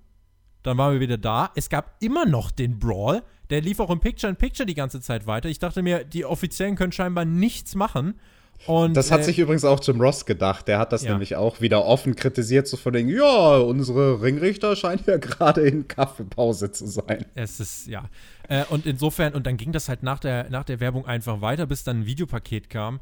dann 0.62 0.78
waren 0.78 0.94
wir 0.94 1.00
wieder 1.00 1.18
da. 1.18 1.50
Es 1.54 1.68
gab 1.68 1.96
immer 2.00 2.26
noch 2.26 2.50
den 2.50 2.78
Brawl. 2.78 3.22
Der 3.50 3.60
lief 3.60 3.78
auch 3.80 3.90
im 3.90 4.00
Picture-in-Picture 4.00 4.66
die 4.66 4.74
ganze 4.74 5.00
Zeit 5.00 5.26
weiter. 5.26 5.48
Ich 5.48 5.58
dachte 5.58 5.82
mir, 5.82 6.04
die 6.04 6.24
Offiziellen 6.24 6.76
können 6.76 6.92
scheinbar 6.92 7.24
nichts 7.26 7.74
machen. 7.74 8.18
Und, 8.66 8.94
das 8.96 9.10
hat 9.10 9.20
äh, 9.20 9.24
sich 9.24 9.38
übrigens 9.38 9.64
auch 9.64 9.80
Jim 9.82 10.00
Ross 10.00 10.24
gedacht. 10.26 10.68
Der 10.68 10.78
hat 10.78 10.92
das 10.92 11.02
Ja. 11.02 11.10
nämlich 11.12 11.36
auch 11.36 11.60
wieder 11.60 11.84
offen 11.84 12.16
kritisiert, 12.16 12.66
so 12.66 12.76
von 12.76 12.94
wegen, 12.94 13.08
ja, 13.08 13.56
unsere 13.58 14.22
Ringrichter 14.22 14.74
scheinen 14.76 15.02
ja 15.06 15.16
gerade 15.18 15.62
in 15.62 15.86
Kaffeepause 15.88 16.72
zu 16.72 16.86
sein. 16.86 17.24
Es 17.34 17.60
ist, 17.60 17.86
ja. 17.86 18.08
Äh, 18.48 18.64
und 18.70 18.86
insofern, 18.86 19.34
und 19.34 19.46
dann 19.46 19.56
ging 19.56 19.72
das 19.72 19.88
halt 19.88 20.02
nach 20.02 20.18
der, 20.18 20.50
nach 20.50 20.64
der 20.64 20.80
Werbung 20.80 21.06
einfach 21.06 21.40
weiter, 21.40 21.66
bis 21.66 21.84
dann 21.84 22.00
ein 22.00 22.06
Videopaket 22.06 22.70
kam. 22.70 23.00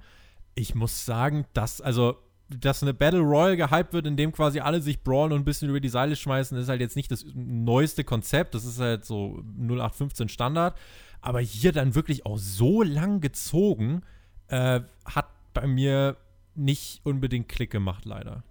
Ich 0.54 0.74
muss 0.74 1.04
sagen, 1.06 1.46
dass, 1.54 1.80
also, 1.80 2.16
dass 2.48 2.82
eine 2.82 2.92
Battle 2.92 3.20
Royale 3.20 3.56
gehypt 3.56 3.92
wird, 3.94 4.06
in 4.06 4.16
dem 4.16 4.30
quasi 4.32 4.60
alle 4.60 4.82
sich 4.82 5.02
brawlen 5.02 5.32
und 5.32 5.40
ein 5.40 5.44
bisschen 5.44 5.70
über 5.70 5.80
die 5.80 5.88
Seile 5.88 6.16
schmeißen, 6.16 6.58
ist 6.58 6.68
halt 6.68 6.80
jetzt 6.80 6.96
nicht 6.96 7.10
das 7.10 7.24
neueste 7.34 8.04
Konzept. 8.04 8.54
Das 8.54 8.64
ist 8.64 8.78
halt 8.78 9.04
so 9.04 9.42
0815 9.58 10.28
Standard. 10.28 10.76
Aber 11.22 11.40
hier 11.40 11.72
dann 11.72 11.94
wirklich 11.94 12.26
auch 12.26 12.36
so 12.36 12.82
lang 12.82 13.20
gezogen, 13.20 14.02
äh, 14.48 14.80
hat 15.06 15.26
bei 15.52 15.66
mir 15.66 16.16
nicht 16.54 17.00
unbedingt 17.04 17.48
Klick 17.48 17.70
gemacht, 17.70 18.04
leider. 18.04 18.42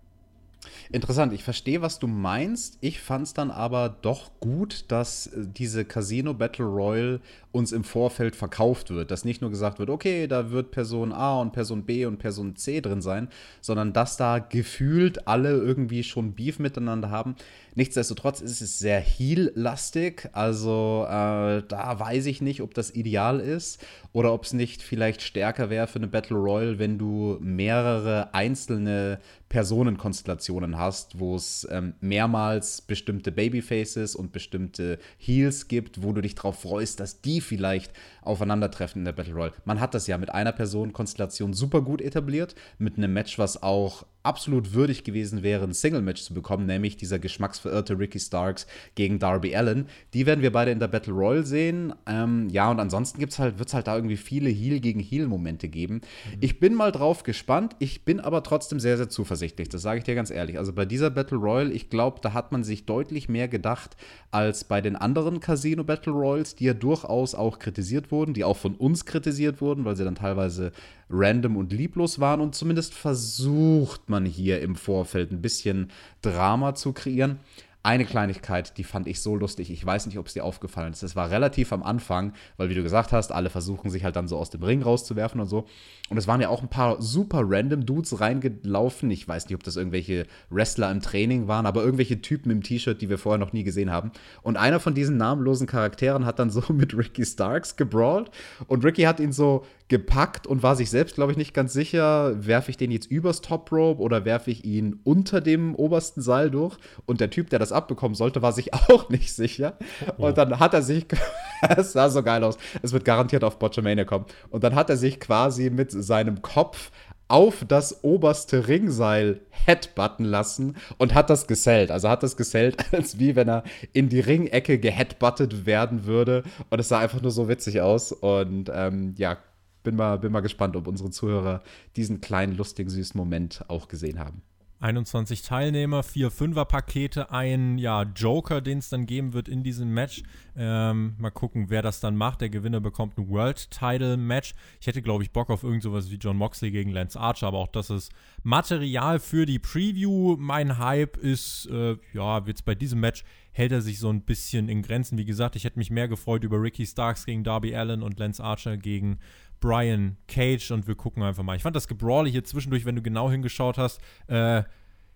Interessant, 0.92 1.34
ich 1.34 1.44
verstehe, 1.44 1.82
was 1.82 1.98
du 2.00 2.08
meinst. 2.08 2.78
Ich 2.82 3.00
fand 3.00 3.26
es 3.26 3.34
dann 3.34 3.50
aber 3.50 3.90
doch 3.90 4.30
gut, 4.40 4.86
dass 4.90 5.28
äh, 5.28 5.46
diese 5.48 5.86
Casino 5.86 6.34
Battle 6.34 6.66
Royale 6.66 7.20
uns 7.52 7.72
im 7.72 7.84
Vorfeld 7.84 8.36
verkauft 8.36 8.92
wird. 8.92 9.10
Dass 9.10 9.26
nicht 9.26 9.42
nur 9.42 9.50
gesagt 9.50 9.80
wird, 9.80 9.90
okay, 9.90 10.28
da 10.28 10.52
wird 10.52 10.72
Person 10.72 11.14
A 11.14 11.40
und 11.40 11.52
Person 11.52 11.84
B 11.84 12.06
und 12.06 12.18
Person 12.18 12.56
C 12.56 12.80
drin 12.82 13.02
sein, 13.02 13.30
sondern 13.62 13.94
dass 13.94 14.18
da 14.18 14.40
gefühlt 14.40 15.28
alle 15.28 15.52
irgendwie 15.52 16.04
schon 16.04 16.34
Beef 16.34 16.60
miteinander 16.60 17.10
haben. 17.10 17.36
Nichtsdestotrotz 17.76 18.42
ist 18.42 18.62
es 18.62 18.80
sehr 18.80 19.00
heel-lastig. 19.00 20.30
Also 20.34 21.06
äh, 21.08 21.64
da 21.68 21.96
weiß 22.00 22.26
ich 22.26 22.42
nicht, 22.42 22.62
ob 22.62 22.74
das 22.74 22.92
ideal 22.92 23.40
ist 23.40 23.84
oder 24.14 24.34
ob 24.34 24.44
es 24.44 24.54
nicht 24.54 24.82
vielleicht 24.82 25.22
stärker 25.22 25.70
wäre 25.70 25.88
für 25.88 26.00
eine 26.00 26.08
Battle 26.08 26.38
Royale, 26.38 26.80
wenn 26.80 26.98
du 26.98 27.38
mehrere 27.40 28.34
einzelne 28.34 29.20
Personenkonstellationen 29.52 30.78
hast, 30.78 31.20
wo 31.20 31.36
es 31.36 31.68
ähm, 31.70 31.94
mehrmals 32.00 32.82
bestimmte 32.82 33.34
Babyfaces 33.34 34.16
und 34.16 34.32
bestimmte 34.32 34.98
Heels 35.18 35.68
gibt, 35.68 36.04
wo 36.04 36.14
du 36.14 36.22
dich 36.22 36.36
darauf 36.36 36.62
freust, 36.62 37.02
dass 37.02 37.22
die 37.22 37.42
vielleicht 37.42 37.92
aufeinandertreffen 38.22 39.02
in 39.02 39.06
der 39.06 39.12
Battle 39.12 39.34
Royale. 39.34 39.54
Man 39.66 39.82
hat 39.82 39.94
das 39.94 40.08
ja 40.08 40.18
mit 40.18 40.30
einer 40.30 40.54
Personenkonstellation 40.54 41.54
super 41.54 41.82
gut 41.82 42.02
etabliert, 42.02 42.56
mit 42.78 42.98
einem 42.98 43.12
Match, 43.12 43.40
was 43.40 43.62
auch 43.62 44.06
absolut 44.24 44.74
würdig 44.74 45.04
gewesen 45.04 45.44
wäre, 45.44 45.64
ein 45.64 45.74
Single-Match 45.74 46.22
zu 46.22 46.34
bekommen, 46.34 46.66
nämlich 46.66 46.96
dieser 46.96 47.20
geschmacksverirrte 47.62 48.00
Ricky 48.00 48.20
Starks 48.20 48.68
gegen 48.96 49.20
Darby 49.20 49.56
Allen. 49.56 49.88
Die 50.14 50.26
werden 50.26 50.42
wir 50.42 50.52
beide 50.52 50.72
in 50.72 50.80
der 50.80 50.88
Battle 50.88 51.14
Royale 51.14 51.44
sehen. 51.44 51.94
Ähm, 52.08 52.50
ja, 52.50 52.70
und 52.70 52.80
ansonsten 52.80 53.20
gibt's 53.20 53.40
halt, 53.40 53.60
wird 53.60 53.70
es 53.70 53.74
halt 53.74 53.88
da 53.88 53.96
irgendwie 53.96 54.18
viele 54.18 54.50
Heel 54.50 54.80
gegen 54.80 55.00
Heel-Momente 55.00 55.68
geben. 55.68 56.02
Ich 56.40 56.60
bin 56.60 56.74
mal 56.74 56.92
drauf 56.92 57.24
gespannt. 57.24 57.76
Ich 57.80 58.04
bin 58.06 58.20
aber 58.20 58.44
trotzdem 58.44 58.80
sehr, 58.80 58.98
sehr 58.98 59.10
zuversichtlich. 59.10 59.70
Das 59.70 59.82
sage 59.82 60.00
ich 60.00 60.04
dir 60.04 60.16
ganz 60.16 60.32
ehrlich. 60.32 60.58
Also 60.58 60.74
bei 60.74 60.86
dieser 60.86 61.10
Battle 61.10 61.38
Royale, 61.38 61.72
ich 61.72 61.90
glaube, 61.90 62.20
da 62.22 62.34
hat 62.34 62.52
man 62.52 62.64
sich 62.64 62.86
deutlich 62.86 63.30
mehr 63.30 63.48
gedacht 63.48 63.96
als 64.32 64.64
bei 64.64 64.82
den 64.82 64.96
anderen 64.96 65.40
Casino 65.40 65.84
Battle 65.84 66.14
Royals, 66.14 66.56
die 66.56 66.66
ja 66.66 66.74
durchaus 66.74 67.36
auch 67.36 67.60
kritisiert 67.60 68.12
wurden, 68.12 68.34
die 68.34 68.44
auch 68.44 68.58
von 68.58 68.76
uns 68.76 69.06
kritisiert 69.06 69.62
wurden, 69.62 69.86
weil 69.86 69.96
sie 69.96 70.04
dann 70.04 70.16
teilweise 70.16 70.72
random 71.14 71.58
und 71.58 71.74
lieblos 71.74 72.20
waren 72.20 72.42
und 72.42 72.56
zumindest 72.56 72.94
versucht 72.94 74.10
man 74.10 74.26
hier 74.26 74.62
im 74.62 74.76
Vorfeld 74.76 75.32
ein 75.32 75.42
bisschen 75.42 75.92
Drama 76.22 76.76
zu 76.76 76.94
kreieren. 76.94 77.40
Eine 77.84 78.06
Kleinigkeit, 78.06 78.78
die 78.78 78.84
fand 78.84 79.08
ich 79.08 79.22
so 79.22 79.36
lustig. 79.36 79.72
Ich 79.72 79.84
weiß 79.84 80.06
nicht, 80.06 80.20
ob 80.20 80.28
es 80.28 80.34
dir 80.34 80.46
aufgefallen 80.46 80.94
ist. 80.94 81.02
Es 81.02 81.16
war 81.16 81.32
relativ 81.32 81.74
am 81.74 81.82
Anfang, 81.82 82.34
weil, 82.58 82.70
wie 82.70 82.76
du 82.76 82.84
gesagt 82.84 83.12
hast, 83.12 83.32
alle 83.32 83.50
versuchen 83.50 83.90
sich 83.90 84.04
halt 84.04 84.16
dann 84.16 84.28
so 84.28 84.38
aus 84.38 84.52
dem 84.52 84.62
Ring 84.62 84.84
rauszuwerfen 84.84 85.42
und 85.42 85.48
so. 85.48 85.66
Und 86.12 86.18
es 86.18 86.28
waren 86.28 86.42
ja 86.42 86.50
auch 86.50 86.62
ein 86.62 86.68
paar 86.68 87.02
super 87.02 87.42
random 87.44 87.86
Dudes 87.86 88.20
reingelaufen. 88.20 89.10
Ich 89.10 89.28
weiß 89.28 89.46
nicht, 89.46 89.56
ob 89.56 89.64
das 89.64 89.78
irgendwelche 89.78 90.28
Wrestler 90.52 90.92
im 90.92 91.02
Training 91.02 91.48
waren, 91.48 91.66
aber 91.66 91.84
irgendwelche 91.84 92.22
Typen 92.22 92.52
im 92.52 92.62
T-Shirt, 92.62 93.02
die 93.02 93.10
wir 93.10 93.18
vorher 93.18 93.40
noch 93.40 93.54
nie 93.54 93.64
gesehen 93.64 93.90
haben. 93.90 94.12
Und 94.44 94.58
einer 94.58 94.80
von 94.80 94.94
diesen 94.94 95.18
namenlosen 95.18 95.66
Charakteren 95.66 96.26
hat 96.26 96.38
dann 96.38 96.52
so 96.52 96.62
mit 96.74 96.96
Ricky 96.96 97.26
Starks 97.26 97.78
gebrawlt. 97.78 98.30
Und 98.68 98.86
Ricky 98.86 99.04
hat 99.04 99.20
ihn 99.20 99.32
so 99.32 99.66
gepackt 99.88 100.48
und 100.48 100.64
war 100.64 100.76
sich 100.76 100.90
selbst, 100.90 101.16
glaube 101.16 101.34
ich, 101.34 101.38
nicht 101.38 101.54
ganz 101.54 101.74
sicher, 101.74 102.34
werfe 102.46 102.72
ich 102.72 102.78
den 102.78 102.92
jetzt 102.92 103.12
übers 103.12 103.42
Top 103.42 103.72
Rope 103.72 104.02
oder 104.02 104.24
werfe 104.24 104.52
ich 104.52 104.64
ihn 104.64 105.00
unter 105.04 105.42
dem 105.42 105.76
obersten 105.76 106.22
Seil 106.22 106.50
durch? 106.50 106.78
Und 107.06 107.20
der 107.20 107.30
Typ, 107.30 107.50
der 107.50 107.60
das 107.60 107.71
abbekommen 107.72 108.16
sollte, 108.16 108.42
war 108.42 108.52
sich 108.52 108.74
auch 108.90 109.10
nicht 109.10 109.34
sicher. 109.34 109.78
Und 110.18 110.38
dann 110.38 110.60
hat 110.60 110.74
er 110.74 110.82
sich, 110.82 111.06
es 111.78 111.94
sah 111.94 112.10
so 112.10 112.24
geil 112.24 112.44
aus, 112.44 112.58
es 112.82 112.94
wird 112.94 113.06
garantiert 113.06 113.44
auf 113.44 113.60
Botchamania 113.60 114.06
kommen. 114.06 114.26
Und 114.50 114.64
dann 114.64 114.76
hat 114.76 114.90
er 114.90 114.98
sich 114.98 115.20
quasi 115.20 115.70
mit 115.70 115.92
seinem 115.92 116.42
Kopf 116.42 116.92
auf 117.32 117.64
das 117.66 118.04
oberste 118.04 118.68
Ringseil 118.68 119.40
headbutten 119.52 120.26
lassen 120.26 120.76
und 120.98 121.14
hat 121.14 121.30
das 121.30 121.48
gesellt. 121.48 121.90
Also 121.90 122.10
hat 122.10 122.24
das 122.24 122.36
gesellt, 122.36 122.78
als 122.94 123.20
wie 123.20 123.38
wenn 123.38 123.48
er 123.48 123.64
in 123.94 124.10
die 124.10 124.20
Ringecke 124.20 124.80
geheadbuttet 124.80 125.66
werden 125.66 126.06
würde. 126.06 126.44
Und 126.70 126.80
es 126.80 126.90
sah 126.90 127.00
einfach 127.00 127.22
nur 127.22 127.32
so 127.32 127.48
witzig 127.48 127.80
aus. 127.80 128.12
Und 128.12 128.70
ähm, 128.74 129.16
ja, 129.18 129.38
bin 129.84 129.96
mal, 129.96 130.18
bin 130.20 130.34
mal 130.34 130.42
gespannt, 130.42 130.76
ob 130.76 130.88
unsere 130.88 131.10
Zuhörer 131.10 131.62
diesen 131.96 132.20
kleinen, 132.20 132.56
lustigen, 132.56 132.90
süßen 132.90 133.18
Moment 133.18 133.64
auch 133.70 133.88
gesehen 133.88 134.20
haben. 134.20 134.42
21 134.82 135.44
Teilnehmer, 135.44 136.02
vier 136.02 136.32
Fünfer-Pakete, 136.32 137.32
ein 137.32 137.78
ja, 137.78 138.02
Joker, 138.02 138.62
den 138.62 138.80
es 138.80 138.90
dann 138.90 139.06
geben 139.06 139.34
wird 139.34 139.48
in 139.48 139.62
diesem 139.62 139.94
Match. 139.94 140.24
Ähm, 140.58 141.14
mal 141.20 141.30
gucken, 141.30 141.70
wer 141.70 141.84
das 141.84 142.00
dann 142.00 142.16
macht. 142.16 142.42
Der 142.42 142.50
Gewinner 142.50 142.82
bekommt 142.82 143.18
ein 143.18 143.30
World-Title-Match. 143.30 144.56
Ich 144.80 144.88
hätte, 144.88 145.04
glaube 145.04 145.24
ich, 145.24 145.32
Bock 145.32 145.52
auf 145.52 145.64
irgend 145.64 145.84
sowas 145.84 146.10
wie 146.10 146.16
John 146.16 146.36
Moxley 146.36 146.72
gegen 146.72 146.90
Lance 146.90 147.20
Archer, 147.20 147.48
aber 147.48 147.60
auch 147.60 147.68
das 147.68 147.92
ist 147.92 148.12
Material 148.42 149.20
für 149.20 149.46
die 149.46 149.60
Preview. 149.60 150.36
Mein 150.40 150.80
Hype 150.80 151.16
ist, 151.18 151.68
äh, 151.68 151.98
ja, 152.14 152.44
jetzt 152.46 152.66
bei 152.66 152.74
diesem 152.74 153.00
Match 153.02 153.24
hält 153.52 153.72
er 153.72 153.82
sich 153.82 154.00
so 154.00 154.10
ein 154.10 154.22
bisschen 154.22 154.68
in 154.68 154.82
Grenzen. 154.82 155.18
Wie 155.18 155.26
gesagt, 155.26 155.56
ich 155.56 155.64
hätte 155.64 155.78
mich 155.78 155.92
mehr 155.92 156.08
gefreut 156.08 156.44
über 156.44 156.62
Ricky 156.62 156.88
Starks 156.88 157.26
gegen 157.26 157.44
Darby 157.44 157.76
Allen 157.76 158.02
und 158.02 158.18
Lance 158.18 158.44
Archer 158.44 158.78
gegen 158.78 159.20
Brian 159.62 160.18
Cage 160.28 160.72
und 160.72 160.88
wir 160.88 160.96
gucken 160.96 161.24
einfach 161.24 161.44
mal. 161.44 161.56
Ich 161.56 161.64
fand 161.64 161.76
das 161.78 161.88
Gebrawle 161.88 162.30
hier 162.30 162.44
zwischendurch, 162.44 162.84
wenn 162.84 162.98
du 162.98 163.02
genau 163.02 163.32
hingeschaut 163.32 163.78
hast, 163.78 164.02
äh, 164.28 164.64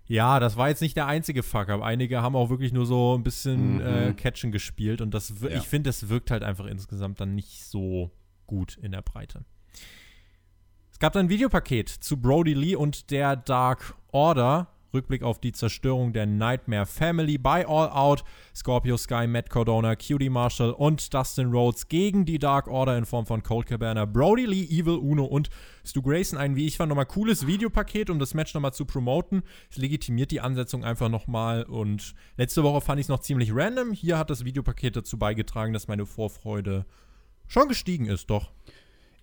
ja, 0.07 0.39
das 0.39 0.55
war 0.55 0.69
jetzt 0.69 0.81
nicht 0.81 0.95
der 0.95 1.07
einzige 1.07 1.41
Fuck-up. 1.43 1.81
Einige 1.81 2.21
haben 2.21 2.35
auch 2.35 2.49
wirklich 2.51 2.71
nur 2.71 2.85
so 2.85 3.17
ein 3.17 3.23
bisschen 3.23 3.75
Mhm. 3.75 3.81
äh, 3.81 4.13
Catchen 4.13 4.51
gespielt 4.51 5.01
und 5.01 5.13
das, 5.15 5.33
Ja. 5.41 5.49
ich 5.49 5.63
finde, 5.67 5.89
das 5.89 6.07
wirkt 6.09 6.29
halt 6.31 6.43
einfach 6.43 6.65
insgesamt 6.65 7.19
dann 7.19 7.33
nicht 7.35 7.65
so 7.65 8.11
gut 8.45 8.77
in 8.77 8.91
der 8.91 9.01
Breite. 9.01 9.43
Es 10.91 10.99
gab 10.99 11.11
dann 11.13 11.25
ein 11.25 11.29
Videopaket 11.29 11.89
zu 11.89 12.17
Brody 12.21 12.53
Lee 12.53 12.75
und 12.75 13.09
der 13.11 13.35
Dark 13.35 13.95
Order. 14.11 14.67
Rückblick 14.95 15.21
auf 15.21 15.39
die 15.39 15.51
Zerstörung 15.51 16.13
der 16.13 16.25
Nightmare 16.25 16.87
Family 16.87 17.37
bei 17.37 17.67
All 17.67 17.89
Out. 17.89 18.23
Scorpio 18.55 18.97
Sky, 18.97 19.27
Matt 19.27 19.49
Cardona, 19.49 19.95
Cutie 19.95 20.29
Marshall 20.29 20.71
und 20.71 21.13
Dustin 21.13 21.51
Rhodes 21.51 21.87
gegen 21.87 22.25
die 22.25 22.39
Dark 22.39 22.67
Order 22.67 22.97
in 22.97 23.05
Form 23.05 23.25
von 23.25 23.43
Colt 23.43 23.67
Cabana, 23.67 24.05
Brody 24.05 24.45
Lee, 24.45 24.63
Evil 24.63 24.97
Uno 24.97 25.25
und 25.25 25.49
Stu 25.85 26.01
Grayson. 26.01 26.39
Ein, 26.39 26.55
wie 26.55 26.65
ich 26.65 26.77
fand, 26.77 26.89
nochmal 26.89 27.05
cooles 27.05 27.45
Videopaket, 27.45 28.09
um 28.09 28.17
das 28.17 28.33
Match 28.33 28.53
nochmal 28.53 28.73
zu 28.73 28.85
promoten. 28.85 29.43
Es 29.69 29.77
legitimiert 29.77 30.31
die 30.31 30.41
Ansetzung 30.41 30.83
einfach 30.83 31.09
nochmal. 31.09 31.63
Und 31.63 32.15
letzte 32.37 32.63
Woche 32.63 32.81
fand 32.81 32.99
ich 32.99 33.05
es 33.05 33.09
noch 33.09 33.19
ziemlich 33.19 33.53
random. 33.53 33.91
Hier 33.91 34.17
hat 34.17 34.29
das 34.29 34.45
Videopaket 34.45 34.95
dazu 34.95 35.19
beigetragen, 35.19 35.73
dass 35.73 35.87
meine 35.87 36.05
Vorfreude 36.05 36.85
schon 37.47 37.67
gestiegen 37.67 38.07
ist, 38.07 38.29
doch. 38.29 38.51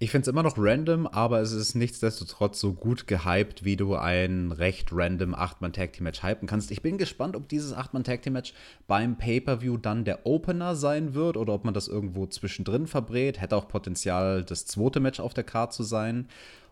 Ich 0.03 0.11
finde 0.11 0.23
es 0.23 0.29
immer 0.33 0.43
noch 0.43 0.57
random, 0.59 1.07
aber 1.07 1.43
es 1.43 1.53
ist 1.53 1.77
nichtsdestotrotz 1.77 2.59
so 2.59 2.73
gut 2.73 3.07
gehypt, 3.07 3.65
wie 3.65 3.77
du 3.77 3.95
ein 3.95 4.51
recht 4.51 4.89
random 4.91 5.33
8-Mann-Tag-Team-Match 5.33 6.25
hypen 6.25 6.49
kannst. 6.49 6.73
Ich 6.73 6.83
bin 6.83 6.99
gespannt, 6.99 7.37
ob 7.37 7.49
dieses 7.49 7.73
8-Mann-Tag-Team-Match 7.73 8.53
beim 8.89 9.17
Pay-Per-View 9.17 9.77
dann 9.77 10.05
der 10.05 10.27
Opener 10.27 10.75
sein 10.75 11.15
wird 11.15 11.37
oder 11.37 11.53
ob 11.53 11.65
man 11.65 11.73
das 11.73 11.87
irgendwo 11.87 12.27
zwischendrin 12.27 12.89
verbrät. 12.89 13.41
Hätte 13.41 13.55
auch 13.55 13.69
Potenzial, 13.69 14.43
das 14.43 14.67
zweite 14.67 14.99
Match 14.99 15.21
auf 15.21 15.35
der 15.35 15.45
Karte 15.45 15.77
zu 15.77 15.85
sein. 15.85 16.27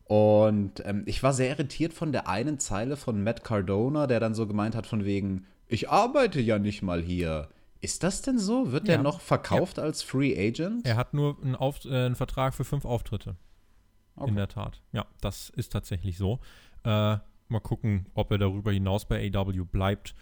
Und 0.06 0.82
ähm, 0.84 1.04
ich 1.06 1.22
war 1.22 1.32
sehr 1.32 1.50
irritiert 1.50 1.92
von 1.92 2.10
der 2.10 2.28
einen 2.28 2.58
Zeile 2.58 2.96
von 2.96 3.22
Matt 3.22 3.44
Cardona, 3.44 4.08
der 4.08 4.18
dann 4.18 4.34
so 4.34 4.48
gemeint 4.48 4.74
hat 4.74 4.88
von 4.88 5.04
wegen, 5.04 5.46
ich 5.68 5.88
arbeite 5.88 6.40
ja 6.40 6.58
nicht 6.58 6.82
mal 6.82 7.00
hier. 7.00 7.46
Ist 7.80 8.02
das 8.02 8.22
denn 8.22 8.38
so? 8.38 8.72
Wird 8.72 8.86
Ja. 8.88 8.94
der 8.94 9.02
noch 9.02 9.20
verkauft 9.20 9.78
als 9.78 10.02
Free 10.02 10.36
Agent? 10.36 10.84
Er 10.86 10.96
hat 10.96 11.14
nur 11.14 11.38
einen, 11.42 11.56
Auf 11.56 11.84
äh, 11.84 12.06
einen 12.06 12.14
Vertrag 12.16 12.54
für 12.54 12.64
fünf 12.64 12.84
Auftritte. 12.84 13.36
Okay. 14.16 14.28
In 14.28 14.36
der 14.36 14.48
Tat. 14.48 14.82
Ja, 14.92 15.06
das 15.20 15.50
ist 15.50 15.72
tatsächlich 15.72 16.18
so. 16.18 16.40
Äh, 16.84 17.16
mal 17.48 17.60
gucken, 17.62 18.06
ob 18.14 18.30
er 18.32 18.38
darüber 18.38 18.70
hinaus 18.72 19.06
bei 19.06 19.30
AW 19.34 19.64
bleibt 19.64 20.14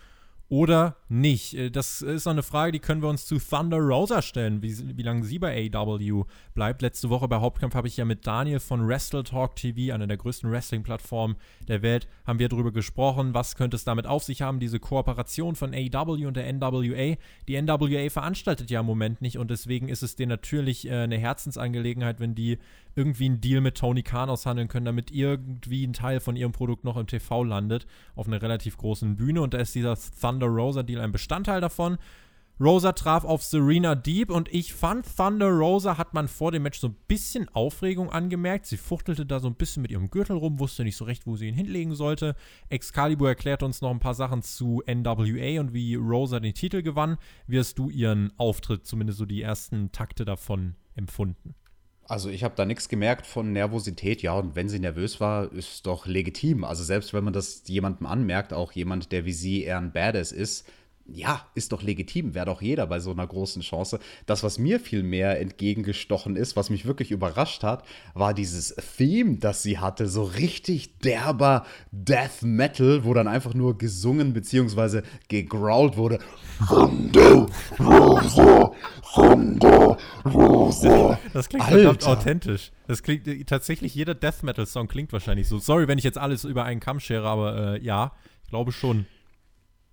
oder 0.49 0.97
nicht? 1.09 1.55
Äh, 1.55 1.71
das 1.71 2.03
ist 2.03 2.25
noch 2.25 2.33
eine 2.33 2.43
Frage, 2.43 2.73
die 2.73 2.79
können 2.79 3.03
wir 3.03 3.09
uns 3.09 3.27
zu 3.27 3.39
Thunder 3.39 3.79
Rosa 3.79 4.23
stellen, 4.23 4.63
wie, 4.63 4.97
wie 4.97 5.03
lange 5.03 5.25
sie 5.25 5.39
bei 5.39 5.71
AW 5.73 6.25
bleibt. 6.55 6.83
Letzte 6.83 7.11
Woche 7.11 7.29
bei 7.29 7.37
Hauptkampf 7.37 7.75
habe 7.75 7.89
ich 7.89 7.97
ja 7.97 8.05
mit 8.05 8.27
Daniel 8.27 8.61
von 8.61 8.87
Wrestle 8.87 9.25
Talk 9.25 9.57
TV, 9.57 9.95
einer 9.95 10.07
der 10.07 10.17
größten 10.17 10.51
Wrestling-Plattformen 10.51 11.37
der 11.67 11.83
Welt, 11.83 12.09
haben 12.27 12.39
wir 12.39 12.49
darüber 12.49 12.73
gesprochen, 12.73 13.35
was 13.35 13.57
könnte 13.57 13.77
es 13.77 13.85
damit 13.85 14.07
auf 14.07 14.25
sich 14.25 14.43
haben, 14.43 14.61
diese 14.61 14.81
Kooperation 14.81 15.55
von 15.55 15.75
AW 15.75 16.27
und 16.27 16.37
der 16.37 16.51
NWA. 16.53 17.17
Die 17.47 17.61
NWA 17.61 18.09
veranstaltet 18.09 18.71
ja 18.71 18.81
im 18.81 18.87
Moment 18.87 19.21
nicht 19.21 19.39
und 19.39 19.51
deswegen 19.51 19.89
ist 19.89 20.03
es 20.03 20.17
denen 20.17 20.31
natürlich 20.31 20.89
äh, 20.89 20.93
eine 20.93 21.19
Herzensangelegenheit, 21.19 22.21
wenn 22.21 22.35
die 22.35 22.59
irgendwie 22.99 23.27
einen 23.27 23.41
Deal 23.41 23.61
mit 23.61 23.77
Tony 23.79 24.03
Khan 24.03 24.29
aushandeln 24.29 24.69
können, 24.69 24.85
damit 24.85 25.11
irgendwie 25.13 25.87
ein 25.87 25.93
Teil 25.93 26.19
von 26.21 26.37
ihrem 26.37 26.53
Produkt 26.53 26.85
noch 26.85 26.97
im 26.97 27.07
TV 27.07 27.45
landet, 27.45 27.87
auf 28.17 28.27
einer 28.27 28.43
relativ 28.43 28.77
großen 28.77 29.17
Bühne. 29.17 29.41
Und 29.41 29.55
da 29.55 29.59
ist 29.59 29.75
dieser 29.75 29.97
Thunder 30.21 30.49
Rosa 30.49 30.83
Deal 30.83 31.01
ein 31.01 31.13
Bestandteil 31.13 31.61
davon. 31.61 31.97
Rosa 32.61 32.91
traf 32.91 33.25
auf 33.25 33.45
Serena 33.45 33.95
Deep 33.95 34.31
und 34.31 34.53
ich 34.53 34.75
fand, 34.75 35.07
Thunder 35.17 35.49
Rosa 35.49 35.97
hat 35.97 36.13
man 36.13 36.27
vor 36.27 36.51
dem 36.51 36.65
Match 36.65 36.81
so 36.81 36.89
ein 36.89 36.97
bisschen 37.07 37.49
Aufregung 37.51 38.11
angemerkt. 38.11 38.67
Sie 38.67 38.77
fuchtelte 38.77 39.25
da 39.25 39.39
so 39.39 39.47
ein 39.47 39.55
bisschen 39.55 39.81
mit 39.83 39.93
ihrem 39.93 40.11
Gürtel 40.11 40.37
rum, 40.37 40.59
wusste 40.59 40.83
nicht 40.83 40.97
so 40.97 41.05
recht, 41.05 41.25
wo 41.25 41.37
sie 41.37 41.47
ihn 41.47 41.55
hinlegen 41.55 41.95
sollte. 41.95 42.35
Excalibur 42.69 43.29
erklärt 43.29 43.63
uns 43.63 43.81
noch 43.81 43.93
ein 43.93 44.01
paar 44.01 44.15
Sachen 44.15 44.43
zu 44.43 44.83
NWA 44.89 45.61
und 45.61 45.73
wie 45.73 45.95
Rosa 45.95 46.41
den 46.41 46.53
Titel 46.53 46.83
gewann. 46.83 47.19
Wie 47.47 47.61
hast 47.61 47.79
du 47.79 47.91
ihren 47.91 48.33
Auftritt, 48.39 48.85
zumindest 48.87 49.21
so 49.21 49.25
die 49.25 49.43
ersten 49.43 49.93
Takte 49.93 50.25
davon, 50.25 50.75
empfunden? 50.97 51.55
Also 52.09 52.31
ich 52.31 52.43
habe 52.43 52.55
da 52.57 52.65
nichts 52.65 52.89
gemerkt 52.89 53.27
von 53.27 53.53
Nervosität. 53.53 54.23
Ja, 54.23 54.33
und 54.33 54.57
wenn 54.57 54.71
sie 54.71 54.79
nervös 54.79 55.21
war, 55.21 55.53
ist 55.53 55.87
doch 55.87 56.07
legitim. 56.07 56.65
Also 56.65 56.83
selbst 56.83 57.13
wenn 57.13 57.23
man 57.23 57.35
das 57.35 57.63
jemandem 57.67 58.07
anmerkt, 58.07 58.55
auch 58.55 58.73
jemand, 58.73 59.13
der 59.13 59.27
wie 59.27 59.33
sie 59.33 59.63
eher 59.63 59.79
ein 59.79 59.93
Badass 59.93 60.33
ist, 60.33 60.67
ja, 61.11 61.47
ist 61.55 61.73
doch 61.73 61.83
legitim, 61.83 62.35
wäre 62.35 62.47
doch 62.47 62.61
jeder 62.61 62.87
bei 62.87 63.01
so 63.01 63.11
einer 63.11 63.27
großen 63.27 63.63
Chance. 63.63 63.99
Das, 64.27 64.43
was 64.43 64.59
mir 64.59 64.79
viel 64.79 65.03
mehr 65.03 65.41
entgegengestochen 65.41 66.37
ist, 66.37 66.55
was 66.55 66.69
mich 66.69 66.85
wirklich 66.85 67.11
überrascht 67.11 67.63
hat, 67.63 67.85
war 68.15 68.35
dieses 68.35 68.75
Theme, 68.97 69.39
das 69.39 69.63
sie 69.63 69.79
hatte, 69.79 70.07
so 70.07 70.23
richtig 70.23 70.99
derber 70.99 71.65
Death 71.93 72.43
Metal, 72.43 73.05
wo 73.05 73.15
dann 73.15 73.27
einfach 73.27 73.55
nur 73.55 73.79
gesungen 73.79 74.35
bzw. 74.35 75.03
gegrowlt 75.29 75.97
wurde. 75.97 76.19
Rondo, 76.71 77.47
Rosa. 80.89 81.19
Das 81.33 81.49
klingt 81.49 81.65
Alter. 81.65 81.77
verdammt 81.77 82.05
authentisch. 82.07 82.71
Das 82.87 83.03
klingt 83.03 83.27
tatsächlich 83.49 83.95
jeder 83.95 84.15
Death 84.15 84.43
Metal 84.43 84.67
Song 84.67 84.89
klingt 84.89 85.13
wahrscheinlich 85.13 85.49
so. 85.49 85.59
Sorry, 85.59 85.89
wenn 85.89 85.99
ich 85.99 86.05
jetzt 86.05 86.19
alles 86.19 86.45
über 86.45 86.65
einen 86.65 86.81
Kamm 86.81 87.01
schere, 87.01 87.27
aber 87.29 87.75
äh, 87.75 87.83
ja, 87.83 88.13
ich 88.45 88.51
glaube 88.51 88.73
schon. 88.73 89.07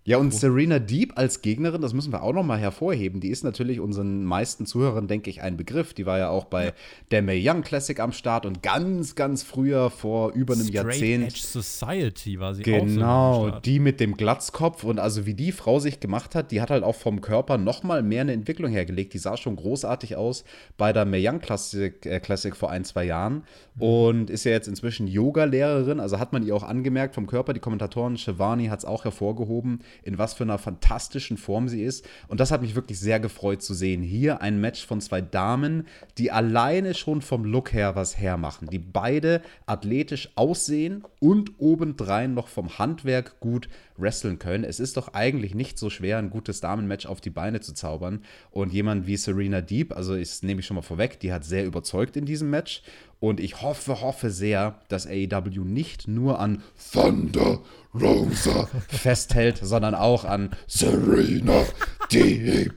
Ja, 0.08 0.18
und 0.18 0.36
Serena 0.36 0.78
Deep 0.78 1.14
als 1.18 1.42
Gegnerin, 1.42 1.82
das 1.82 1.94
müssen 1.94 2.12
wir 2.12 2.22
auch 2.22 2.34
noch 2.34 2.44
mal 2.44 2.60
hervorheben, 2.60 3.22
die 3.22 3.30
ist 3.30 3.44
natürlich 3.44 3.80
unseren 3.80 4.24
meisten 4.24 4.68
Zuhörern, 4.68 5.08
denke 5.08 5.32
ich, 5.32 5.42
ein 5.42 5.58
Begriff. 5.58 5.96
Die 5.96 6.06
war 6.06 6.20
ja 6.20 6.30
auch 6.30 6.46
bei 6.46 6.66
ja. 6.66 6.72
der 7.10 7.24
Mae 7.24 7.42
Young 7.44 7.64
Classic 7.64 8.00
am 8.00 8.12
Start 8.12 8.46
und 8.46 8.62
ganz, 8.62 9.16
ganz 9.16 9.42
früher, 9.42 9.90
vor 9.90 10.32
über 10.34 10.54
einem 10.54 10.68
Straight 10.68 10.86
Jahrzehnt. 10.86 11.28
Edge 11.30 11.42
Society 11.42 12.40
war 12.40 12.54
sie 12.54 12.62
genau, 12.62 13.48
auch 13.48 13.54
so 13.56 13.60
die 13.62 13.80
mit 13.80 14.00
dem 14.00 14.16
Glatzkopf 14.16 14.84
und 14.84 15.00
also 15.00 15.26
wie 15.26 15.34
die 15.34 15.52
Frau 15.52 15.80
sich 15.80 16.00
gemacht 16.00 16.36
hat, 16.36 16.52
die 16.52 16.62
hat 16.62 16.70
halt 16.70 16.84
auch 16.84 16.96
vom 16.96 17.22
Körper 17.22 17.58
noch 17.58 17.82
mal 17.82 18.04
mehr 18.04 18.22
eine 18.22 18.34
Entwicklung 18.34 18.70
hergelegt. 18.70 19.16
Die 19.16 19.18
sah 19.18 19.38
schon 19.38 19.56
großartig 19.56 20.18
aus 20.18 20.44
bei 20.78 20.94
der 20.94 21.06
Mae 21.06 21.28
Young 21.28 21.40
Classic, 21.40 22.06
äh, 22.06 22.20
Classic 22.20 22.56
vor 22.56 22.70
ein, 22.70 22.86
zwei 22.86 23.06
Jahren 23.06 23.44
mhm. 23.74 23.82
und 23.82 24.30
ist 24.30 24.44
ja 24.44 24.52
jetzt 24.52 24.68
inzwischen 24.68 25.08
Yoga-Lehrerin, 25.08 26.00
also 26.00 26.20
hat 26.20 26.32
man 26.32 26.46
ihr 26.46 26.56
auch 26.56 26.64
angemerkt 26.64 27.16
vom 27.16 27.26
Körper. 27.26 27.54
Die 27.54 27.60
Kommentatorin 27.60 28.20
Shivani 28.20 28.68
hat 28.68 28.80
es 28.80 28.86
auch 28.86 29.04
hervorgehoben 29.04 29.80
in 30.04 30.18
was 30.18 30.34
für 30.34 30.44
einer 30.44 30.58
fantastischen 30.58 31.38
Form 31.38 31.68
sie 31.68 31.84
ist. 31.84 32.08
Und 32.28 32.40
das 32.40 32.52
hat 32.52 32.62
mich 32.62 32.76
wirklich 32.76 33.00
sehr 33.00 33.20
gefreut 33.20 33.62
zu 33.62 33.74
sehen. 33.74 34.02
Hier 34.02 34.42
ein 34.42 34.60
Match 34.60 34.86
von 34.86 35.02
zwei 35.02 35.22
Damen, 35.22 35.88
die 36.18 36.32
alleine 36.32 36.94
schon 36.94 37.22
vom 37.22 37.46
Look 37.46 37.74
her 37.74 37.96
was 37.96 38.18
hermachen, 38.18 38.70
die 38.70 38.80
beide 38.80 39.42
athletisch 39.66 40.30
aussehen 40.36 41.04
und 41.20 41.60
obendrein 41.60 42.34
noch 42.34 42.48
vom 42.48 42.78
Handwerk 42.78 43.40
gut 43.40 43.70
wresteln 43.98 44.40
können. 44.40 44.64
Es 44.64 44.80
ist 44.80 44.98
doch 44.98 45.14
eigentlich 45.14 45.56
nicht 45.56 45.78
so 45.78 45.90
schwer, 45.90 46.18
ein 46.18 46.30
gutes 46.30 46.62
Damenmatch 46.62 47.06
auf 47.06 47.22
die 47.22 47.30
Beine 47.30 47.62
zu 47.62 47.74
zaubern. 47.74 48.24
Und 48.52 48.74
jemand 48.74 49.08
wie 49.08 49.18
Serena 49.18 49.62
Deep, 49.62 49.96
also 49.96 50.16
ich 50.16 50.44
nehme 50.44 50.60
ich 50.60 50.66
schon 50.66 50.76
mal 50.76 50.82
vorweg, 50.82 51.20
die 51.20 51.32
hat 51.32 51.44
sehr 51.46 51.66
überzeugt 51.66 52.18
in 52.18 52.26
diesem 52.26 52.50
Match. 52.50 52.84
Und 53.20 53.40
ich 53.40 53.62
hoffe, 53.62 54.02
hoffe 54.02 54.30
sehr, 54.30 54.80
dass 54.90 55.08
AEW 55.08 55.64
nicht 55.64 56.08
nur 56.08 56.40
an 56.40 56.62
Thunder 56.92 57.62
Rosa 57.94 58.68
festhält, 58.90 59.60
sondern 59.62 59.96
auch 59.96 60.26
an 60.26 60.52
Serena 60.68 61.64
Deep. 62.12 62.74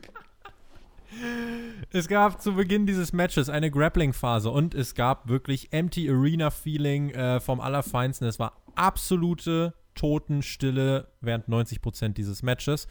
Es 1.91 2.07
gab 2.07 2.41
zu 2.43 2.55
Beginn 2.55 2.87
dieses 2.87 3.15
Matches 3.15 3.49
eine 3.49 3.71
Grappling-Phase 3.71 4.51
und 4.51 4.75
es 4.75 4.95
gab 4.95 5.29
wirklich 5.29 5.73
Empty 5.73 6.11
Arena-Feeling 6.11 7.11
äh, 7.11 7.41
vom 7.41 7.61
Allerfeinsten. 7.61 8.29
Es 8.29 8.39
war 8.39 8.61
absolute 8.75 9.73
Totenstille 9.99 11.09
während 11.21 11.49
90% 11.49 12.11
dieses 12.15 12.43
Matches. 12.43 12.87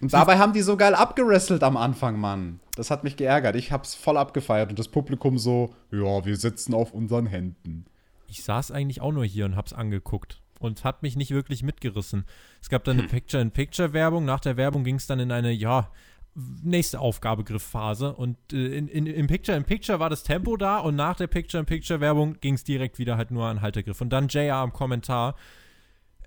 Und 0.00 0.12
dabei 0.12 0.38
haben 0.38 0.52
die 0.52 0.62
so 0.62 0.76
geil 0.76 0.94
abgerestelt 0.94 1.62
am 1.62 1.76
Anfang, 1.76 2.18
Mann. 2.18 2.60
Das 2.76 2.90
hat 2.90 3.04
mich 3.04 3.16
geärgert. 3.16 3.56
Ich 3.56 3.72
hab's 3.72 3.94
voll 3.94 4.16
abgefeiert 4.16 4.70
und 4.70 4.78
das 4.78 4.88
Publikum 4.88 5.38
so, 5.38 5.74
ja, 5.90 6.24
wir 6.24 6.36
sitzen 6.36 6.74
auf 6.74 6.92
unseren 6.92 7.26
Händen. 7.26 7.86
Ich 8.28 8.42
saß 8.44 8.70
eigentlich 8.70 9.00
auch 9.00 9.12
nur 9.12 9.24
hier 9.24 9.44
und 9.44 9.56
hab's 9.56 9.72
angeguckt 9.72 10.40
und 10.58 10.84
hat 10.84 11.02
mich 11.02 11.16
nicht 11.16 11.30
wirklich 11.30 11.62
mitgerissen. 11.62 12.24
Es 12.60 12.68
gab 12.68 12.84
dann 12.84 12.94
eine 12.94 13.04
hm. 13.04 13.10
Picture-in-Picture-Werbung. 13.10 14.24
Nach 14.24 14.40
der 14.40 14.56
Werbung 14.56 14.84
ging 14.84 14.96
es 14.96 15.06
dann 15.06 15.20
in 15.20 15.30
eine, 15.30 15.52
ja, 15.52 15.90
nächste 16.34 17.00
Aufgabegrifffphase. 17.00 18.12
Und 18.12 18.36
äh, 18.52 18.76
in, 18.76 18.88
in, 18.88 19.06
im 19.06 19.26
Picture-in-Picture 19.26 20.00
war 20.00 20.10
das 20.10 20.22
Tempo 20.22 20.56
da 20.56 20.78
und 20.78 20.96
nach 20.96 21.16
der 21.16 21.28
Picture-in-Picture-Werbung 21.28 22.40
ging 22.40 22.54
es 22.54 22.64
direkt 22.64 22.98
wieder 22.98 23.16
halt 23.16 23.30
nur 23.30 23.46
an 23.46 23.62
Haltegriff. 23.62 24.00
Und 24.00 24.10
dann 24.10 24.28
JR 24.28 24.56
am 24.56 24.72
Kommentar 24.72 25.36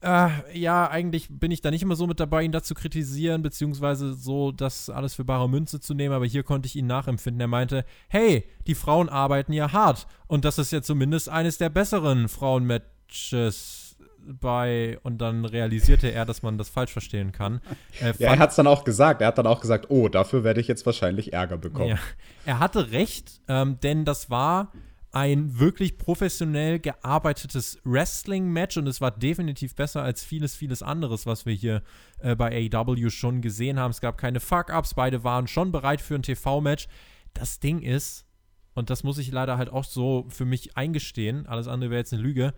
äh, 0.01 0.29
ja, 0.53 0.89
eigentlich 0.89 1.27
bin 1.29 1.51
ich 1.51 1.61
da 1.61 1.71
nicht 1.71 1.81
immer 1.81 1.95
so 1.95 2.07
mit 2.07 2.19
dabei, 2.19 2.43
ihn 2.43 2.51
dazu 2.51 2.73
kritisieren, 2.73 3.41
beziehungsweise 3.41 4.13
so 4.13 4.51
das 4.51 4.89
alles 4.89 5.15
für 5.15 5.25
bare 5.25 5.49
Münze 5.49 5.79
zu 5.79 5.93
nehmen, 5.93 6.13
aber 6.13 6.25
hier 6.25 6.43
konnte 6.43 6.67
ich 6.67 6.75
ihn 6.75 6.87
nachempfinden. 6.87 7.41
Er 7.41 7.47
meinte, 7.47 7.85
hey, 8.07 8.45
die 8.67 8.75
Frauen 8.75 9.09
arbeiten 9.09 9.53
ja 9.53 9.71
hart 9.71 10.07
und 10.27 10.45
das 10.45 10.57
ist 10.59 10.71
ja 10.71 10.81
zumindest 10.81 11.29
eines 11.29 11.57
der 11.57 11.69
besseren 11.69 12.27
Frauenmatches 12.27 13.97
bei 14.27 14.99
und 15.03 15.19
dann 15.19 15.45
realisierte 15.45 16.09
er, 16.09 16.25
dass 16.25 16.43
man 16.43 16.57
das 16.57 16.69
falsch 16.69 16.91
verstehen 16.91 17.31
kann. 17.31 17.61
Äh, 17.99 18.13
ja, 18.19 18.33
er 18.33 18.39
hat 18.39 18.51
es 18.51 18.55
dann 18.55 18.67
auch 18.67 18.83
gesagt. 18.83 19.21
Er 19.21 19.27
hat 19.27 19.39
dann 19.39 19.47
auch 19.47 19.59
gesagt, 19.59 19.87
oh, 19.89 20.07
dafür 20.07 20.43
werde 20.43 20.61
ich 20.61 20.67
jetzt 20.67 20.85
wahrscheinlich 20.85 21.33
Ärger 21.33 21.57
bekommen. 21.57 21.89
Ja, 21.89 21.97
er 22.45 22.59
hatte 22.59 22.91
recht, 22.91 23.41
ähm, 23.47 23.79
denn 23.81 24.05
das 24.05 24.29
war 24.29 24.71
ein 25.17 25.57
wirklich 25.57 25.97
professionell 25.97 26.77
gearbeitetes 26.77 27.79
Wrestling-Match 27.83 28.77
und 28.77 28.85
es 28.85 29.01
war 29.01 29.09
definitiv 29.09 29.73
besser 29.73 30.03
als 30.03 30.23
vieles, 30.23 30.55
vieles 30.55 30.83
anderes, 30.83 31.25
was 31.25 31.47
wir 31.47 31.55
hier 31.55 31.81
äh, 32.19 32.35
bei 32.35 32.69
AEW 32.71 33.09
schon 33.09 33.41
gesehen 33.41 33.79
haben. 33.79 33.89
Es 33.89 33.99
gab 33.99 34.19
keine 34.19 34.39
Fuck-Ups, 34.39 34.93
beide 34.93 35.23
waren 35.23 35.47
schon 35.47 35.71
bereit 35.71 36.01
für 36.01 36.13
ein 36.13 36.21
TV-Match. 36.21 36.87
Das 37.33 37.59
Ding 37.59 37.81
ist, 37.81 38.27
und 38.75 38.91
das 38.91 39.03
muss 39.03 39.17
ich 39.17 39.31
leider 39.31 39.57
halt 39.57 39.69
auch 39.69 39.85
so 39.85 40.27
für 40.29 40.45
mich 40.45 40.77
eingestehen, 40.77 41.47
alles 41.47 41.67
andere 41.67 41.89
wäre 41.89 42.01
jetzt 42.01 42.13
eine 42.13 42.21
Lüge, 42.21 42.53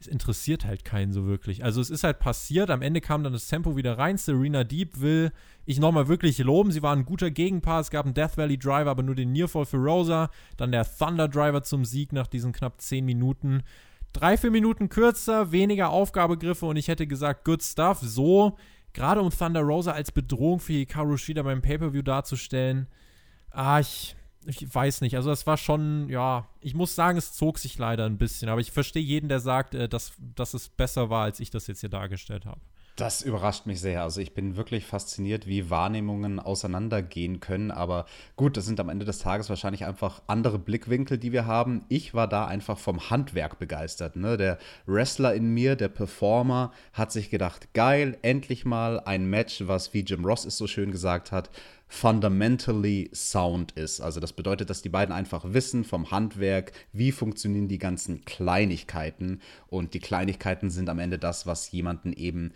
es 0.00 0.06
interessiert 0.06 0.64
halt 0.64 0.84
keinen 0.84 1.12
so 1.12 1.26
wirklich. 1.26 1.62
Also 1.62 1.80
es 1.80 1.90
ist 1.90 2.04
halt 2.04 2.18
passiert, 2.18 2.70
am 2.70 2.80
Ende 2.80 3.02
kam 3.02 3.22
dann 3.22 3.34
das 3.34 3.48
Tempo 3.48 3.76
wieder 3.76 3.98
rein. 3.98 4.16
Serena 4.16 4.64
Deep 4.64 5.00
will 5.00 5.30
ich 5.66 5.78
nochmal 5.78 6.08
wirklich 6.08 6.38
loben. 6.38 6.72
Sie 6.72 6.82
war 6.82 6.96
ein 6.96 7.04
guter 7.04 7.30
Gegenpaar. 7.30 7.80
Es 7.80 7.90
gab 7.90 8.06
einen 8.06 8.14
Death 8.14 8.38
Valley 8.38 8.56
Driver, 8.56 8.90
aber 8.90 9.02
nur 9.02 9.14
den 9.14 9.32
Nearfall 9.32 9.66
für 9.66 9.76
Rosa. 9.76 10.30
Dann 10.56 10.72
der 10.72 10.86
Thunder 10.86 11.28
Driver 11.28 11.62
zum 11.62 11.84
Sieg 11.84 12.12
nach 12.12 12.26
diesen 12.26 12.52
knapp 12.52 12.80
10 12.80 13.04
Minuten. 13.04 13.62
Drei, 14.12 14.36
vier 14.36 14.50
Minuten 14.50 14.88
kürzer, 14.88 15.52
weniger 15.52 15.90
Aufgabegriffe 15.90 16.66
und 16.66 16.76
ich 16.76 16.88
hätte 16.88 17.06
gesagt, 17.06 17.44
good 17.44 17.62
stuff. 17.62 18.00
So, 18.00 18.56
gerade 18.92 19.20
um 19.20 19.30
Thunder 19.30 19.60
Rosa 19.60 19.92
als 19.92 20.10
Bedrohung 20.10 20.58
für 20.60 20.72
Hikaru 20.72 21.16
Shida 21.16 21.42
beim 21.42 21.62
Pay-Per-View 21.62 22.02
darzustellen. 22.02 22.88
Ah, 23.50 23.78
ich 23.78 24.16
ich 24.46 24.74
weiß 24.74 25.00
nicht. 25.02 25.16
Also 25.16 25.30
das 25.30 25.46
war 25.46 25.56
schon, 25.56 26.08
ja, 26.08 26.46
ich 26.60 26.74
muss 26.74 26.94
sagen, 26.94 27.18
es 27.18 27.32
zog 27.32 27.58
sich 27.58 27.78
leider 27.78 28.06
ein 28.06 28.18
bisschen. 28.18 28.48
Aber 28.48 28.60
ich 28.60 28.72
verstehe 28.72 29.02
jeden, 29.02 29.28
der 29.28 29.40
sagt, 29.40 29.74
äh, 29.74 29.88
dass, 29.88 30.12
dass 30.34 30.54
es 30.54 30.68
besser 30.68 31.10
war, 31.10 31.24
als 31.24 31.40
ich 31.40 31.50
das 31.50 31.66
jetzt 31.66 31.80
hier 31.80 31.90
dargestellt 31.90 32.46
habe. 32.46 32.60
Das 32.96 33.22
überrascht 33.22 33.64
mich 33.64 33.80
sehr. 33.80 34.02
Also 34.02 34.20
ich 34.20 34.34
bin 34.34 34.56
wirklich 34.56 34.84
fasziniert, 34.84 35.46
wie 35.46 35.70
Wahrnehmungen 35.70 36.38
auseinandergehen 36.38 37.40
können. 37.40 37.70
Aber 37.70 38.04
gut, 38.36 38.58
das 38.58 38.66
sind 38.66 38.78
am 38.78 38.90
Ende 38.90 39.06
des 39.06 39.20
Tages 39.20 39.48
wahrscheinlich 39.48 39.86
einfach 39.86 40.20
andere 40.26 40.58
Blickwinkel, 40.58 41.16
die 41.16 41.32
wir 41.32 41.46
haben. 41.46 41.86
Ich 41.88 42.12
war 42.12 42.28
da 42.28 42.44
einfach 42.44 42.78
vom 42.78 43.08
Handwerk 43.08 43.58
begeistert. 43.58 44.16
Ne? 44.16 44.36
Der 44.36 44.58
Wrestler 44.84 45.34
in 45.34 45.54
mir, 45.54 45.76
der 45.76 45.88
Performer, 45.88 46.72
hat 46.92 47.10
sich 47.10 47.30
gedacht, 47.30 47.72
geil, 47.72 48.18
endlich 48.20 48.66
mal 48.66 49.00
ein 49.00 49.24
Match, 49.24 49.62
was, 49.66 49.94
wie 49.94 50.00
Jim 50.00 50.26
Ross 50.26 50.44
es 50.44 50.58
so 50.58 50.66
schön 50.66 50.92
gesagt 50.92 51.32
hat, 51.32 51.48
fundamentally 51.92 53.10
sound 53.12 53.72
ist. 53.72 54.00
Also 54.00 54.20
das 54.20 54.32
bedeutet, 54.32 54.70
dass 54.70 54.80
die 54.80 54.88
beiden 54.88 55.12
einfach 55.12 55.44
wissen 55.52 55.82
vom 55.84 56.12
Handwerk, 56.12 56.72
wie 56.92 57.10
funktionieren 57.10 57.66
die 57.66 57.78
ganzen 57.78 58.24
Kleinigkeiten. 58.24 59.40
Und 59.66 59.92
die 59.92 59.98
Kleinigkeiten 59.98 60.70
sind 60.70 60.88
am 60.88 61.00
Ende 61.00 61.18
das, 61.18 61.46
was 61.46 61.72
jemanden 61.72 62.12
eben 62.12 62.52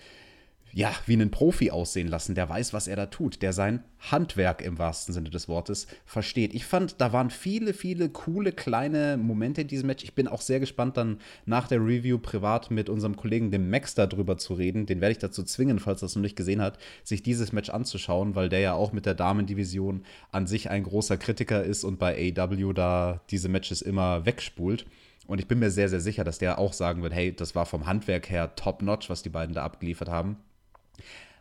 ja, 0.74 0.92
wie 1.06 1.12
einen 1.12 1.30
Profi 1.30 1.70
aussehen 1.70 2.08
lassen, 2.08 2.34
der 2.34 2.48
weiß, 2.48 2.72
was 2.72 2.88
er 2.88 2.96
da 2.96 3.06
tut, 3.06 3.42
der 3.42 3.52
sein 3.52 3.84
Handwerk 4.10 4.60
im 4.60 4.76
wahrsten 4.76 5.14
Sinne 5.14 5.30
des 5.30 5.48
Wortes 5.48 5.86
versteht. 6.04 6.52
Ich 6.52 6.64
fand, 6.64 7.00
da 7.00 7.12
waren 7.12 7.30
viele, 7.30 7.72
viele 7.72 8.08
coole 8.08 8.50
kleine 8.50 9.16
Momente 9.16 9.60
in 9.60 9.68
diesem 9.68 9.86
Match. 9.86 10.02
Ich 10.02 10.14
bin 10.14 10.26
auch 10.26 10.40
sehr 10.40 10.58
gespannt, 10.58 10.96
dann 10.96 11.20
nach 11.46 11.68
der 11.68 11.78
Review 11.78 12.18
privat 12.18 12.72
mit 12.72 12.88
unserem 12.88 13.14
Kollegen, 13.14 13.52
dem 13.52 13.70
Max, 13.70 13.94
darüber 13.94 14.36
zu 14.36 14.54
reden. 14.54 14.84
Den 14.86 15.00
werde 15.00 15.12
ich 15.12 15.18
dazu 15.18 15.44
zwingen, 15.44 15.78
falls 15.78 16.02
er 16.02 16.06
es 16.06 16.16
noch 16.16 16.22
nicht 16.22 16.36
gesehen 16.36 16.60
hat, 16.60 16.78
sich 17.04 17.22
dieses 17.22 17.52
Match 17.52 17.70
anzuschauen, 17.70 18.34
weil 18.34 18.48
der 18.48 18.60
ja 18.60 18.74
auch 18.74 18.92
mit 18.92 19.06
der 19.06 19.14
Damendivision 19.14 20.04
an 20.32 20.48
sich 20.48 20.70
ein 20.70 20.82
großer 20.82 21.18
Kritiker 21.18 21.62
ist 21.62 21.84
und 21.84 22.00
bei 22.00 22.34
AW 22.36 22.72
da 22.72 23.20
diese 23.30 23.48
Matches 23.48 23.80
immer 23.80 24.26
wegspult. 24.26 24.86
Und 25.28 25.38
ich 25.38 25.46
bin 25.46 25.60
mir 25.60 25.70
sehr, 25.70 25.88
sehr 25.88 26.00
sicher, 26.00 26.24
dass 26.24 26.38
der 26.38 26.58
auch 26.58 26.72
sagen 26.72 27.02
wird, 27.04 27.14
hey, 27.14 27.34
das 27.34 27.54
war 27.54 27.64
vom 27.64 27.86
Handwerk 27.86 28.28
her 28.28 28.56
top-notch, 28.56 29.08
was 29.08 29.22
die 29.22 29.30
beiden 29.30 29.54
da 29.54 29.62
abgeliefert 29.62 30.08
haben. 30.08 30.36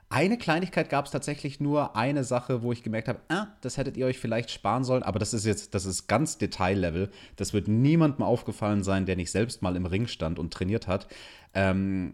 Eine 0.09 0.37
Kleinigkeit 0.37 0.91
gab 0.91 1.05
es 1.05 1.11
tatsächlich 1.11 1.59
nur, 1.59 1.95
eine 1.95 2.23
Sache, 2.23 2.61
wo 2.61 2.71
ich 2.71 2.83
gemerkt 2.83 3.07
habe, 3.07 3.19
ah, 3.29 3.47
das 3.61 3.77
hättet 3.77 3.97
ihr 3.97 4.05
euch 4.05 4.19
vielleicht 4.19 4.51
sparen 4.51 4.83
sollen, 4.83 5.01
aber 5.01 5.17
das 5.17 5.33
ist 5.33 5.43
jetzt, 5.43 5.73
das 5.73 5.85
ist 5.85 6.07
ganz 6.07 6.37
Detaillevel. 6.37 7.09
Das 7.35 7.51
wird 7.51 7.67
niemandem 7.67 8.23
aufgefallen 8.23 8.83
sein, 8.83 9.07
der 9.07 9.15
nicht 9.15 9.31
selbst 9.31 9.63
mal 9.63 9.75
im 9.75 9.87
Ring 9.87 10.05
stand 10.05 10.37
und 10.37 10.53
trainiert 10.53 10.87
hat. 10.87 11.07
Ähm, 11.55 12.13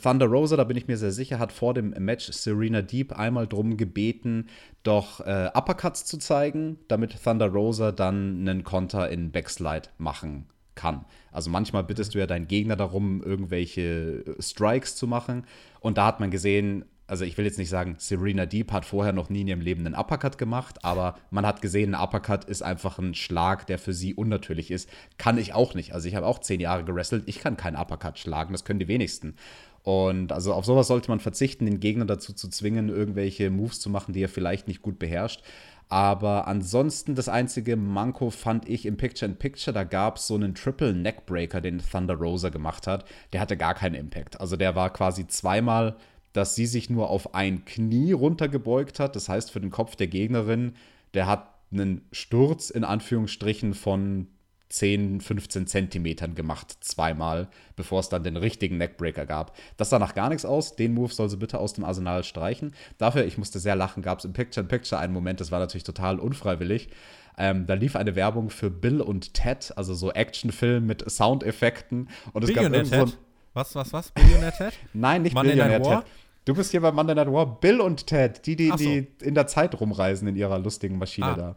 Thunder 0.00 0.26
Rosa, 0.26 0.56
da 0.56 0.62
bin 0.62 0.76
ich 0.76 0.86
mir 0.86 0.96
sehr 0.96 1.10
sicher, 1.10 1.40
hat 1.40 1.50
vor 1.50 1.74
dem 1.74 1.90
Match 1.98 2.30
Serena 2.30 2.82
Deep 2.82 3.12
einmal 3.18 3.46
drum 3.46 3.76
gebeten, 3.76 4.48
doch 4.82 5.20
äh, 5.20 5.50
Uppercuts 5.54 6.04
zu 6.04 6.18
zeigen, 6.18 6.78
damit 6.86 7.22
Thunder 7.22 7.48
Rosa 7.48 7.90
dann 7.90 8.48
einen 8.48 8.62
Konter 8.62 9.10
in 9.10 9.32
Backslide 9.32 9.88
machen 9.98 10.46
kann. 10.74 11.04
Also 11.34 11.50
manchmal 11.50 11.84
bittest 11.84 12.14
du 12.14 12.18
ja 12.18 12.26
deinen 12.26 12.48
Gegner 12.48 12.76
darum, 12.76 13.22
irgendwelche 13.22 14.36
Strikes 14.38 14.96
zu 14.96 15.06
machen. 15.06 15.44
Und 15.80 15.98
da 15.98 16.06
hat 16.06 16.20
man 16.20 16.30
gesehen, 16.30 16.84
also 17.06 17.24
ich 17.24 17.36
will 17.36 17.44
jetzt 17.44 17.58
nicht 17.58 17.68
sagen, 17.68 17.96
Serena 17.98 18.46
Deep 18.46 18.72
hat 18.72 18.86
vorher 18.86 19.12
noch 19.12 19.28
nie 19.28 19.42
in 19.42 19.48
ihrem 19.48 19.60
Leben 19.60 19.84
einen 19.84 19.94
Uppercut 19.94 20.38
gemacht, 20.38 20.84
aber 20.84 21.16
man 21.30 21.44
hat 21.44 21.60
gesehen, 21.60 21.94
ein 21.94 22.00
Uppercut 22.00 22.44
ist 22.44 22.62
einfach 22.62 22.98
ein 22.98 23.14
Schlag, 23.14 23.66
der 23.66 23.78
für 23.78 23.92
sie 23.92 24.14
unnatürlich 24.14 24.70
ist. 24.70 24.88
Kann 25.18 25.36
ich 25.36 25.52
auch 25.52 25.74
nicht. 25.74 25.92
Also 25.92 26.08
ich 26.08 26.14
habe 26.14 26.26
auch 26.26 26.38
zehn 26.38 26.60
Jahre 26.60 26.84
gerestelt, 26.84 27.24
ich 27.26 27.40
kann 27.40 27.56
keinen 27.56 27.76
Uppercut 27.76 28.18
schlagen, 28.18 28.52
das 28.52 28.64
können 28.64 28.78
die 28.78 28.88
wenigsten. 28.88 29.34
Und 29.82 30.32
also 30.32 30.54
auf 30.54 30.64
sowas 30.64 30.86
sollte 30.86 31.10
man 31.10 31.20
verzichten, 31.20 31.66
den 31.66 31.78
Gegner 31.78 32.06
dazu 32.06 32.32
zu 32.32 32.48
zwingen, 32.48 32.88
irgendwelche 32.88 33.50
Moves 33.50 33.80
zu 33.80 33.90
machen, 33.90 34.14
die 34.14 34.22
er 34.22 34.30
vielleicht 34.30 34.66
nicht 34.66 34.80
gut 34.80 34.98
beherrscht. 34.98 35.42
Aber 35.88 36.46
ansonsten 36.48 37.14
das 37.14 37.28
einzige 37.28 37.76
Manko 37.76 38.30
fand 38.30 38.68
ich 38.68 38.86
im 38.86 38.96
Picture-in-Picture, 38.96 39.74
da 39.74 39.84
gab 39.84 40.16
es 40.16 40.26
so 40.26 40.34
einen 40.34 40.54
Triple 40.54 40.94
Neckbreaker, 40.94 41.60
den 41.60 41.78
Thunder 41.78 42.14
Rosa 42.14 42.48
gemacht 42.48 42.86
hat. 42.86 43.04
Der 43.32 43.40
hatte 43.40 43.56
gar 43.56 43.74
keinen 43.74 43.94
Impact. 43.94 44.40
Also 44.40 44.56
der 44.56 44.74
war 44.74 44.90
quasi 44.90 45.26
zweimal, 45.26 45.96
dass 46.32 46.54
sie 46.54 46.66
sich 46.66 46.90
nur 46.90 47.10
auf 47.10 47.34
ein 47.34 47.64
Knie 47.64 48.12
runtergebeugt 48.12 48.98
hat. 48.98 49.14
Das 49.14 49.28
heißt, 49.28 49.50
für 49.50 49.60
den 49.60 49.70
Kopf 49.70 49.94
der 49.94 50.08
Gegnerin, 50.08 50.74
der 51.12 51.26
hat 51.26 51.54
einen 51.72 52.02
Sturz 52.12 52.70
in 52.70 52.84
Anführungsstrichen 52.84 53.74
von 53.74 54.28
10, 54.74 55.20
15 55.20 55.66
Zentimetern 55.66 56.34
gemacht, 56.34 56.76
zweimal, 56.80 57.48
bevor 57.76 58.00
es 58.00 58.08
dann 58.08 58.24
den 58.24 58.36
richtigen 58.36 58.76
Neckbreaker 58.76 59.26
gab. 59.26 59.56
Das 59.76 59.90
sah 59.90 59.98
nach 59.98 60.14
gar 60.14 60.28
nichts 60.28 60.44
aus. 60.44 60.76
Den 60.76 60.94
Move 60.94 61.12
soll 61.12 61.28
sie 61.28 61.36
bitte 61.36 61.58
aus 61.58 61.74
dem 61.74 61.84
Arsenal 61.84 62.24
streichen. 62.24 62.74
Dafür, 62.98 63.24
ich 63.24 63.38
musste 63.38 63.58
sehr 63.58 63.76
lachen, 63.76 64.02
gab 64.02 64.18
es 64.18 64.24
im 64.24 64.32
Picture-in-Picture 64.32 65.00
einen 65.00 65.12
Moment, 65.12 65.40
das 65.40 65.50
war 65.50 65.60
natürlich 65.60 65.84
total 65.84 66.18
unfreiwillig. 66.18 66.88
Ähm, 67.36 67.66
da 67.66 67.74
lief 67.74 67.96
eine 67.96 68.14
Werbung 68.14 68.50
für 68.50 68.70
Bill 68.70 69.00
und 69.00 69.34
Ted, 69.34 69.72
also 69.76 69.94
so 69.94 70.12
Actionfilm 70.12 70.86
mit 70.86 71.08
Soundeffekten. 71.10 72.08
Und 72.32 72.44
es 72.44 72.52
Billionaire 72.52 72.84
gab 72.84 73.08
so 73.08 73.16
Was, 73.54 73.74
was, 73.74 73.92
was? 73.92 74.10
Billionaire 74.12 74.56
Ted? 74.56 74.74
Nein, 74.92 75.22
nicht 75.22 75.34
Monday 75.34 75.54
Billionaire 75.54 75.82
Ted. 75.82 76.04
Du 76.44 76.54
bist 76.54 76.72
hier 76.72 76.80
bei 76.80 76.92
Monday 76.92 77.14
Night 77.14 77.32
War. 77.32 77.58
Bill 77.58 77.80
und 77.80 78.06
Ted, 78.06 78.46
die, 78.46 78.56
die, 78.56 78.68
so. 78.68 78.76
die 78.76 79.08
in 79.22 79.34
der 79.34 79.46
Zeit 79.46 79.80
rumreisen 79.80 80.28
in 80.28 80.36
ihrer 80.36 80.58
lustigen 80.58 80.98
Maschine 80.98 81.26
ah. 81.26 81.34
da. 81.34 81.56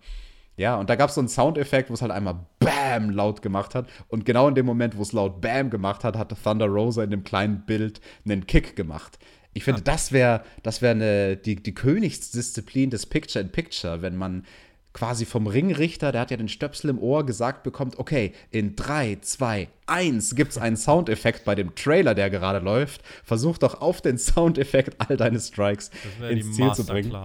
Ja, 0.58 0.76
und 0.76 0.90
da 0.90 0.96
gab 0.96 1.10
es 1.10 1.16
so 1.16 1.22
einen 1.22 1.30
Soundeffekt, 1.30 1.90
wo 1.90 1.94
es 1.94 2.02
halt 2.02 2.12
einmal 2.12 2.40
BAM 2.60 3.12
laut 3.12 3.44
gemacht 3.44 3.76
hat. 3.76 3.88
Und 4.08 4.26
genau 4.26 4.48
in 4.48 4.56
dem 4.56 4.66
Moment, 4.66 4.98
wo 4.98 5.04
es 5.04 5.14
laut 5.14 5.40
BAM 5.40 5.70
gemacht 5.70 6.04
hat, 6.04 6.18
hat 6.18 6.36
Thunder 6.44 6.66
Rosa 6.66 7.04
in 7.04 7.12
dem 7.12 7.24
kleinen 7.24 7.66
Bild 7.66 8.02
einen 8.26 8.48
Kick 8.48 8.76
gemacht. 8.76 9.20
Ich 9.54 9.64
finde, 9.64 9.82
ja. 9.82 9.86
das 9.86 10.12
wäre 10.12 10.44
das 10.64 10.82
wär 10.82 11.36
die, 11.36 11.56
die 11.56 11.74
Königsdisziplin 11.74 12.90
des 12.90 13.06
Picture-in-Picture, 13.06 14.02
wenn 14.02 14.16
man 14.16 14.46
quasi 14.94 15.26
vom 15.26 15.46
Ringrichter, 15.46 16.12
der 16.12 16.22
hat 16.22 16.32
ja 16.32 16.38
den 16.38 16.50
Stöpsel 16.50 16.90
im 16.90 16.98
Ohr, 16.98 17.24
gesagt 17.24 17.62
bekommt, 17.62 18.00
okay, 18.00 18.34
in 18.50 18.76
3, 18.76 19.20
2, 19.22 19.68
1 19.86 20.36
gibt 20.36 20.52
es 20.52 20.58
einen 20.58 20.76
Soundeffekt 20.76 21.46
bei 21.46 21.54
dem 21.54 21.76
Trailer, 21.76 22.16
der 22.16 22.32
gerade 22.32 22.58
läuft. 22.58 23.04
Versuch 23.24 23.60
doch 23.60 23.80
auf 23.80 24.02
den 24.02 24.18
Soundeffekt 24.18 24.96
all 25.08 25.16
deine 25.16 25.40
Strikes 25.40 25.92
ins 26.28 26.56
Ziel 26.56 26.74
zu 26.74 26.84
bringen. 26.84 27.16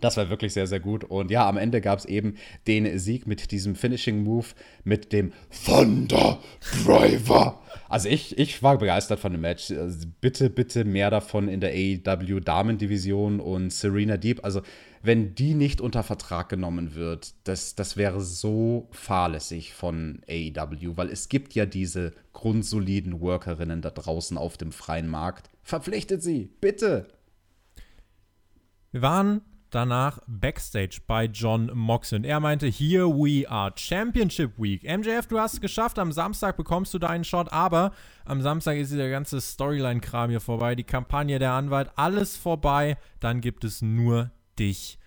Das 0.00 0.16
war 0.16 0.30
wirklich 0.30 0.52
sehr, 0.52 0.66
sehr 0.66 0.80
gut. 0.80 1.04
Und 1.04 1.30
ja, 1.30 1.48
am 1.48 1.56
Ende 1.56 1.80
gab 1.80 1.98
es 1.98 2.04
eben 2.04 2.36
den 2.66 2.98
Sieg 2.98 3.26
mit 3.26 3.50
diesem 3.50 3.74
Finishing-Move 3.74 4.46
mit 4.84 5.12
dem 5.12 5.32
Thunder 5.64 6.38
Driver. 6.84 7.60
Also 7.88 8.08
ich, 8.08 8.38
ich 8.38 8.62
war 8.62 8.78
begeistert 8.78 9.18
von 9.18 9.32
dem 9.32 9.40
Match. 9.40 9.70
Also 9.70 10.06
bitte, 10.20 10.50
bitte 10.50 10.84
mehr 10.84 11.10
davon 11.10 11.48
in 11.48 11.60
der 11.60 11.72
AEW 11.72 12.40
Damendivision 12.40 13.40
und 13.40 13.72
Serena 13.72 14.16
Deep. 14.16 14.44
Also 14.44 14.62
wenn 15.02 15.34
die 15.34 15.54
nicht 15.54 15.80
unter 15.80 16.02
Vertrag 16.02 16.48
genommen 16.48 16.94
wird, 16.94 17.34
das, 17.44 17.74
das 17.74 17.96
wäre 17.96 18.20
so 18.20 18.88
fahrlässig 18.90 19.72
von 19.72 20.22
AEW, 20.28 20.96
weil 20.96 21.08
es 21.08 21.28
gibt 21.28 21.54
ja 21.54 21.66
diese 21.66 22.12
grundsoliden 22.32 23.20
Workerinnen 23.20 23.80
da 23.80 23.90
draußen 23.90 24.36
auf 24.36 24.56
dem 24.56 24.72
freien 24.72 25.08
Markt. 25.08 25.50
Verpflichtet 25.62 26.22
sie, 26.22 26.50
bitte. 26.60 27.08
Wir 28.90 29.02
waren 29.02 29.42
danach 29.70 30.20
Backstage 30.26 31.00
bei 31.06 31.26
John. 31.26 31.70
Und 31.70 32.24
er 32.24 32.40
meinte, 32.40 32.66
here 32.66 33.08
we 33.08 33.48
are, 33.48 33.72
Championship 33.76 34.58
Week. 34.58 34.82
MJF, 34.82 35.26
du 35.26 35.38
hast 35.38 35.54
es 35.54 35.60
geschafft, 35.60 35.98
am 35.98 36.12
Samstag 36.12 36.56
bekommst 36.56 36.94
du 36.94 36.98
deinen 36.98 37.24
Shot, 37.24 37.52
aber 37.52 37.92
am 38.24 38.42
Samstag 38.42 38.76
ist 38.76 38.92
der 38.92 39.10
ganze 39.10 39.40
Storyline-Kram 39.40 40.30
hier 40.30 40.40
vorbei, 40.40 40.74
die 40.74 40.84
Kampagne 40.84 41.38
der 41.38 41.52
Anwalt, 41.52 41.90
alles 41.96 42.36
vorbei. 42.36 42.96
Dann 43.20 43.40
gibt 43.40 43.64
es 43.64 43.82
nur 43.82 44.30
dich 44.58 44.98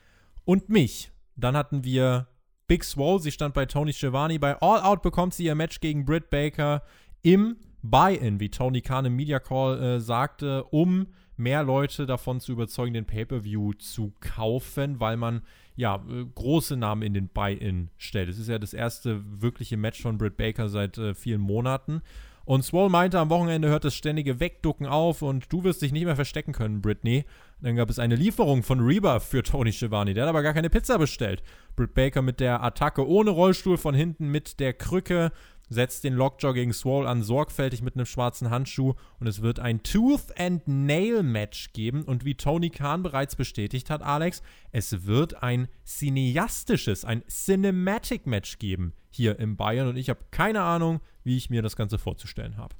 und 0.46 0.70
mich. 0.70 1.12
Dann 1.36 1.56
hatten 1.56 1.84
wir 1.84 2.28
Big 2.68 2.84
Swole, 2.84 3.20
sie 3.20 3.32
stand 3.32 3.54
bei 3.54 3.66
Tony 3.66 3.94
Schiavone. 3.94 4.40
Bei 4.40 4.56
All 4.62 4.82
Out 4.82 5.02
bekommt 5.02 5.34
sie 5.34 5.46
ihr 5.46 5.56
Match 5.56 5.80
gegen 5.80 6.06
Britt 6.06 6.30
Baker 6.30 6.84
im 7.22 7.58
Buy-In, 7.82 8.40
wie 8.40 8.50
Tony 8.50 8.82
Khan 8.82 9.06
im 9.06 9.16
Media 9.16 9.40
Call 9.40 9.82
äh, 9.82 10.00
sagte, 10.00 10.64
um 10.66 11.08
mehr 11.38 11.64
Leute 11.64 12.06
davon 12.06 12.40
zu 12.40 12.52
überzeugen, 12.52 12.94
den 12.94 13.06
Pay-Per-View 13.06 13.74
zu 13.74 14.14
kaufen, 14.20 15.00
weil 15.00 15.18
man 15.18 15.42
ja 15.76 15.96
äh, 15.96 16.26
große 16.36 16.78
Namen 16.78 17.02
in 17.02 17.14
den 17.14 17.30
Buy-In 17.30 17.90
stellt. 17.98 18.30
Es 18.30 18.38
ist 18.40 18.50
ja 18.50 18.60
das 18.60 18.74
erste 18.74 19.22
wirkliche 19.42 19.78
Match 19.78 20.02
von 20.02 20.18
Britt 20.18 20.38
Baker 20.38 20.70
seit 20.70 20.98
äh, 20.98 21.14
vielen 21.14 21.42
Monaten. 21.42 22.02
Und 22.44 22.64
Swole 22.64 22.90
meinte, 22.90 23.20
am 23.20 23.30
Wochenende 23.30 23.70
hört 23.70 23.86
das 23.86 23.94
ständige 23.94 24.40
Wegducken 24.40 24.88
auf 24.88 25.22
und 25.22 25.52
du 25.54 25.64
wirst 25.64 25.82
dich 25.82 25.92
nicht 25.92 26.06
mehr 26.06 26.16
verstecken 26.16 26.54
können, 26.54 26.82
Britney. 26.82 27.24
Dann 27.62 27.76
gab 27.76 27.90
es 27.90 28.00
eine 28.00 28.16
Lieferung 28.16 28.64
von 28.64 28.80
Reba 28.80 29.20
für 29.20 29.44
Tony 29.44 29.72
Schiavone. 29.72 30.16
Der 30.16 30.24
hat 30.24 30.30
aber 30.30 30.42
gar 30.42 30.54
keine 30.54 30.72
Pizza 30.72 30.98
bestellt. 30.98 31.44
Britt 31.76 31.94
Baker 31.94 32.24
mit 32.24 32.40
der 32.40 32.64
Attacke 32.64 33.08
ohne 33.08 33.30
Rollstuhl 33.30 33.78
von 33.78 33.94
hinten 33.94 34.30
mit 34.30 34.60
der 34.60 34.74
Krücke 34.74 35.32
setzt 35.72 36.04
den 36.04 36.14
Lockjaw 36.14 36.54
gegen 36.54 36.74
Swole 36.74 37.08
an, 37.08 37.24
sorgfältig 37.24 37.82
mit 37.82 37.96
einem 37.96 38.06
schwarzen 38.06 38.50
Handschuh 38.50 38.94
und 39.20 39.28
es 39.28 39.42
wird 39.42 39.60
ein 39.60 39.84
Tooth 39.84 40.38
and 40.38 40.68
Nail 40.68 41.24
Match 41.24 41.72
geben 41.72 42.04
und 42.04 42.26
wie 42.26 42.36
Tony 42.36 42.70
Khan 42.70 43.04
bereits 43.04 43.38
bestätigt 43.38 43.90
hat, 43.90 44.02
Alex, 44.02 44.44
es 44.72 45.06
wird 45.06 45.42
ein 45.42 45.70
cineastisches, 45.86 47.06
ein 47.06 47.24
Cinematic 47.28 48.28
Match 48.28 48.60
geben 48.60 48.94
hier 49.10 49.40
im 49.40 49.56
Bayern 49.56 49.88
und 49.88 49.96
ich 49.96 50.10
habe 50.10 50.20
keine 50.30 50.62
Ahnung, 50.62 51.00
wie 51.24 51.38
ich 51.38 51.50
mir 51.50 51.62
das 51.62 51.78
Ganze 51.78 51.98
vorzustellen 51.98 52.58
habe. 52.58 52.76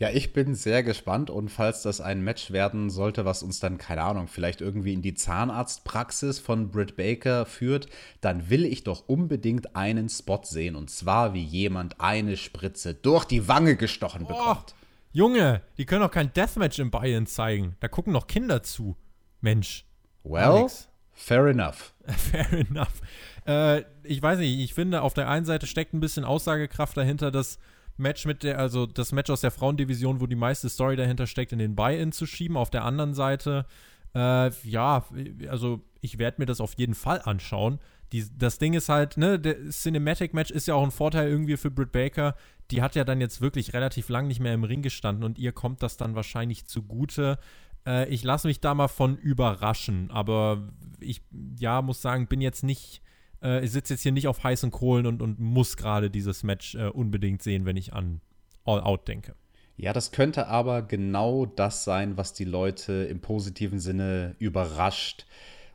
Ja, 0.00 0.10
ich 0.10 0.32
bin 0.32 0.54
sehr 0.54 0.84
gespannt 0.84 1.28
und 1.28 1.48
falls 1.48 1.82
das 1.82 2.00
ein 2.00 2.22
Match 2.22 2.52
werden 2.52 2.88
sollte, 2.88 3.24
was 3.24 3.42
uns 3.42 3.58
dann, 3.58 3.78
keine 3.78 4.02
Ahnung, 4.02 4.28
vielleicht 4.28 4.60
irgendwie 4.60 4.92
in 4.92 5.02
die 5.02 5.14
Zahnarztpraxis 5.14 6.38
von 6.38 6.70
Britt 6.70 6.96
Baker 6.96 7.46
führt, 7.46 7.88
dann 8.20 8.48
will 8.48 8.64
ich 8.64 8.84
doch 8.84 9.08
unbedingt 9.08 9.74
einen 9.74 10.08
Spot 10.08 10.40
sehen 10.44 10.76
und 10.76 10.88
zwar 10.88 11.34
wie 11.34 11.42
jemand 11.42 12.00
eine 12.00 12.36
Spritze 12.36 12.94
durch 12.94 13.24
die 13.24 13.48
Wange 13.48 13.74
gestochen 13.74 14.22
oh, 14.26 14.28
bekommt. 14.28 14.76
Junge, 15.10 15.62
die 15.78 15.84
können 15.84 16.02
doch 16.02 16.12
kein 16.12 16.32
Deathmatch 16.32 16.78
im 16.78 16.92
Bayern 16.92 17.26
zeigen. 17.26 17.74
Da 17.80 17.88
gucken 17.88 18.12
noch 18.12 18.28
Kinder 18.28 18.62
zu. 18.62 18.96
Mensch. 19.40 19.84
Well, 20.22 20.44
Alex. 20.44 20.88
fair 21.12 21.46
enough. 21.46 21.92
fair 22.06 22.52
enough. 22.52 23.00
Äh, 23.48 23.82
ich 24.04 24.22
weiß 24.22 24.38
nicht, 24.38 24.60
ich 24.60 24.74
finde, 24.74 25.02
auf 25.02 25.14
der 25.14 25.28
einen 25.28 25.44
Seite 25.44 25.66
steckt 25.66 25.92
ein 25.92 25.98
bisschen 25.98 26.24
Aussagekraft 26.24 26.96
dahinter, 26.96 27.32
dass 27.32 27.58
Match 27.98 28.26
mit 28.26 28.42
der, 28.42 28.58
also 28.58 28.86
das 28.86 29.12
Match 29.12 29.30
aus 29.30 29.40
der 29.40 29.50
Frauendivision, 29.50 30.20
wo 30.20 30.26
die 30.26 30.36
meiste 30.36 30.68
Story 30.68 30.96
dahinter 30.96 31.26
steckt, 31.26 31.52
in 31.52 31.58
den 31.58 31.74
Buy-In 31.74 32.12
zu 32.12 32.26
schieben. 32.26 32.56
Auf 32.56 32.70
der 32.70 32.84
anderen 32.84 33.14
Seite, 33.14 33.66
äh, 34.14 34.50
ja, 34.68 35.04
also 35.48 35.82
ich 36.00 36.18
werde 36.18 36.40
mir 36.40 36.46
das 36.46 36.60
auf 36.60 36.74
jeden 36.74 36.94
Fall 36.94 37.20
anschauen. 37.24 37.78
Die, 38.12 38.24
das 38.36 38.58
Ding 38.58 38.72
ist 38.72 38.88
halt, 38.88 39.16
ne, 39.16 39.38
der 39.38 39.68
Cinematic 39.70 40.32
Match 40.32 40.50
ist 40.50 40.66
ja 40.66 40.74
auch 40.74 40.82
ein 40.82 40.90
Vorteil 40.90 41.28
irgendwie 41.28 41.56
für 41.56 41.70
Britt 41.70 41.92
Baker. 41.92 42.34
Die 42.70 42.82
hat 42.82 42.94
ja 42.94 43.04
dann 43.04 43.20
jetzt 43.20 43.40
wirklich 43.40 43.74
relativ 43.74 44.08
lang 44.08 44.28
nicht 44.28 44.40
mehr 44.40 44.54
im 44.54 44.64
Ring 44.64 44.82
gestanden 44.82 45.24
und 45.24 45.38
ihr 45.38 45.52
kommt 45.52 45.82
das 45.82 45.96
dann 45.96 46.14
wahrscheinlich 46.14 46.66
zugute. 46.66 47.38
Äh, 47.86 48.08
ich 48.08 48.24
lasse 48.24 48.48
mich 48.48 48.60
da 48.60 48.74
mal 48.74 48.88
von 48.88 49.16
überraschen, 49.16 50.10
aber 50.10 50.68
ich, 51.00 51.22
ja, 51.58 51.82
muss 51.82 52.00
sagen, 52.00 52.28
bin 52.28 52.40
jetzt 52.40 52.64
nicht, 52.64 53.02
äh, 53.42 53.64
ich 53.64 53.72
sitze 53.72 53.94
jetzt 53.94 54.02
hier 54.02 54.12
nicht 54.12 54.28
auf 54.28 54.42
heißen 54.42 54.70
Kohlen 54.70 55.06
und, 55.06 55.22
und 55.22 55.38
muss 55.38 55.76
gerade 55.76 56.10
dieses 56.10 56.42
Match 56.42 56.74
äh, 56.74 56.88
unbedingt 56.88 57.42
sehen, 57.42 57.64
wenn 57.64 57.76
ich 57.76 57.92
an 57.92 58.20
All 58.64 58.80
Out 58.80 59.08
denke. 59.08 59.34
Ja, 59.76 59.92
das 59.92 60.10
könnte 60.10 60.48
aber 60.48 60.82
genau 60.82 61.46
das 61.46 61.84
sein, 61.84 62.16
was 62.16 62.32
die 62.32 62.44
Leute 62.44 63.04
im 63.04 63.20
positiven 63.20 63.78
Sinne 63.78 64.34
überrascht 64.40 65.26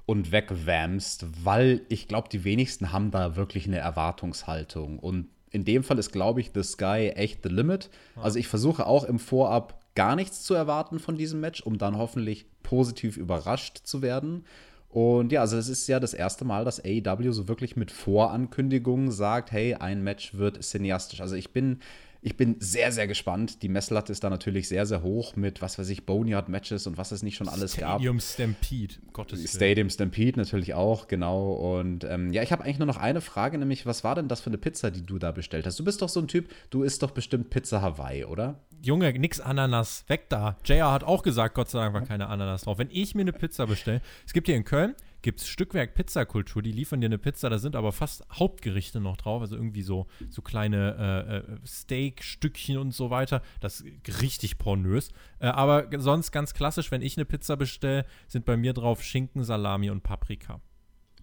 und 0.05 0.34
wegwämst, 0.34 1.26
weil 1.45 1.82
ich 1.88 2.09
glaube, 2.09 2.28
die 2.30 2.43
wenigsten 2.43 2.91
haben 2.91 3.11
da 3.11 3.38
wirklich 3.38 3.66
eine 3.66 3.78
Erwartungshaltung. 3.78 4.99
Und 4.99 5.30
in 5.51 5.64
dem 5.64 5.84
Fall 5.84 5.99
ist, 5.99 6.11
glaube 6.11 6.41
ich, 6.41 6.51
The 6.53 6.64
Sky 6.64 7.11
echt 7.16 7.43
the 7.43 7.49
limit. 7.49 7.89
Also 8.16 8.39
ich 8.39 8.47
versuche 8.47 8.86
auch 8.86 9.05
im 9.05 9.20
Vorab 9.20 9.80
gar 9.95 10.16
nichts 10.16 10.43
zu 10.43 10.53
erwarten 10.53 10.99
von 10.99 11.16
diesem 11.16 11.39
Match, 11.39 11.61
um 11.61 11.78
dann 11.78 11.97
hoffentlich 11.97 12.45
positiv 12.64 13.16
überrascht 13.16 13.82
zu 13.84 14.01
werden. 14.01 14.45
Und 14.94 15.32
ja, 15.32 15.41
also 15.41 15.58
es 15.58 15.70
ist 15.70 15.88
ja 15.88 16.00
das 16.00 16.14
erste 16.14 16.46
Mal, 16.46 16.66
dass 16.66 16.80
AEW 16.80 17.32
so 17.32 17.48
wirklich 17.48 17.76
mit 17.76 17.89
Vorankündigungen 17.89 19.12
sagt, 19.12 19.52
hey, 19.52 19.74
ein 19.74 20.04
Match 20.04 20.36
wird 20.36 20.64
cineastisch. 20.64 21.20
Also 21.20 21.36
ich 21.36 21.52
bin 21.52 21.80
ich 22.26 22.38
bin 22.38 22.56
sehr, 22.60 22.94
sehr 22.94 23.06
gespannt. 23.06 23.64
Die 23.64 23.70
Messlatte 23.70 24.14
ist 24.14 24.24
da 24.24 24.30
natürlich 24.30 24.70
sehr, 24.70 24.86
sehr 24.86 25.04
hoch 25.04 25.36
mit, 25.36 25.62
was 25.62 25.78
weiß 25.78 25.89
ich, 25.89 26.06
Boneyard-Matches 26.06 26.88
und 26.88 26.98
was 26.98 27.12
es 27.12 27.22
nicht 27.22 27.36
schon 27.36 27.50
alles 27.50 27.74
Stadium 27.74 27.89
gab. 27.89 28.22
Stadium 28.22 28.56
Stampede, 28.56 28.94
Gottes 29.12 29.39
Willen. 29.39 29.48
Stadium 29.48 29.89
Stampede 29.89 30.39
natürlich 30.39 30.74
auch, 30.74 31.10
genau. 31.10 31.52
Und 31.52 32.06
ähm, 32.06 32.32
ja, 32.32 32.41
ich 32.41 32.54
habe 32.54 32.64
eigentlich 32.64 32.80
nur 32.80 32.86
noch 32.86 32.98
eine 32.98 33.20
Frage, 33.20 33.58
nämlich, 33.58 33.86
was 33.86 34.06
war 34.06 34.16
denn 34.16 34.30
das 34.30 34.39
für 34.39 34.52
eine 34.52 34.58
Pizza, 34.58 34.89
die 34.89 35.06
du 35.06 35.20
da 35.20 35.32
bestellt 35.32 35.66
hast? 35.66 35.78
Du 35.80 35.84
bist 35.84 36.02
doch 36.02 36.08
so 36.08 36.22
ein 36.22 36.30
Typ, 36.30 36.50
du 36.70 36.84
isst 36.84 37.04
doch 37.04 37.12
bestimmt 37.12 37.50
Pizza 37.50 37.82
Hawaii, 37.82 38.24
oder? 38.24 38.62
Junge, 38.86 39.14
nix 39.18 39.40
Ananas, 39.40 40.04
weg 40.10 40.28
da. 40.28 40.58
JR 40.66 40.92
hat 40.92 41.06
auch 41.06 41.24
gesagt, 41.24 41.56
Gott 41.56 41.70
sei 41.70 41.80
Dank 41.80 41.94
war 41.94 42.02
keine 42.02 42.28
Ananas 42.28 42.64
drauf. 42.64 42.80
Wenn 42.80 42.90
ich 42.92 43.16
mir 43.16 43.22
eine 43.22 43.32
Pizza 43.32 43.66
bestelle, 43.66 44.02
es 44.26 44.34
gibt 44.34 44.48
hier 44.48 44.58
in 44.58 44.66
Köln, 44.66 44.94
gibt 45.22 45.40
es 45.40 45.48
Stückwerk 45.48 45.94
Pizzakultur, 45.94 46.62
die 46.62 46.74
liefern 46.74 47.00
dir 47.00 47.06
eine 47.06 47.18
Pizza, 47.18 47.50
da 47.50 47.60
sind 47.60 47.78
aber 47.78 47.94
fast 47.94 48.26
Hauptgerichte 48.34 49.00
noch 49.00 49.16
drauf, 49.16 49.42
also 49.42 49.56
irgendwie 49.56 49.84
so, 49.84 50.08
so 50.30 50.42
kleine 50.42 50.98
äh, 51.00 51.38
äh, 51.38 51.58
Steakstückchen 51.66 52.78
und 52.78 52.94
so 52.94 53.10
weiter. 53.10 53.42
Das 53.62 53.80
ist 53.80 54.22
richtig 54.22 54.58
pornös. 54.58 55.12
Äh, 55.40 55.48
aber 55.48 55.88
sonst 56.00 56.34
ganz 56.34 56.54
klassisch, 56.54 56.92
wenn 56.92 57.02
ich 57.02 57.16
eine 57.16 57.24
Pizza 57.24 57.56
bestelle, 57.56 58.06
sind 58.28 58.44
bei 58.44 58.58
mir 58.58 58.74
drauf 58.74 59.02
Schinken, 59.02 59.46
Salami 59.46 59.92
und 59.92 60.04
Paprika. 60.04 60.60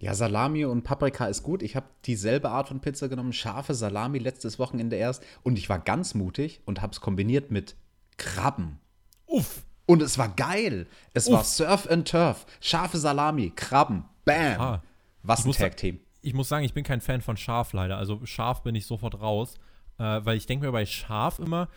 Ja, 0.01 0.14
Salami 0.14 0.64
und 0.64 0.82
Paprika 0.82 1.26
ist 1.26 1.42
gut. 1.42 1.62
Ich 1.62 1.76
habe 1.76 1.86
dieselbe 2.07 2.48
Art 2.48 2.68
von 2.68 2.80
Pizza 2.80 3.09
genommen, 3.09 3.34
scharfe 3.34 3.74
Salami 3.74 4.18
letztes 4.18 4.59
Wochenende 4.59 4.96
erst 4.96 5.22
und 5.42 5.59
ich 5.59 5.68
war 5.68 5.78
ganz 5.78 6.14
mutig 6.14 6.62
und 6.64 6.80
habe 6.80 6.92
es 6.92 7.03
kombiniert 7.03 7.51
mit 7.51 7.76
Krabben. 8.16 8.78
Uff. 9.26 9.62
Und 9.84 10.01
es 10.01 10.16
war 10.16 10.30
geil. 10.30 10.86
Es 11.12 11.26
Uff. 11.26 11.34
war 11.34 11.44
Surf 11.44 11.90
and 11.90 12.09
Turf, 12.09 12.46
scharfe 12.61 12.96
Salami, 12.96 13.53
Krabben, 13.55 14.05
Bam. 14.24 14.61
Ah. 14.61 14.82
Was 15.22 15.44
ein 15.44 15.53
Tag-Team. 15.53 16.01
Ich 16.22 16.32
muss 16.32 16.48
sagen, 16.48 16.64
ich 16.64 16.72
bin 16.72 16.84
kein 16.84 17.03
Fan 17.03 17.20
von 17.20 17.36
scharf 17.36 17.74
leider. 17.74 17.98
Also 17.98 18.24
scharf 18.24 18.62
bin 18.62 18.74
ich 18.74 18.86
sofort 18.86 19.20
raus, 19.20 19.57
äh, 19.98 20.20
weil 20.24 20.38
ich 20.38 20.46
denke 20.46 20.64
mir 20.64 20.72
bei 20.72 20.86
scharf 20.86 21.38
immer, 21.38 21.68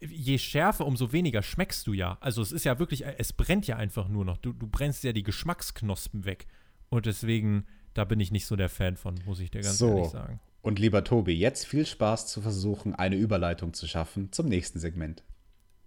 je 0.00 0.36
schärfer, 0.36 0.84
umso 0.84 1.12
weniger 1.12 1.42
schmeckst 1.42 1.86
du 1.86 1.94
ja. 1.94 2.18
Also 2.20 2.42
es 2.42 2.52
ist 2.52 2.64
ja 2.64 2.78
wirklich, 2.78 3.06
es 3.06 3.32
brennt 3.32 3.66
ja 3.66 3.76
einfach 3.76 4.08
nur 4.08 4.26
noch. 4.26 4.36
Du, 4.36 4.52
du 4.52 4.66
brennst 4.66 5.02
ja 5.02 5.12
die 5.12 5.22
Geschmacksknospen 5.22 6.26
weg. 6.26 6.46
Und 6.90 7.06
deswegen, 7.06 7.66
da 7.94 8.04
bin 8.04 8.20
ich 8.20 8.30
nicht 8.30 8.46
so 8.46 8.56
der 8.56 8.68
Fan 8.68 8.96
von, 8.96 9.14
muss 9.26 9.40
ich 9.40 9.50
dir 9.50 9.60
ganz 9.60 9.78
so. 9.78 9.88
ehrlich 9.88 10.10
sagen. 10.10 10.40
Und 10.62 10.78
lieber 10.78 11.04
Tobi, 11.04 11.32
jetzt 11.32 11.66
viel 11.66 11.86
Spaß 11.86 12.26
zu 12.26 12.40
versuchen, 12.40 12.94
eine 12.94 13.16
Überleitung 13.16 13.72
zu 13.74 13.86
schaffen 13.86 14.32
zum 14.32 14.46
nächsten 14.46 14.78
Segment 14.78 15.22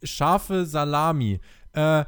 scharfe 0.04 0.66
Salami. 0.66 1.39
Äh, 1.74 2.06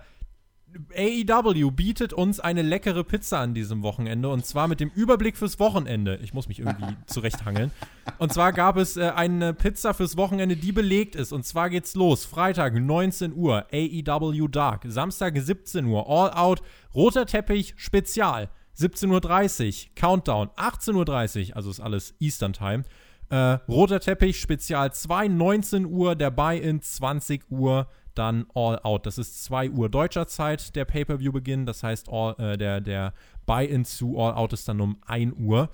AEW 0.97 1.69
bietet 1.69 2.13
uns 2.13 2.39
eine 2.39 2.63
leckere 2.63 3.03
Pizza 3.03 3.39
an 3.39 3.53
diesem 3.53 3.83
Wochenende 3.83 4.29
und 4.29 4.43
zwar 4.43 4.67
mit 4.67 4.79
dem 4.79 4.89
Überblick 4.89 5.37
fürs 5.37 5.59
Wochenende. 5.59 6.19
Ich 6.23 6.33
muss 6.33 6.47
mich 6.47 6.59
irgendwie 6.59 6.95
zurechthangeln. 7.05 7.71
Und 8.17 8.33
zwar 8.33 8.53
gab 8.53 8.77
es 8.77 8.97
äh, 8.97 9.11
eine 9.15 9.53
Pizza 9.53 9.93
fürs 9.93 10.17
Wochenende, 10.17 10.55
die 10.55 10.71
belegt 10.71 11.15
ist. 11.15 11.31
Und 11.31 11.45
zwar 11.45 11.69
geht's 11.69 11.93
los. 11.93 12.25
Freitag 12.25 12.73
19 12.73 13.33
Uhr, 13.35 13.67
AEW 13.71 14.47
Dark. 14.47 14.85
Samstag 14.87 15.37
17 15.37 15.85
Uhr, 15.85 16.09
All 16.09 16.31
Out, 16.31 16.63
roter 16.95 17.27
Teppich, 17.27 17.75
Spezial. 17.77 18.49
17.30 18.77 19.87
Uhr, 19.87 19.89
Countdown. 19.95 20.49
18.30 20.57 21.49
Uhr, 21.49 21.55
also 21.55 21.69
ist 21.69 21.79
alles 21.79 22.15
Eastern 22.19 22.53
Time. 22.53 22.83
Äh, 23.29 23.57
roter 23.67 23.99
Teppich, 23.99 24.39
Spezial 24.39 24.93
2, 24.93 25.27
19 25.27 25.85
Uhr, 25.85 26.15
der 26.15 26.31
Buy-In 26.31 26.81
20 26.81 27.49
Uhr, 27.49 27.87
dann 28.15 28.45
All 28.53 28.79
Out. 28.83 29.05
Das 29.05 29.17
ist 29.17 29.43
2 29.45 29.71
Uhr 29.71 29.89
deutscher 29.89 30.27
Zeit, 30.27 30.75
der 30.75 30.85
Pay-Per-View-Beginn. 30.85 31.65
Das 31.65 31.83
heißt, 31.83 32.09
all, 32.09 32.35
äh, 32.39 32.57
der, 32.57 32.81
der 32.81 33.13
Buy-In 33.45 33.85
zu 33.85 34.19
All 34.19 34.33
Out 34.33 34.53
ist 34.53 34.67
dann 34.67 34.81
um 34.81 34.97
1 35.07 35.33
Uhr. 35.37 35.69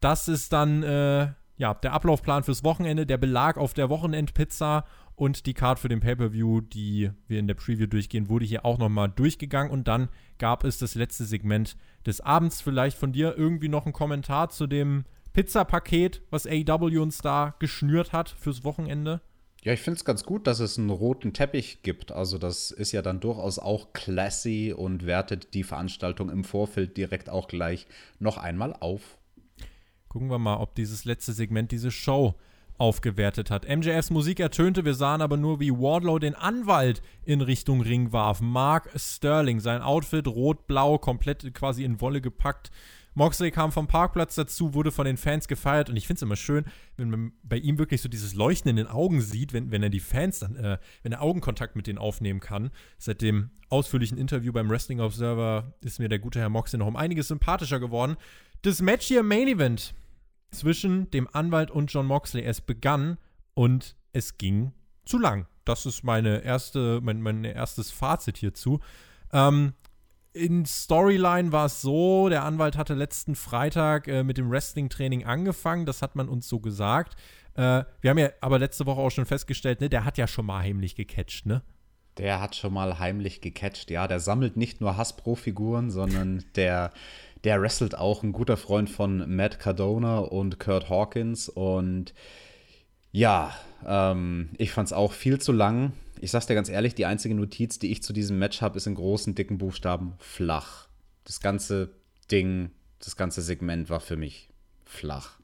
Das 0.00 0.28
ist 0.28 0.52
dann 0.52 0.82
äh, 0.82 1.28
ja, 1.56 1.74
der 1.74 1.92
Ablaufplan 1.92 2.42
fürs 2.42 2.64
Wochenende, 2.64 3.06
der 3.06 3.18
Belag 3.18 3.56
auf 3.56 3.74
der 3.74 3.88
Wochenendpizza 3.88 4.84
und 5.22 5.46
die 5.46 5.54
Card 5.54 5.78
für 5.78 5.88
den 5.88 6.00
Pay-Per-View, 6.00 6.62
die 6.62 7.12
wir 7.28 7.38
in 7.38 7.46
der 7.46 7.54
Preview 7.54 7.86
durchgehen, 7.86 8.28
wurde 8.28 8.44
hier 8.44 8.64
auch 8.64 8.78
nochmal 8.78 9.08
durchgegangen. 9.08 9.70
Und 9.70 9.86
dann 9.86 10.08
gab 10.38 10.64
es 10.64 10.78
das 10.78 10.96
letzte 10.96 11.24
Segment 11.26 11.76
des 12.04 12.20
Abends. 12.20 12.60
Vielleicht 12.60 12.98
von 12.98 13.12
dir 13.12 13.38
irgendwie 13.38 13.68
noch 13.68 13.86
ein 13.86 13.92
Kommentar 13.92 14.48
zu 14.48 14.66
dem 14.66 15.04
Pizza-Paket, 15.32 16.22
was 16.30 16.48
AEW 16.48 17.00
uns 17.00 17.18
da 17.18 17.54
geschnürt 17.60 18.12
hat 18.12 18.30
fürs 18.30 18.64
Wochenende. 18.64 19.20
Ja, 19.62 19.72
ich 19.72 19.80
finde 19.80 19.98
es 19.98 20.04
ganz 20.04 20.24
gut, 20.24 20.48
dass 20.48 20.58
es 20.58 20.76
einen 20.76 20.90
roten 20.90 21.32
Teppich 21.32 21.84
gibt. 21.84 22.10
Also 22.10 22.36
das 22.36 22.72
ist 22.72 22.90
ja 22.90 23.00
dann 23.00 23.20
durchaus 23.20 23.60
auch 23.60 23.92
classy 23.92 24.74
und 24.76 25.06
wertet 25.06 25.54
die 25.54 25.62
Veranstaltung 25.62 26.30
im 26.30 26.42
Vorfeld 26.42 26.96
direkt 26.96 27.30
auch 27.30 27.46
gleich 27.46 27.86
noch 28.18 28.38
einmal 28.38 28.74
auf. 28.80 29.18
Gucken 30.08 30.30
wir 30.30 30.40
mal, 30.40 30.56
ob 30.56 30.74
dieses 30.74 31.04
letzte 31.04 31.32
Segment 31.32 31.70
diese 31.70 31.92
Show 31.92 32.34
aufgewertet 32.78 33.50
hat. 33.50 33.68
MJFs 33.68 34.10
Musik 34.10 34.40
ertönte, 34.40 34.84
wir 34.84 34.94
sahen 34.94 35.22
aber 35.22 35.36
nur, 35.36 35.60
wie 35.60 35.72
Wardlow 35.72 36.18
den 36.18 36.34
Anwalt 36.34 37.02
in 37.24 37.40
Richtung 37.40 37.80
Ring 37.80 38.12
warf. 38.12 38.40
Mark 38.40 38.90
Sterling, 38.96 39.60
sein 39.60 39.82
Outfit 39.82 40.26
rot-blau, 40.26 40.98
komplett 40.98 41.54
quasi 41.54 41.84
in 41.84 42.00
Wolle 42.00 42.20
gepackt, 42.20 42.70
Moxley 43.14 43.50
kam 43.50 43.72
vom 43.72 43.88
Parkplatz 43.88 44.34
dazu, 44.34 44.72
wurde 44.72 44.90
von 44.90 45.04
den 45.04 45.18
Fans 45.18 45.46
gefeiert 45.46 45.90
und 45.90 45.96
ich 45.96 46.06
finde 46.06 46.18
es 46.18 46.22
immer 46.22 46.36
schön, 46.36 46.64
wenn 46.96 47.10
man 47.10 47.32
bei 47.42 47.58
ihm 47.58 47.78
wirklich 47.78 48.00
so 48.00 48.08
dieses 48.08 48.34
Leuchten 48.34 48.70
in 48.70 48.76
den 48.76 48.86
Augen 48.86 49.20
sieht, 49.20 49.52
wenn, 49.52 49.70
wenn 49.70 49.82
er 49.82 49.90
die 49.90 50.00
Fans 50.00 50.38
dann, 50.38 50.56
äh, 50.56 50.78
wenn 51.02 51.12
er 51.12 51.20
Augenkontakt 51.20 51.76
mit 51.76 51.86
denen 51.86 51.98
aufnehmen 51.98 52.40
kann. 52.40 52.70
Seit 52.98 53.20
dem 53.20 53.50
ausführlichen 53.68 54.16
Interview 54.16 54.52
beim 54.52 54.70
Wrestling 54.70 55.00
Observer 55.00 55.74
ist 55.82 55.98
mir 55.98 56.08
der 56.08 56.20
gute 56.20 56.40
Herr 56.40 56.48
Moxley 56.48 56.78
noch 56.78 56.86
um 56.86 56.96
einiges 56.96 57.28
sympathischer 57.28 57.80
geworden. 57.80 58.16
Das 58.62 58.80
Match 58.80 59.06
hier 59.06 59.20
im 59.20 59.28
Main 59.28 59.48
Event 59.48 59.94
zwischen 60.52 61.10
dem 61.10 61.28
Anwalt 61.32 61.70
und 61.70 61.92
John 61.92 62.06
Moxley, 62.06 62.44
es 62.44 62.60
begann 62.60 63.18
und 63.54 63.96
es 64.12 64.38
ging 64.38 64.72
zu 65.04 65.18
lang. 65.18 65.46
Das 65.64 65.86
ist 65.86 66.04
meine 66.04 66.44
erste, 66.44 67.00
mein, 67.02 67.20
mein 67.22 67.44
erstes 67.44 67.90
Fazit 67.90 68.36
hierzu. 68.36 68.80
Ähm, 69.32 69.74
in 70.32 70.64
Storyline 70.64 71.52
war 71.52 71.66
es 71.66 71.82
so, 71.82 72.28
der 72.28 72.44
Anwalt 72.44 72.76
hatte 72.76 72.94
letzten 72.94 73.34
Freitag 73.34 74.08
äh, 74.08 74.24
mit 74.24 74.38
dem 74.38 74.50
Wrestling-Training 74.50 75.24
angefangen, 75.24 75.84
das 75.84 76.00
hat 76.00 76.16
man 76.16 76.28
uns 76.28 76.48
so 76.48 76.58
gesagt. 76.58 77.16
Äh, 77.54 77.84
wir 78.00 78.10
haben 78.10 78.18
ja 78.18 78.30
aber 78.40 78.58
letzte 78.58 78.86
Woche 78.86 79.00
auch 79.00 79.10
schon 79.10 79.26
festgestellt, 79.26 79.80
ne, 79.80 79.90
der 79.90 80.04
hat 80.04 80.16
ja 80.18 80.26
schon 80.26 80.46
mal 80.46 80.62
heimlich 80.62 80.94
gecatcht, 80.94 81.46
ne? 81.46 81.62
Der 82.18 82.40
hat 82.40 82.56
schon 82.56 82.74
mal 82.74 82.98
heimlich 82.98 83.40
gecatcht, 83.40 83.90
ja. 83.90 84.06
Der 84.06 84.20
sammelt 84.20 84.56
nicht 84.56 84.80
nur 84.80 84.96
Hasbro-Figuren, 84.96 85.90
sondern 85.90 86.44
der, 86.56 86.92
der 87.44 87.60
wrestelt 87.60 87.96
auch 87.96 88.22
ein 88.22 88.32
guter 88.32 88.56
Freund 88.56 88.88
von 88.88 89.34
Matt 89.34 89.58
Cardona 89.58 90.18
und 90.18 90.60
Kurt 90.60 90.88
Hawkins. 90.88 91.48
Und 91.48 92.14
ja, 93.10 93.54
ähm, 93.86 94.50
ich 94.58 94.72
fand 94.72 94.86
es 94.86 94.92
auch 94.92 95.12
viel 95.12 95.40
zu 95.40 95.52
lang 95.52 95.92
ich 96.22 96.30
sag's 96.30 96.46
dir 96.46 96.54
ganz 96.54 96.68
ehrlich, 96.68 96.94
die 96.94 97.04
einzige 97.04 97.34
Notiz, 97.34 97.80
die 97.80 97.90
ich 97.90 98.00
zu 98.00 98.12
diesem 98.12 98.38
Match 98.38 98.62
habe, 98.62 98.76
ist 98.76 98.86
in 98.86 98.94
großen, 98.94 99.34
dicken 99.34 99.58
Buchstaben 99.58 100.14
flach. 100.18 100.86
Das 101.24 101.40
ganze 101.40 101.96
Ding, 102.30 102.70
das 103.00 103.16
ganze 103.16 103.42
Segment 103.42 103.90
war 103.90 103.98
für 103.98 104.16
mich 104.16 104.48
flach. 104.84 105.40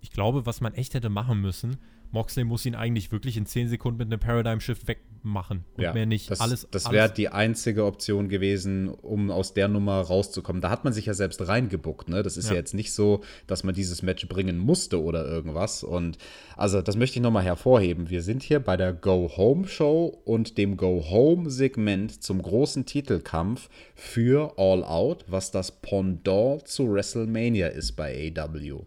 Ich 0.00 0.12
glaube, 0.12 0.46
was 0.46 0.60
man 0.60 0.72
echt 0.74 0.94
hätte 0.94 1.08
machen 1.08 1.40
müssen, 1.40 1.78
Moxley 2.12 2.44
muss 2.44 2.64
ihn 2.64 2.76
eigentlich 2.76 3.10
wirklich 3.10 3.36
in 3.36 3.44
10 3.44 3.68
Sekunden 3.68 3.98
mit 3.98 4.06
einem 4.06 4.20
Paradigm 4.20 4.60
Shift 4.60 4.86
wegmachen 5.28 5.64
und 5.76 5.82
ja, 5.82 5.92
mehr 5.92 6.06
nicht. 6.06 6.30
Das, 6.30 6.40
alles, 6.40 6.68
das 6.70 6.90
wäre 6.90 7.10
die 7.10 7.28
einzige 7.28 7.84
Option 7.84 8.28
gewesen, 8.28 8.88
um 8.88 9.30
aus 9.30 9.54
der 9.54 9.68
Nummer 9.68 10.00
rauszukommen. 10.00 10.62
Da 10.62 10.70
hat 10.70 10.84
man 10.84 10.92
sich 10.92 11.06
ja 11.06 11.14
selbst 11.14 11.46
reingebuckt. 11.46 12.08
Ne? 12.08 12.22
Das 12.22 12.36
ist 12.36 12.46
ja. 12.46 12.52
ja 12.52 12.58
jetzt 12.58 12.74
nicht 12.74 12.92
so, 12.92 13.22
dass 13.46 13.64
man 13.64 13.74
dieses 13.74 14.02
Match 14.02 14.26
bringen 14.28 14.58
musste 14.58 15.02
oder 15.02 15.24
irgendwas. 15.26 15.82
Und 15.84 16.18
also, 16.56 16.82
das 16.82 16.96
möchte 16.96 17.18
ich 17.18 17.22
nochmal 17.22 17.44
hervorheben. 17.44 18.10
Wir 18.10 18.22
sind 18.22 18.42
hier 18.42 18.60
bei 18.60 18.76
der 18.76 18.92
Go 18.92 19.30
Home 19.36 19.66
Show 19.66 20.06
und 20.24 20.58
dem 20.58 20.76
Go 20.76 21.04
Home 21.10 21.50
Segment 21.50 22.22
zum 22.22 22.42
großen 22.42 22.86
Titelkampf 22.86 23.68
für 23.94 24.54
All 24.56 24.84
Out, 24.84 25.24
was 25.28 25.50
das 25.50 25.80
Pendant 25.80 26.66
zu 26.66 26.92
WrestleMania 26.92 27.68
ist 27.68 27.92
bei 27.92 28.32
AW. 28.36 28.82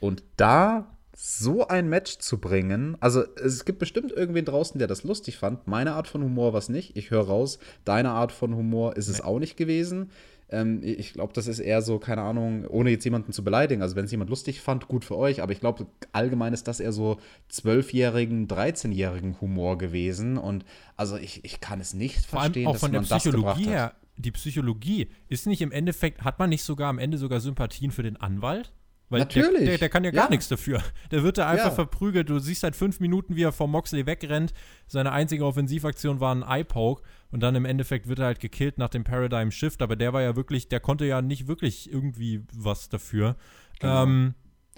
Und 0.00 0.22
da 0.36 0.93
so 1.16 1.66
ein 1.68 1.88
Match 1.88 2.18
zu 2.18 2.38
bringen. 2.38 2.96
Also 3.00 3.24
es 3.36 3.64
gibt 3.64 3.78
bestimmt 3.78 4.12
irgendwen 4.12 4.44
draußen, 4.44 4.78
der 4.78 4.88
das 4.88 5.04
lustig 5.04 5.36
fand. 5.36 5.66
Meine 5.66 5.94
Art 5.94 6.08
von 6.08 6.22
Humor 6.22 6.52
war 6.52 6.58
es 6.58 6.68
nicht. 6.68 6.96
Ich 6.96 7.10
höre 7.10 7.26
raus, 7.26 7.58
deine 7.84 8.10
Art 8.10 8.32
von 8.32 8.54
Humor 8.54 8.96
ist 8.96 9.08
es 9.08 9.20
auch 9.20 9.38
nicht 9.38 9.56
gewesen. 9.56 10.10
Ähm, 10.50 10.80
ich 10.82 11.12
glaube, 11.12 11.32
das 11.32 11.46
ist 11.46 11.58
eher 11.58 11.82
so, 11.82 11.98
keine 11.98 12.22
Ahnung, 12.22 12.66
ohne 12.66 12.90
jetzt 12.90 13.04
jemanden 13.04 13.32
zu 13.32 13.44
beleidigen. 13.44 13.82
Also 13.82 13.96
wenn 13.96 14.04
es 14.04 14.10
jemand 14.10 14.30
lustig 14.30 14.60
fand, 14.60 14.88
gut 14.88 15.04
für 15.04 15.16
euch. 15.16 15.42
Aber 15.42 15.52
ich 15.52 15.60
glaube, 15.60 15.86
allgemein 16.12 16.52
ist 16.52 16.68
das 16.68 16.80
eher 16.80 16.92
so 16.92 17.18
zwölfjährigen, 17.48 18.48
13-jährigen 18.48 19.40
Humor 19.40 19.78
gewesen. 19.78 20.36
Und 20.36 20.64
also 20.96 21.16
ich, 21.16 21.44
ich 21.44 21.60
kann 21.60 21.80
es 21.80 21.94
nicht 21.94 22.26
Vor 22.26 22.40
verstehen, 22.40 22.70
dass 22.70 22.80
von 22.80 22.92
man 22.92 23.04
der 23.04 23.16
Psychologie 23.16 23.66
her, 23.66 23.94
die 24.16 24.32
Psychologie 24.32 25.08
ist 25.28 25.46
nicht 25.46 25.62
im 25.62 25.72
Endeffekt, 25.72 26.22
hat 26.22 26.38
man 26.38 26.50
nicht 26.50 26.62
sogar 26.62 26.88
am 26.88 26.98
Ende 26.98 27.18
sogar 27.18 27.40
Sympathien 27.40 27.90
für 27.90 28.02
den 28.02 28.16
Anwalt? 28.16 28.72
Weil 29.10 29.20
Natürlich. 29.20 29.58
Der, 29.58 29.66
der, 29.66 29.78
der, 29.78 29.88
kann 29.90 30.02
ja 30.04 30.10
gar 30.10 30.24
ja. 30.24 30.30
nichts 30.30 30.48
dafür. 30.48 30.82
Der 31.10 31.22
wird 31.22 31.38
da 31.38 31.48
einfach 31.48 31.66
ja. 31.66 31.70
verprügelt. 31.70 32.30
Du 32.30 32.38
siehst 32.38 32.62
seit 32.62 32.74
fünf 32.74 33.00
Minuten, 33.00 33.36
wie 33.36 33.42
er 33.42 33.52
vor 33.52 33.68
Moxley 33.68 34.06
wegrennt. 34.06 34.54
Seine 34.86 35.12
einzige 35.12 35.44
Offensivaktion 35.44 36.20
war 36.20 36.34
ein 36.34 36.42
Eye-Poke. 36.42 37.02
Und 37.30 37.40
dann 37.40 37.54
im 37.54 37.64
Endeffekt 37.64 38.08
wird 38.08 38.20
er 38.20 38.26
halt 38.26 38.40
gekillt 38.40 38.78
nach 38.78 38.88
dem 38.88 39.04
Paradigm 39.04 39.50
Shift. 39.50 39.82
Aber 39.82 39.96
der 39.96 40.12
war 40.12 40.22
ja 40.22 40.36
wirklich, 40.36 40.68
der 40.68 40.80
konnte 40.80 41.04
ja 41.04 41.20
nicht 41.20 41.46
wirklich 41.48 41.92
irgendwie 41.92 42.44
was 42.52 42.88
dafür. 42.88 43.36
Genau. 43.78 44.04
Ähm, 44.04 44.34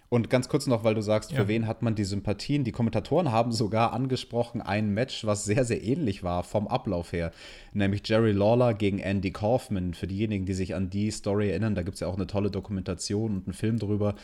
und 0.08 0.30
ganz 0.30 0.48
kurz 0.48 0.66
noch, 0.66 0.84
weil 0.84 0.94
du 0.94 1.00
sagst, 1.00 1.32
ja. 1.32 1.38
für 1.38 1.48
wen 1.48 1.66
hat 1.66 1.82
man 1.82 1.96
die 1.96 2.04
Sympathien? 2.04 2.62
Die 2.62 2.72
Kommentatoren 2.72 3.32
haben 3.32 3.50
sogar 3.50 3.92
angesprochen 3.92 4.62
ein 4.62 4.90
Match, 4.90 5.24
was 5.26 5.44
sehr, 5.44 5.64
sehr 5.64 5.82
ähnlich 5.82 6.22
war 6.22 6.44
vom 6.44 6.68
Ablauf 6.68 7.12
her. 7.12 7.32
Nämlich 7.72 8.02
Jerry 8.06 8.32
Lawler 8.32 8.74
gegen 8.74 9.00
Andy 9.00 9.32
Kaufman. 9.32 9.94
Für 9.94 10.06
diejenigen, 10.06 10.46
die 10.46 10.54
sich 10.54 10.74
an 10.74 10.90
die 10.90 11.10
Story 11.10 11.50
erinnern, 11.50 11.74
da 11.74 11.82
gibt 11.82 11.94
es 11.96 12.00
ja 12.00 12.06
auch 12.06 12.14
eine 12.14 12.28
tolle 12.28 12.50
Dokumentation 12.50 13.36
und 13.36 13.46
einen 13.46 13.54
Film 13.54 13.78
drüber. 13.78 14.14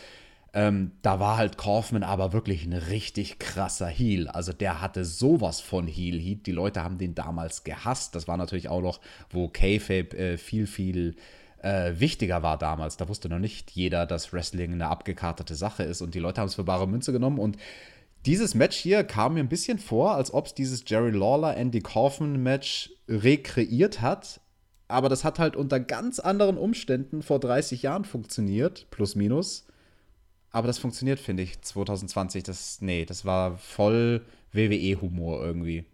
Ähm, 0.54 0.92
da 1.00 1.18
war 1.18 1.38
halt 1.38 1.56
Kaufman 1.56 2.02
aber 2.02 2.32
wirklich 2.32 2.64
ein 2.64 2.74
richtig 2.74 3.38
krasser 3.38 3.86
Heel. 3.88 4.28
Also 4.28 4.52
der 4.52 4.80
hatte 4.82 5.04
sowas 5.04 5.60
von 5.60 5.86
Heel-Heat. 5.86 6.46
Die 6.46 6.52
Leute 6.52 6.84
haben 6.84 6.98
den 6.98 7.14
damals 7.14 7.64
gehasst. 7.64 8.14
Das 8.14 8.28
war 8.28 8.36
natürlich 8.36 8.68
auch 8.68 8.82
noch, 8.82 9.00
wo 9.30 9.48
K-Fape 9.48 10.16
äh, 10.16 10.36
viel, 10.36 10.66
viel 10.66 11.16
äh, 11.62 11.98
wichtiger 11.98 12.42
war 12.42 12.58
damals. 12.58 12.96
Da 12.96 13.08
wusste 13.08 13.28
noch 13.28 13.38
nicht 13.38 13.70
jeder, 13.70 14.06
dass 14.06 14.32
Wrestling 14.32 14.72
eine 14.72 14.88
abgekartete 14.88 15.54
Sache 15.54 15.82
ist 15.82 16.02
und 16.02 16.14
die 16.14 16.18
Leute 16.18 16.40
haben 16.40 16.48
es 16.48 16.56
für 16.56 16.64
bare 16.64 16.86
Münze 16.86 17.12
genommen 17.12 17.38
und 17.38 17.56
dieses 18.26 18.54
Match 18.54 18.76
hier 18.76 19.02
kam 19.02 19.34
mir 19.34 19.40
ein 19.40 19.48
bisschen 19.48 19.78
vor, 19.78 20.14
als 20.14 20.32
ob 20.32 20.46
es 20.46 20.54
dieses 20.54 20.84
Jerry 20.86 21.10
Lawler 21.10 21.56
Andy 21.56 21.80
Kaufman 21.80 22.40
Match 22.40 22.90
rekreiert 23.08 24.00
hat, 24.00 24.40
aber 24.86 25.08
das 25.08 25.24
hat 25.24 25.38
halt 25.38 25.56
unter 25.56 25.80
ganz 25.80 26.20
anderen 26.20 26.56
Umständen 26.56 27.22
vor 27.22 27.40
30 27.40 27.82
Jahren 27.82 28.04
funktioniert, 28.04 28.86
plus 28.90 29.16
minus. 29.16 29.66
Aber 30.50 30.66
das 30.66 30.78
funktioniert, 30.78 31.18
finde 31.18 31.42
ich, 31.42 31.62
2020. 31.62 32.42
Das, 32.44 32.80
nee, 32.82 33.06
das 33.06 33.24
war 33.24 33.56
voll 33.56 34.20
WWE-Humor 34.52 35.42
irgendwie. 35.42 35.86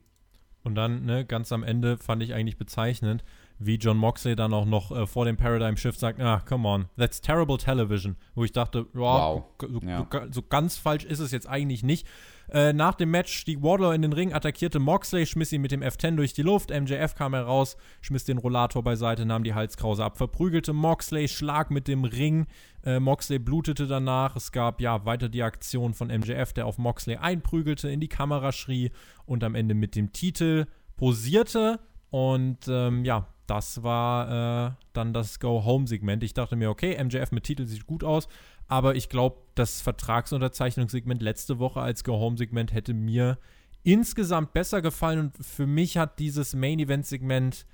Und 0.65 0.75
dann, 0.75 1.05
ne, 1.07 1.25
ganz 1.25 1.53
am 1.53 1.63
Ende 1.63 1.97
fand 1.97 2.23
ich 2.23 2.35
eigentlich 2.35 2.59
bezeichnend, 2.59 3.25
wie 3.59 3.77
John 3.77 3.97
Moxley 3.97 4.37
dann 4.37 4.53
auch 4.53 4.65
noch 4.65 4.93
äh, 4.93 5.07
vor 5.07 5.25
dem 5.25 5.37
Paradigm 5.37 5.77
Shift 5.77 5.99
sagt, 5.99 6.21
ah, 6.21 6.41
come 6.47 6.69
on, 6.69 6.87
that's 6.97 7.21
terrible 7.21 7.59
television. 7.59 8.17
Wo 8.35 8.45
ich 8.45 8.53
dachte, 8.53 8.87
wow, 8.93 9.45
so, 9.61 9.81
ja. 9.87 10.07
so, 10.11 10.21
so, 10.31 10.43
ganz 10.43 10.77
falsch 10.77 11.05
ist 11.05 11.19
es 11.19 11.33
jetzt 11.33 11.49
eigentlich 11.49 11.83
nicht. 11.83 12.07
Äh, 12.51 12.73
nach 12.73 12.95
dem 12.95 13.11
Match 13.11 13.33
stieg 13.33 13.63
Wardlow 13.63 13.93
in 13.93 14.03
den 14.03 14.13
Ring, 14.13 14.33
attackierte 14.33 14.79
Moxley, 14.79 15.27
schmiss 15.27 15.53
ihn 15.53 15.61
mit 15.61 15.71
dem 15.71 15.83
F10 15.83 16.17
durch 16.17 16.33
die 16.33 16.43
Luft. 16.43 16.71
MJF 16.71 17.15
kam 17.15 17.35
heraus, 17.35 17.77
schmiss 18.01 18.25
den 18.25 18.39
Rollator 18.39 18.83
beiseite, 18.83 19.27
nahm 19.27 19.45
die 19.45 19.55
Halskrause 19.55 20.05
ab, 20.05 20.17
verprügelte 20.17 20.73
Moxley, 20.73 21.29
Schlag 21.29 21.71
mit 21.71 21.89
dem 21.89 22.05
Ring. 22.05 22.47
Äh, 22.85 23.01
Moxley 23.01 23.39
blutete 23.39 23.87
danach. 23.87 24.37
Es 24.37 24.53
gab 24.53 24.81
ja 24.81 25.05
weiter 25.05 25.29
die 25.29 25.43
Aktion 25.43 25.93
von 25.93 26.09
MJF, 26.09 26.55
der 26.55 26.67
auf 26.67 26.79
Moxley 26.79 27.17
einprügelte, 27.17 27.91
in 27.91 28.01
die 28.01 28.09
Kamera 28.09 28.53
schrie 28.53 28.93
und 29.27 29.45
am 29.45 29.55
Ende 29.55 29.75
mit 29.75 29.95
dem 29.95 30.13
Titel 30.13 30.67
posierte. 30.97 31.81
Und 32.11 32.67
ähm, 32.69 33.05
ja, 33.05 33.27
das 33.49 33.83
war 33.83 34.69
äh, 34.69 34.73
dann 34.93 35.13
das 35.13 35.41
Go-Home-Segment. 35.41 36.23
Ich 36.23 36.35
dachte 36.35 36.55
mir, 36.55 36.71
okay, 36.71 37.03
MJF 37.03 37.33
mit 37.33 37.45
Titel 37.45 37.67
sieht 37.67 37.87
gut 37.87 38.05
aus, 38.05 38.29
aber 38.69 38.95
ich 38.95 39.09
glaube, 39.09 39.39
das 39.55 39.81
Vertragsunterzeichnungssegment 39.81 41.23
letzte 41.23 41.59
Woche 41.59 41.81
als 41.81 42.05
Go-Home-Segment 42.05 42.73
hätte 42.73 42.95
mir 42.95 43.39
insgesamt 43.83 44.53
besser 44.53 44.83
gefallen 44.83 45.19
und 45.19 45.45
für 45.45 45.67
mich 45.67 45.97
hat 45.97 46.19
dieses 46.19 46.55
Main-Event-Segment 46.55 47.67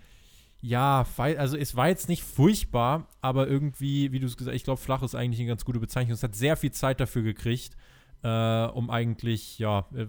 ja, 0.67 1.05
also 1.19 1.59
es 1.59 1.77
war 1.77 1.89
jetzt 1.89 2.09
nicht 2.09 2.23
furchtbar, 2.23 3.07
aber 3.21 3.47
irgendwie, 3.47 4.13
wie 4.13 4.19
du 4.19 4.25
es 4.25 4.39
gesagt 4.39 4.55
hast, 4.55 4.57
ich 4.57 4.65
glaube, 4.65 4.81
flach 4.81 5.03
ist 5.03 5.15
eigentlich 5.15 5.41
eine 5.41 5.49
ganz 5.49 5.67
gute 5.67 5.79
Bezeichnung. 5.79 6.15
Es 6.15 6.23
hat 6.23 6.35
sehr 6.35 6.57
viel 6.57 6.71
Zeit 6.71 7.01
dafür 7.01 7.21
gekriegt, 7.21 7.77
äh, 8.23 8.65
um 8.69 8.89
eigentlich, 8.89 9.59
ja, 9.59 9.87
äh, 9.95 10.07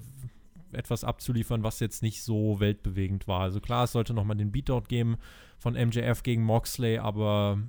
etwas 0.72 1.04
abzuliefern, 1.04 1.64
was 1.64 1.80
jetzt 1.80 2.02
nicht 2.02 2.24
so 2.24 2.60
weltbewegend 2.60 3.28
war. 3.28 3.42
Also 3.42 3.60
klar, 3.60 3.86
es 3.86 3.92
sollte 3.92 4.14
nochmal 4.14 4.38
den 4.38 4.52
Beatout 4.52 4.84
geben 4.88 5.18
von 5.58 5.74
MJF 5.74 6.24
gegen 6.24 6.44
Moxley, 6.44 6.98
aber 6.98 7.60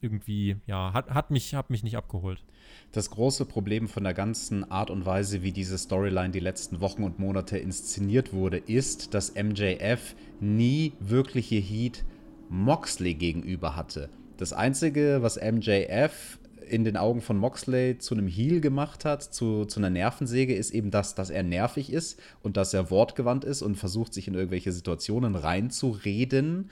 irgendwie, 0.00 0.56
ja, 0.66 0.92
hat, 0.92 1.10
hat, 1.10 1.30
mich, 1.30 1.54
hat 1.54 1.70
mich 1.70 1.82
nicht 1.82 1.96
abgeholt. 1.96 2.44
Das 2.90 3.10
große 3.10 3.44
Problem 3.46 3.88
von 3.88 4.04
der 4.04 4.14
ganzen 4.14 4.70
Art 4.70 4.90
und 4.90 5.06
Weise, 5.06 5.42
wie 5.42 5.52
diese 5.52 5.78
Storyline 5.78 6.30
die 6.30 6.40
letzten 6.40 6.80
Wochen 6.80 7.04
und 7.04 7.18
Monate 7.18 7.58
inszeniert 7.58 8.32
wurde, 8.32 8.58
ist, 8.58 9.14
dass 9.14 9.34
MJF 9.34 10.14
nie 10.40 10.92
wirkliche 11.00 11.56
Heat 11.56 12.04
Moxley 12.48 13.14
gegenüber 13.14 13.76
hatte. 13.76 14.10
Das 14.36 14.52
Einzige, 14.52 15.18
was 15.22 15.36
MJF 15.36 16.38
in 16.68 16.84
den 16.84 16.96
Augen 16.96 17.20
von 17.20 17.36
Moxley 17.36 17.98
zu 17.98 18.14
einem 18.14 18.26
Heel 18.26 18.60
gemacht 18.60 19.04
hat, 19.04 19.22
zu, 19.22 19.64
zu 19.64 19.80
einer 19.80 19.90
Nervensäge, 19.90 20.54
ist 20.54 20.70
eben 20.70 20.90
das, 20.90 21.14
dass 21.14 21.30
er 21.30 21.42
nervig 21.42 21.92
ist 21.92 22.20
und 22.42 22.56
dass 22.56 22.74
er 22.74 22.90
wortgewandt 22.90 23.44
ist 23.44 23.62
und 23.62 23.76
versucht, 23.76 24.14
sich 24.14 24.28
in 24.28 24.34
irgendwelche 24.34 24.72
Situationen 24.72 25.34
reinzureden. 25.34 26.70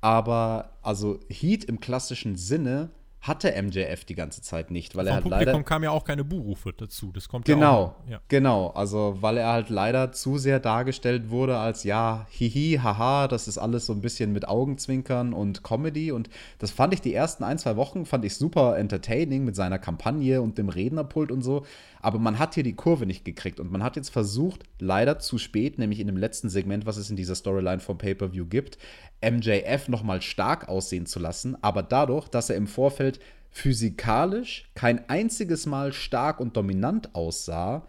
Aber 0.00 0.70
also 0.82 1.20
Heat 1.28 1.64
im 1.64 1.80
klassischen 1.80 2.36
Sinne 2.36 2.90
hatte 3.24 3.50
MJF 3.60 4.04
die 4.04 4.14
ganze 4.14 4.42
Zeit 4.42 4.70
nicht, 4.70 4.96
weil 4.96 5.06
Vom 5.06 5.08
er 5.08 5.14
halt 5.14 5.22
Publikum 5.24 5.46
leider 5.46 5.62
kam 5.62 5.82
ja 5.82 5.90
auch 5.90 6.04
keine 6.04 6.24
Buhrufe 6.24 6.74
dazu. 6.76 7.10
Das 7.10 7.26
kommt 7.26 7.46
genau, 7.46 7.58
ja 7.60 7.70
auch, 7.70 8.10
ja. 8.10 8.20
genau. 8.28 8.68
Also 8.68 9.16
weil 9.20 9.38
er 9.38 9.48
halt 9.48 9.70
leider 9.70 10.12
zu 10.12 10.36
sehr 10.36 10.60
dargestellt 10.60 11.30
wurde 11.30 11.56
als 11.56 11.84
ja 11.84 12.26
hihi 12.28 12.80
haha, 12.82 13.26
das 13.26 13.48
ist 13.48 13.56
alles 13.56 13.86
so 13.86 13.94
ein 13.94 14.02
bisschen 14.02 14.32
mit 14.34 14.46
Augenzwinkern 14.46 15.32
und 15.32 15.64
Comedy 15.64 16.12
und 16.12 16.28
das 16.58 16.70
fand 16.70 16.92
ich 16.92 17.00
die 17.00 17.14
ersten 17.14 17.44
ein 17.44 17.58
zwei 17.58 17.76
Wochen 17.76 18.04
fand 18.04 18.26
ich 18.26 18.36
super 18.36 18.76
entertaining 18.76 19.44
mit 19.44 19.56
seiner 19.56 19.78
Kampagne 19.78 20.42
und 20.42 20.58
dem 20.58 20.68
Rednerpult 20.68 21.32
und 21.32 21.40
so. 21.40 21.64
Aber 22.04 22.18
man 22.18 22.38
hat 22.38 22.54
hier 22.54 22.62
die 22.62 22.76
Kurve 22.76 23.06
nicht 23.06 23.24
gekriegt 23.24 23.58
und 23.58 23.72
man 23.72 23.82
hat 23.82 23.96
jetzt 23.96 24.10
versucht, 24.10 24.64
leider 24.78 25.18
zu 25.18 25.38
spät, 25.38 25.78
nämlich 25.78 26.00
in 26.00 26.06
dem 26.06 26.18
letzten 26.18 26.50
Segment, 26.50 26.84
was 26.84 26.98
es 26.98 27.08
in 27.08 27.16
dieser 27.16 27.34
Storyline 27.34 27.80
vom 27.80 27.96
Pay-per-View 27.96 28.44
gibt, 28.44 28.76
MJF 29.24 29.88
nochmal 29.88 30.20
stark 30.20 30.68
aussehen 30.68 31.06
zu 31.06 31.18
lassen, 31.18 31.56
aber 31.62 31.82
dadurch, 31.82 32.28
dass 32.28 32.50
er 32.50 32.56
im 32.56 32.66
Vorfeld 32.66 33.20
physikalisch 33.50 34.70
kein 34.74 35.08
einziges 35.08 35.64
Mal 35.64 35.94
stark 35.94 36.40
und 36.40 36.58
dominant 36.58 37.14
aussah, 37.14 37.86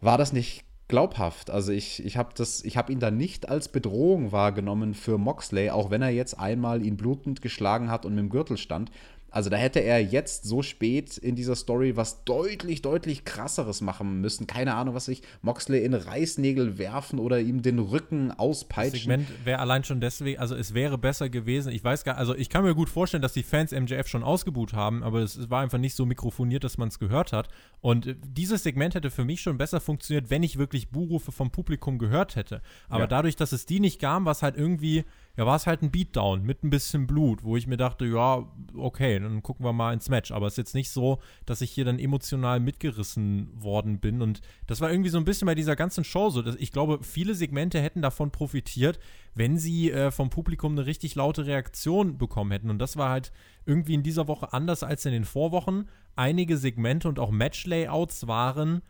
war 0.00 0.16
das 0.16 0.32
nicht 0.32 0.64
glaubhaft. 0.86 1.50
Also 1.50 1.72
ich, 1.72 2.04
ich 2.04 2.16
habe 2.16 2.30
hab 2.40 2.90
ihn 2.90 3.00
da 3.00 3.10
nicht 3.10 3.48
als 3.48 3.68
Bedrohung 3.68 4.30
wahrgenommen 4.30 4.94
für 4.94 5.18
Moxley, 5.18 5.70
auch 5.70 5.90
wenn 5.90 6.02
er 6.02 6.10
jetzt 6.10 6.38
einmal 6.38 6.84
ihn 6.84 6.96
blutend 6.96 7.42
geschlagen 7.42 7.90
hat 7.90 8.06
und 8.06 8.14
mit 8.14 8.22
dem 8.22 8.30
Gürtel 8.30 8.58
stand. 8.58 8.92
Also 9.34 9.50
da 9.50 9.56
hätte 9.56 9.80
er 9.80 10.00
jetzt 10.00 10.44
so 10.44 10.62
spät 10.62 11.18
in 11.18 11.34
dieser 11.34 11.56
Story 11.56 11.96
was 11.96 12.22
deutlich, 12.22 12.82
deutlich 12.82 13.24
krasseres 13.24 13.80
machen 13.80 14.20
müssen. 14.20 14.46
Keine 14.46 14.76
Ahnung, 14.76 14.94
was 14.94 15.08
ich 15.08 15.22
Moxley 15.42 15.84
in 15.84 15.92
Reißnägel 15.92 16.78
werfen 16.78 17.18
oder 17.18 17.40
ihm 17.40 17.60
den 17.60 17.80
Rücken 17.80 18.30
auspeitschen. 18.30 18.92
Das 18.92 19.00
Segment 19.00 19.28
wäre 19.44 19.58
allein 19.58 19.82
schon 19.82 20.00
deswegen, 20.00 20.38
also 20.38 20.54
es 20.54 20.72
wäre 20.72 20.98
besser 20.98 21.30
gewesen. 21.30 21.72
Ich 21.72 21.82
weiß 21.82 22.04
gar, 22.04 22.16
also 22.16 22.36
ich 22.36 22.48
kann 22.48 22.62
mir 22.62 22.76
gut 22.76 22.88
vorstellen, 22.88 23.22
dass 23.22 23.32
die 23.32 23.42
Fans 23.42 23.72
MJF 23.72 24.06
schon 24.06 24.22
ausgebuht 24.22 24.72
haben, 24.72 25.02
aber 25.02 25.18
es 25.18 25.50
war 25.50 25.62
einfach 25.62 25.78
nicht 25.78 25.96
so 25.96 26.06
mikrofoniert, 26.06 26.62
dass 26.62 26.78
man 26.78 26.86
es 26.86 27.00
gehört 27.00 27.32
hat. 27.32 27.48
Und 27.80 28.14
dieses 28.24 28.62
Segment 28.62 28.94
hätte 28.94 29.10
für 29.10 29.24
mich 29.24 29.40
schon 29.40 29.58
besser 29.58 29.80
funktioniert, 29.80 30.30
wenn 30.30 30.44
ich 30.44 30.58
wirklich 30.58 30.90
Buhrufe 30.90 31.32
vom 31.32 31.50
Publikum 31.50 31.98
gehört 31.98 32.36
hätte. 32.36 32.62
Aber 32.88 33.00
ja. 33.00 33.06
dadurch, 33.08 33.34
dass 33.34 33.50
es 33.50 33.66
die 33.66 33.80
nicht 33.80 34.00
gab, 34.00 34.24
war 34.26 34.30
es 34.30 34.44
halt 34.44 34.56
irgendwie 34.56 35.04
ja, 35.36 35.46
war 35.46 35.56
es 35.56 35.66
halt 35.66 35.82
ein 35.82 35.90
Beatdown 35.90 36.42
mit 36.42 36.62
ein 36.62 36.70
bisschen 36.70 37.08
Blut, 37.08 37.42
wo 37.42 37.56
ich 37.56 37.66
mir 37.66 37.76
dachte, 37.76 38.06
ja, 38.06 38.46
okay, 38.76 39.18
dann 39.18 39.42
gucken 39.42 39.66
wir 39.66 39.72
mal 39.72 39.92
ins 39.92 40.08
Match. 40.08 40.30
Aber 40.30 40.46
es 40.46 40.54
ist 40.54 40.58
jetzt 40.58 40.74
nicht 40.74 40.90
so, 40.90 41.18
dass 41.44 41.60
ich 41.60 41.72
hier 41.72 41.84
dann 41.84 41.98
emotional 41.98 42.60
mitgerissen 42.60 43.50
worden 43.54 43.98
bin. 43.98 44.22
Und 44.22 44.42
das 44.68 44.80
war 44.80 44.90
irgendwie 44.90 45.10
so 45.10 45.18
ein 45.18 45.24
bisschen 45.24 45.46
bei 45.46 45.56
dieser 45.56 45.74
ganzen 45.74 46.04
Show 46.04 46.30
so. 46.30 46.40
Dass 46.40 46.54
ich 46.54 46.70
glaube, 46.70 47.00
viele 47.02 47.34
Segmente 47.34 47.80
hätten 47.80 48.00
davon 48.00 48.30
profitiert, 48.30 49.00
wenn 49.34 49.58
sie 49.58 49.90
äh, 49.90 50.12
vom 50.12 50.30
Publikum 50.30 50.72
eine 50.72 50.86
richtig 50.86 51.16
laute 51.16 51.46
Reaktion 51.46 52.16
bekommen 52.16 52.52
hätten. 52.52 52.70
Und 52.70 52.78
das 52.78 52.96
war 52.96 53.10
halt 53.10 53.32
irgendwie 53.66 53.94
in 53.94 54.04
dieser 54.04 54.28
Woche 54.28 54.52
anders 54.52 54.84
als 54.84 55.04
in 55.04 55.12
den 55.12 55.24
Vorwochen. 55.24 55.88
Einige 56.14 56.56
Segmente 56.56 57.08
und 57.08 57.18
auch 57.18 57.32
Match-Layouts 57.32 58.28
waren 58.28 58.82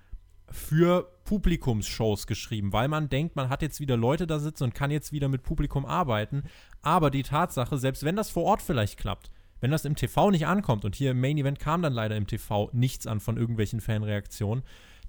für 0.51 1.11
Publikumsshows 1.25 2.27
geschrieben, 2.27 2.73
weil 2.73 2.89
man 2.89 3.09
denkt, 3.09 3.37
man 3.37 3.49
hat 3.49 3.63
jetzt 3.63 3.81
wieder 3.81 3.97
Leute 3.97 4.27
da 4.27 4.39
sitzen 4.39 4.65
und 4.65 4.75
kann 4.75 4.91
jetzt 4.91 5.13
wieder 5.13 5.29
mit 5.29 5.43
Publikum 5.43 5.87
arbeiten. 5.87 6.45
Aber 6.83 7.11
die 7.11 7.23
Tatsache, 7.23 7.79
selbst 7.79 8.05
wenn 8.05 8.17
das 8.17 8.31
vor 8.31 8.45
Ort 8.45 8.63
vielleicht 8.63 8.99
klappt, 8.99 9.31
wenn 9.61 9.71
das 9.71 9.85
im 9.85 9.97
TV 9.97 10.31
nicht 10.31 10.47
ankommt, 10.47 10.85
und 10.85 10.95
hier 10.95 11.13
im 11.13 11.21
Main 11.21 11.39
Event 11.39 11.59
kam 11.59 11.81
dann 11.81 11.93
leider 11.93 12.17
im 12.17 12.27
TV 12.27 12.69
nichts 12.73 13.07
an 13.07 13.21
von 13.21 13.39
irgendwelchen 13.39 13.81
Fanreaktionen, 13.81 14.63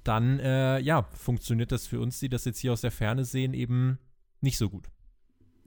dann 0.03 0.39
äh, 0.39 0.79
ja, 0.79 1.03
funktioniert 1.11 1.71
das 1.71 1.87
für 1.87 1.99
uns, 1.99 2.19
die 2.19 2.29
das 2.29 2.45
jetzt 2.45 2.59
hier 2.59 2.71
aus 2.71 2.81
der 2.81 2.91
Ferne 2.91 3.25
sehen, 3.25 3.53
eben 3.53 3.97
nicht 4.39 4.57
so 4.57 4.69
gut. 4.69 4.87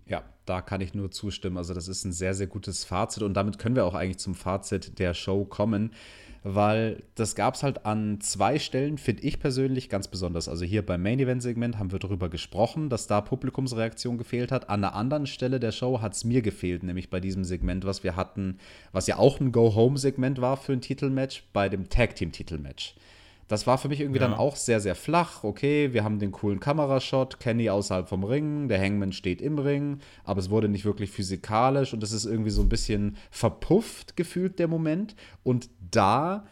Ja, 0.06 0.24
da 0.46 0.62
kann 0.62 0.80
ich 0.80 0.94
nur 0.94 1.10
zustimmen. 1.10 1.58
Also 1.58 1.74
das 1.74 1.88
ist 1.88 2.04
ein 2.04 2.12
sehr, 2.12 2.32
sehr 2.32 2.46
gutes 2.46 2.84
Fazit 2.84 3.22
und 3.22 3.34
damit 3.34 3.58
können 3.58 3.76
wir 3.76 3.84
auch 3.84 3.94
eigentlich 3.94 4.18
zum 4.18 4.34
Fazit 4.34 4.98
der 4.98 5.12
Show 5.12 5.44
kommen, 5.44 5.92
weil 6.42 7.02
das 7.14 7.34
gab 7.34 7.54
es 7.54 7.62
halt 7.62 7.84
an 7.86 8.20
zwei 8.20 8.58
Stellen, 8.58 8.98
finde 8.98 9.22
ich 9.22 9.38
persönlich 9.40 9.88
ganz 9.88 10.08
besonders. 10.08 10.48
Also 10.48 10.64
hier 10.64 10.84
beim 10.84 11.02
Main 11.02 11.18
Event 11.18 11.42
Segment 11.42 11.78
haben 11.78 11.92
wir 11.92 11.98
darüber 11.98 12.28
gesprochen, 12.28 12.88
dass 12.88 13.06
da 13.06 13.20
Publikumsreaktion 13.20 14.18
gefehlt 14.18 14.52
hat. 14.52 14.68
An 14.68 14.84
einer 14.84 14.94
anderen 14.94 15.26
Stelle 15.26 15.60
der 15.60 15.72
Show 15.72 16.00
hat 16.00 16.14
es 16.14 16.24
mir 16.24 16.42
gefehlt, 16.42 16.82
nämlich 16.82 17.10
bei 17.10 17.20
diesem 17.20 17.44
Segment, 17.44 17.84
was 17.84 18.04
wir 18.04 18.16
hatten, 18.16 18.58
was 18.92 19.06
ja 19.06 19.18
auch 19.18 19.40
ein 19.40 19.52
Go-Home-Segment 19.52 20.40
war 20.40 20.56
für 20.56 20.72
ein 20.72 20.80
Titelmatch, 20.80 21.44
bei 21.52 21.68
dem 21.68 21.88
Tag-Team-Titelmatch. 21.88 22.94
Das 23.48 23.66
war 23.66 23.78
für 23.78 23.88
mich 23.88 24.00
irgendwie 24.00 24.20
ja. 24.20 24.28
dann 24.28 24.36
auch 24.36 24.56
sehr, 24.56 24.78
sehr 24.80 24.94
flach. 24.94 25.42
Okay, 25.42 25.92
wir 25.94 26.04
haben 26.04 26.18
den 26.18 26.32
coolen 26.32 26.60
Kamerashot, 26.60 27.40
Kenny 27.40 27.70
außerhalb 27.70 28.08
vom 28.08 28.22
Ring, 28.22 28.68
der 28.68 28.80
Hangman 28.80 29.12
steht 29.12 29.40
im 29.40 29.58
Ring, 29.58 29.98
aber 30.24 30.40
es 30.40 30.50
wurde 30.50 30.68
nicht 30.68 30.84
wirklich 30.84 31.10
physikalisch 31.10 31.94
und 31.94 32.02
es 32.02 32.12
ist 32.12 32.26
irgendwie 32.26 32.50
so 32.50 32.60
ein 32.60 32.68
bisschen 32.68 33.16
verpufft 33.30 34.16
gefühlt, 34.16 34.58
der 34.58 34.68
Moment. 34.68 35.16
Und 35.42 35.70
da 35.90 36.44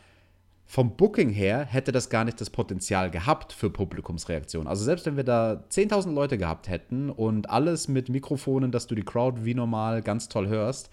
vom 0.64 0.96
Booking 0.96 1.30
her 1.30 1.64
hätte 1.64 1.92
das 1.92 2.10
gar 2.10 2.24
nicht 2.24 2.40
das 2.40 2.50
Potenzial 2.50 3.10
gehabt 3.10 3.52
für 3.52 3.70
Publikumsreaktion. 3.70 4.66
Also 4.66 4.84
selbst 4.84 5.06
wenn 5.06 5.16
wir 5.16 5.22
da 5.22 5.64
10.000 5.70 6.12
Leute 6.12 6.38
gehabt 6.38 6.68
hätten 6.68 7.08
und 7.08 7.50
alles 7.50 7.86
mit 7.86 8.08
Mikrofonen, 8.08 8.72
dass 8.72 8.88
du 8.88 8.96
die 8.96 9.04
Crowd 9.04 9.44
wie 9.44 9.54
normal 9.54 10.02
ganz 10.02 10.28
toll 10.28 10.48
hörst, 10.48 10.90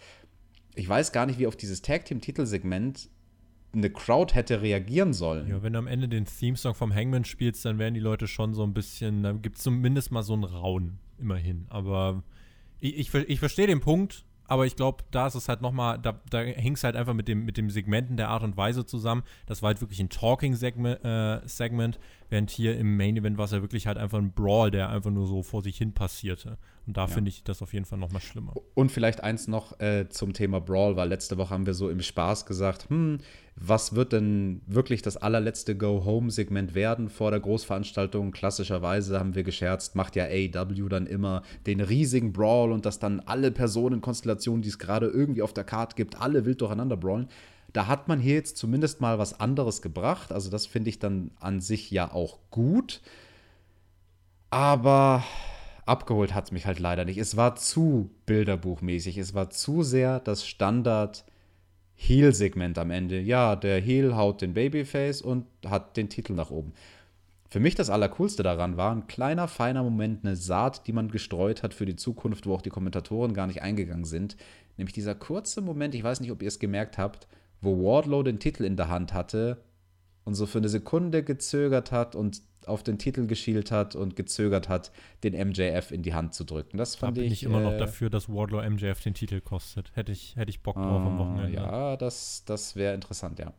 ich 0.76 0.88
weiß 0.88 1.12
gar 1.12 1.26
nicht, 1.26 1.40
wie 1.40 1.48
auf 1.48 1.56
dieses 1.56 1.82
Tag 1.82 2.06
Team 2.06 2.22
Titelsegment 2.22 3.10
eine 3.74 3.90
Crowd 3.90 4.36
hätte 4.36 4.62
reagieren 4.62 5.14
sollen. 5.14 5.48
Ja, 5.48 5.64
wenn 5.64 5.74
du 5.74 5.80
am 5.80 5.88
Ende 5.88 6.08
den 6.08 6.26
Theme-Song 6.26 6.76
vom 6.76 6.94
Hangman 6.94 7.26
spielst, 7.26 7.66
dann 7.66 7.80
werden 7.80 7.94
die 7.94 8.00
Leute 8.00 8.28
schon 8.28 8.54
so 8.54 8.64
ein 8.64 8.74
bisschen, 8.74 9.24
da 9.24 9.32
gibt 9.34 9.58
es 9.58 9.64
zumindest 9.64 10.12
mal 10.12 10.24
so 10.24 10.34
einen 10.34 10.44
Raun, 10.44 11.00
immerhin. 11.18 11.66
Aber 11.70 12.24
ich, 12.80 12.98
ich, 12.98 13.14
ich 13.14 13.40
verstehe 13.40 13.68
den 13.68 13.80
Punkt, 13.80 14.26
aber 14.46 14.66
ich 14.66 14.76
glaube, 14.76 15.04
da 15.12 15.26
ist 15.26 15.36
es 15.36 15.50
halt 15.50 15.62
nochmal, 15.62 15.98
da, 15.98 16.20
da 16.30 16.42
hing 16.42 16.74
es 16.74 16.84
halt 16.84 16.96
einfach 16.96 17.14
mit 17.14 17.28
dem, 17.28 17.46
mit 17.46 17.58
dem 17.58 17.70
Segmenten 17.70 18.18
der 18.18 18.30
Art 18.30 18.44
und 18.44 18.58
Weise 18.58 18.86
zusammen. 18.86 19.24
Das 19.48 19.62
war 19.62 19.68
halt 19.68 19.82
wirklich 19.82 20.00
ein 20.00 20.10
Talking-Segment, 20.10 21.04
äh, 21.04 21.48
während 22.34 22.50
hier 22.50 22.76
im 22.80 22.98
Main-Event 22.98 23.38
war 23.38 23.46
es 23.46 23.52
ja 23.52 23.62
wirklich 23.62 23.86
halt 23.86 24.00
einfach 24.00 24.18
ein 24.18 24.34
Brawl, 24.34 24.72
der 24.72 24.90
einfach 24.90 25.12
nur 25.12 25.28
so 25.28 25.44
vor 25.44 25.62
sich 25.62 25.78
hin 25.78 25.94
passierte. 25.94 26.58
Und 26.88 26.98
da 26.98 27.02
ja. 27.02 27.08
finde 27.08 27.30
ich 27.30 27.44
das 27.44 27.62
auf 27.62 27.74
jeden 27.74 27.86
Fall 27.86 28.00
nochmal 28.00 28.22
schlimmer. 28.22 28.54
Und 28.74 28.92
vielleicht 28.92 29.24
eins 29.24 29.48
noch 29.48 29.80
äh, 29.80 30.10
zum 30.10 30.34
Thema 30.34 30.60
Brawl, 30.60 30.96
weil 30.96 31.08
letzte 31.08 31.38
Woche 31.38 31.52
haben 31.52 31.68
wir 31.68 31.76
so 31.76 31.92
im 31.92 32.02
Spaß 32.02 32.48
gesagt, 32.48 32.90
hm, 32.90 33.20
was 33.56 33.94
wird 33.94 34.14
denn 34.14 34.64
wirklich 34.66 35.04
das 35.04 35.16
allerletzte 35.16 35.78
Go-Home-Segment 35.78 36.74
werden 36.74 37.08
vor 37.08 37.30
der 37.30 37.40
Großveranstaltung? 37.40 38.32
Klassischerweise 38.32 39.20
haben 39.20 39.36
wir 39.36 39.44
gescherzt, 39.44 39.96
macht 39.96 40.16
ja 40.16 40.26
AEW 40.26 40.90
dann 40.90 41.06
immer 41.06 41.44
den 41.68 41.82
riesigen 41.82 42.34
Brawl 42.34 42.72
und 42.72 42.88
dass 42.88 42.98
dann 42.98 43.20
alle 43.20 43.52
Personenkonstellationen, 43.52 44.64
die 44.64 44.70
es 44.70 44.80
gerade 44.80 45.06
irgendwie 45.06 45.44
auf 45.44 45.54
der 45.54 45.66
Karte 45.66 45.96
gibt, 45.96 46.20
alle 46.20 46.46
wild 46.46 46.62
durcheinander 46.62 46.98
brawlen. 46.98 47.28
Da 47.74 47.88
hat 47.88 48.08
man 48.08 48.20
hier 48.20 48.36
jetzt 48.36 48.58
zumindest 48.58 49.02
mal 49.02 49.18
was 49.18 49.40
anderes 49.40 49.82
gebracht. 49.82 50.32
Also 50.32 50.50
das 50.50 50.68
finde 50.68 50.90
ich 50.90 51.00
dann 51.00 51.32
an 51.40 51.60
sich 51.60 51.90
ja 51.92 52.12
auch 52.14 52.38
gut. 52.52 53.02
Aber 54.52 55.24
abgeholt 55.86 56.36
hat 56.36 56.46
es 56.46 56.52
mich 56.52 56.68
halt 56.68 56.80
leider 56.80 57.04
nicht. 57.04 57.18
Es 57.18 57.36
war 57.36 57.56
zu 57.56 58.12
bilderbuchmäßig. 58.28 59.18
Es 59.18 59.34
war 59.34 59.50
zu 59.50 59.82
sehr 59.82 60.20
das 60.20 60.46
Standard 60.46 61.26
Heel-Segment 61.96 62.78
am 62.78 62.92
Ende. 62.92 63.20
Ja, 63.20 63.56
der 63.56 63.80
Heel 63.80 64.16
haut 64.16 64.42
den 64.42 64.54
Babyface 64.54 65.22
und 65.22 65.46
hat 65.66 65.98
den 65.98 66.10
Titel 66.10 66.34
nach 66.34 66.52
oben. 66.52 66.74
Für 67.50 67.60
mich 67.60 67.76
das 67.76 67.90
Allercoolste 67.92 68.42
daran 68.42 68.78
war 68.78 68.92
ein 68.92 69.06
kleiner, 69.06 69.48
feiner 69.48 69.84
Moment, 69.84 70.26
eine 70.26 70.36
Saat, 70.36 70.88
die 70.88 70.94
man 70.94 71.10
gestreut 71.10 71.62
hat 71.62 71.74
für 71.74 71.86
die 71.86 71.96
Zukunft, 71.96 72.48
wo 72.48 72.56
auch 72.56 72.64
die 72.64 72.72
Kommentatoren 72.72 73.34
gar 73.34 73.46
nicht 73.46 73.62
eingegangen 73.62 74.06
sind. 74.06 74.38
Nämlich 74.78 74.94
dieser 74.94 75.14
kurze 75.14 75.62
Moment, 75.62 75.94
ich 75.94 76.04
weiß 76.04 76.20
nicht, 76.20 76.32
ob 76.32 76.42
ihr 76.42 76.48
es 76.48 76.58
gemerkt 76.58 76.98
habt, 76.98 77.28
wo 77.64 77.84
Wardlow 77.84 78.24
den 78.24 78.40
Titel 78.40 78.64
in 78.64 78.78
der 78.78 78.90
Hand 78.90 79.14
hatte 79.14 79.64
und 80.26 80.36
so 80.36 80.46
für 80.46 80.60
eine 80.60 80.70
Sekunde 80.70 81.24
gezögert 81.24 81.92
hat 81.92 82.16
und 82.16 82.42
auf 82.66 82.84
den 82.84 82.98
Titel 82.98 83.28
geschielt 83.28 83.72
hat 83.72 83.96
und 83.96 84.16
gezögert 84.16 84.70
hat, 84.70 84.92
den 85.24 85.34
MJF 85.34 85.92
in 85.92 86.02
die 86.02 86.14
Hand 86.14 86.34
zu 86.34 86.44
drücken. 86.44 86.78
Das 86.78 86.96
fand 86.96 87.18
da 87.18 87.22
bin 87.22 87.32
ich. 87.32 87.42
ich 87.42 87.44
immer 87.44 87.60
äh, 87.60 87.64
noch 87.64 87.78
dafür, 87.78 88.10
dass 88.10 88.30
Wardlow 88.30 88.62
MJF 88.70 89.02
den 89.02 89.14
Titel 89.14 89.42
kostet. 89.42 89.92
Hätte 89.96 90.12
ich, 90.12 90.36
hätte 90.36 90.50
ich 90.50 90.62
Bock 90.62 90.76
drauf 90.76 91.02
am 91.02 91.16
ah, 91.16 91.20
Wochenende. 91.20 91.54
Ja, 91.54 91.98
das, 91.98 92.44
das 92.46 92.76
wäre 92.76 92.94
interessant, 92.94 93.40
ja. 93.40 93.54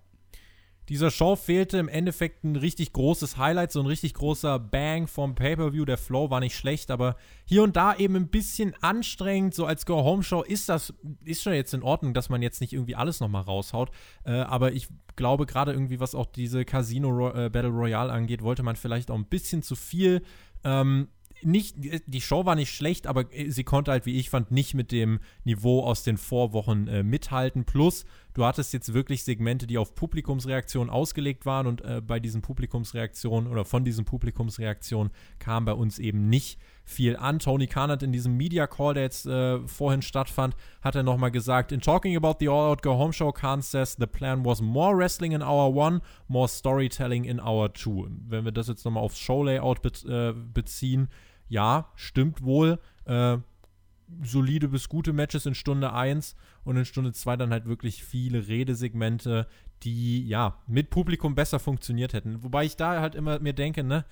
Dieser 0.88 1.10
Show 1.10 1.36
fehlte 1.36 1.78
im 1.78 1.88
Endeffekt 1.88 2.44
ein 2.44 2.56
richtig 2.56 2.92
großes 2.92 3.36
Highlight, 3.38 3.72
so 3.72 3.80
ein 3.80 3.86
richtig 3.86 4.14
großer 4.14 4.58
Bang 4.58 5.06
vom 5.06 5.34
Pay-Per-View. 5.34 5.84
Der 5.84 5.96
Flow 5.96 6.30
war 6.30 6.40
nicht 6.40 6.56
schlecht, 6.56 6.90
aber 6.90 7.16
hier 7.44 7.62
und 7.62 7.76
da 7.76 7.94
eben 7.94 8.16
ein 8.16 8.28
bisschen 8.28 8.74
anstrengend. 8.82 9.54
So 9.54 9.64
als 9.64 9.86
Go-Home-Show 9.86 10.42
ist 10.42 10.68
das, 10.68 10.92
ist 11.24 11.42
schon 11.42 11.54
jetzt 11.54 11.72
in 11.72 11.82
Ordnung, 11.82 12.12
dass 12.12 12.28
man 12.28 12.42
jetzt 12.42 12.60
nicht 12.60 12.72
irgendwie 12.72 12.96
alles 12.96 13.20
nochmal 13.20 13.42
raushaut. 13.42 13.90
Äh, 14.24 14.32
aber 14.32 14.72
ich 14.72 14.88
glaube, 15.16 15.46
gerade 15.46 15.72
irgendwie, 15.72 16.00
was 16.00 16.14
auch 16.14 16.26
diese 16.26 16.64
Casino 16.64 17.08
Ro 17.08 17.30
äh, 17.30 17.48
Battle 17.48 17.70
Royale 17.70 18.12
angeht, 18.12 18.42
wollte 18.42 18.62
man 18.62 18.76
vielleicht 18.76 19.10
auch 19.10 19.16
ein 19.16 19.26
bisschen 19.26 19.62
zu 19.62 19.76
viel. 19.76 20.22
Ähm, 20.64 21.08
nicht, 21.44 21.76
die 22.06 22.20
Show 22.20 22.46
war 22.46 22.54
nicht 22.54 22.74
schlecht, 22.74 23.06
aber 23.06 23.26
sie 23.48 23.64
konnte 23.64 23.90
halt, 23.90 24.06
wie 24.06 24.16
ich 24.18 24.30
fand, 24.30 24.50
nicht 24.50 24.74
mit 24.74 24.92
dem 24.92 25.20
Niveau 25.44 25.82
aus 25.82 26.02
den 26.02 26.16
Vorwochen 26.16 26.88
äh, 26.88 27.02
mithalten. 27.02 27.64
Plus, 27.64 28.04
du 28.34 28.44
hattest 28.44 28.72
jetzt 28.72 28.94
wirklich 28.94 29.24
Segmente, 29.24 29.66
die 29.66 29.78
auf 29.78 29.94
Publikumsreaktionen 29.94 30.90
ausgelegt 30.90 31.46
waren 31.46 31.66
und 31.66 31.82
äh, 31.82 32.00
bei 32.00 32.20
diesen 32.20 32.42
Publikumsreaktionen 32.42 33.50
oder 33.50 33.64
von 33.64 33.84
diesen 33.84 34.04
Publikumsreaktionen 34.04 35.12
kam 35.38 35.64
bei 35.64 35.72
uns 35.72 35.98
eben 35.98 36.28
nicht 36.28 36.58
viel 36.84 37.16
an. 37.16 37.38
Tony 37.38 37.66
Khan 37.66 37.90
hat 37.90 38.02
in 38.02 38.12
diesem 38.12 38.36
Media 38.36 38.66
Call, 38.66 38.94
der 38.94 39.04
jetzt 39.04 39.26
äh, 39.26 39.58
vorhin 39.66 40.02
stattfand, 40.02 40.54
hat 40.82 40.94
er 40.94 41.02
nochmal 41.02 41.30
gesagt, 41.30 41.72
in 41.72 41.80
talking 41.80 42.16
about 42.16 42.36
the 42.40 42.48
All 42.48 42.70
Out 42.70 42.82
Go 42.82 42.94
Home 42.98 43.12
Show, 43.12 43.32
Khan 43.32 43.62
says 43.62 43.96
the 43.98 44.06
plan 44.06 44.44
was 44.44 44.60
more 44.60 44.96
wrestling 44.96 45.32
in 45.32 45.42
hour 45.42 45.74
one, 45.74 46.00
more 46.28 46.48
storytelling 46.48 47.24
in 47.24 47.40
hour 47.40 47.72
two. 47.72 48.08
Wenn 48.28 48.44
wir 48.44 48.52
das 48.52 48.68
jetzt 48.68 48.84
nochmal 48.84 49.02
aufs 49.02 49.18
Show-Layout 49.18 49.80
be 49.80 49.90
äh, 50.06 50.34
beziehen, 50.52 51.08
ja, 51.54 51.92
stimmt 51.94 52.42
wohl. 52.42 52.80
Äh, 53.04 53.38
solide 54.22 54.68
bis 54.68 54.88
gute 54.88 55.12
Matches 55.12 55.46
in 55.46 55.54
Stunde 55.54 55.92
1 55.92 56.34
und 56.64 56.76
in 56.76 56.84
Stunde 56.84 57.12
2 57.12 57.36
dann 57.36 57.52
halt 57.52 57.66
wirklich 57.66 58.04
viele 58.04 58.48
Redesegmente, 58.48 59.46
die 59.84 60.26
ja 60.26 60.58
mit 60.66 60.90
Publikum 60.90 61.36
besser 61.36 61.60
funktioniert 61.60 62.12
hätten. 62.12 62.42
Wobei 62.42 62.64
ich 62.64 62.76
da 62.76 63.00
halt 63.00 63.14
immer 63.14 63.38
mir 63.38 63.52
denke, 63.52 63.84
ne, 63.84 64.04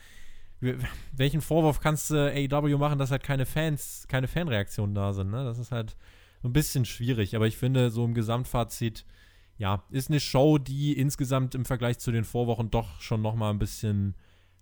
welchen 1.12 1.40
Vorwurf 1.40 1.80
kannst 1.80 2.11
du 2.11 2.14
AEW 2.14 2.78
machen, 2.78 3.01
dass 3.01 3.11
halt 3.11 3.24
keine 3.24 3.45
Fans, 3.45 4.07
keine 4.09 4.28
Fanreaktionen 4.28 4.95
da 4.95 5.12
sind, 5.12 5.30
ne? 5.30 5.45
Das 5.45 5.59
ist 5.59 5.72
halt 5.72 5.97
ein 6.45 6.53
bisschen 6.53 6.84
schwierig, 6.84 7.34
aber 7.34 7.49
ich 7.49 7.57
finde 7.57 7.90
so 7.90 8.05
im 8.05 8.14
Gesamtfazit, 8.14 9.05
ja, 9.59 9.82
ist 9.90 10.11
eine 10.11 10.20
Show, 10.20 10.59
die 10.59 10.97
insgesamt 10.97 11.57
im 11.57 11.64
Vergleich 11.64 11.99
zu 11.99 12.12
den 12.12 12.24
Vorwochen 12.24 12.70
doch 12.70 13.01
schon 13.01 13.20
noch 13.20 13.34
mal 13.34 13.51
ein 13.51 13.59
bisschen 13.59 14.14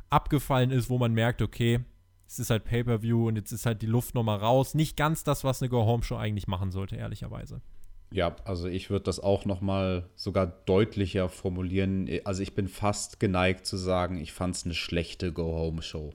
abgefallen 0.08 0.70
ist, 0.70 0.88
wo 0.88 0.98
man 0.98 1.12
merkt, 1.12 1.42
okay, 1.42 1.84
es 2.30 2.38
ist 2.38 2.50
halt 2.50 2.64
Pay-Per-View 2.64 3.26
und 3.26 3.34
jetzt 3.34 3.50
ist 3.50 3.66
halt 3.66 3.82
die 3.82 3.86
Luft 3.86 4.14
nochmal 4.14 4.38
raus. 4.38 4.74
Nicht 4.74 4.96
ganz 4.96 5.24
das, 5.24 5.42
was 5.42 5.60
eine 5.60 5.68
Go-Home-Show 5.68 6.16
eigentlich 6.16 6.46
machen 6.46 6.70
sollte, 6.70 6.94
ehrlicherweise. 6.94 7.60
Ja, 8.12 8.36
also 8.44 8.68
ich 8.68 8.88
würde 8.88 9.02
das 9.02 9.18
auch 9.18 9.46
nochmal 9.46 10.08
sogar 10.14 10.46
deutlicher 10.46 11.28
formulieren. 11.28 12.08
Also 12.24 12.42
ich 12.42 12.54
bin 12.54 12.68
fast 12.68 13.18
geneigt 13.18 13.66
zu 13.66 13.76
sagen, 13.76 14.20
ich 14.20 14.32
fand 14.32 14.54
es 14.54 14.64
eine 14.64 14.74
schlechte 14.74 15.32
Go-Home-Show. 15.32 16.14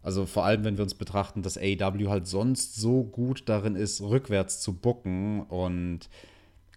Also 0.00 0.26
vor 0.26 0.44
allem, 0.44 0.62
wenn 0.62 0.76
wir 0.76 0.84
uns 0.84 0.94
betrachten, 0.94 1.42
dass 1.42 1.58
AEW 1.58 2.08
halt 2.08 2.28
sonst 2.28 2.76
so 2.76 3.02
gut 3.02 3.48
darin 3.48 3.74
ist, 3.74 4.00
rückwärts 4.00 4.60
zu 4.60 4.74
bucken. 4.74 5.42
Und 5.42 6.08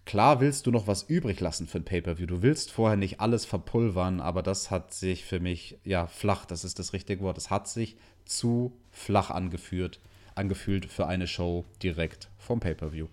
klar 0.04 0.40
willst 0.40 0.66
du 0.66 0.72
noch 0.72 0.88
was 0.88 1.04
übrig 1.04 1.38
lassen 1.38 1.68
für 1.68 1.78
ein 1.78 1.84
Pay-Per-View. 1.84 2.26
Du 2.26 2.42
willst 2.42 2.72
vorher 2.72 2.96
nicht 2.96 3.20
alles 3.20 3.44
verpulvern, 3.44 4.20
aber 4.20 4.42
das 4.42 4.72
hat 4.72 4.92
sich 4.92 5.24
für 5.24 5.38
mich, 5.38 5.78
ja, 5.84 6.08
flach, 6.08 6.46
das 6.46 6.64
ist 6.64 6.80
das 6.80 6.92
richtige 6.92 7.22
Wort. 7.22 7.38
Es 7.38 7.50
hat 7.50 7.68
sich 7.68 7.96
zu 8.26 8.72
flach 8.90 9.30
angeführt, 9.30 10.00
angefühlt 10.34 10.86
für 10.86 11.06
eine 11.06 11.26
Show 11.26 11.64
direkt 11.82 12.28
vom 12.38 12.60
Pay-Per-View. 12.60 13.08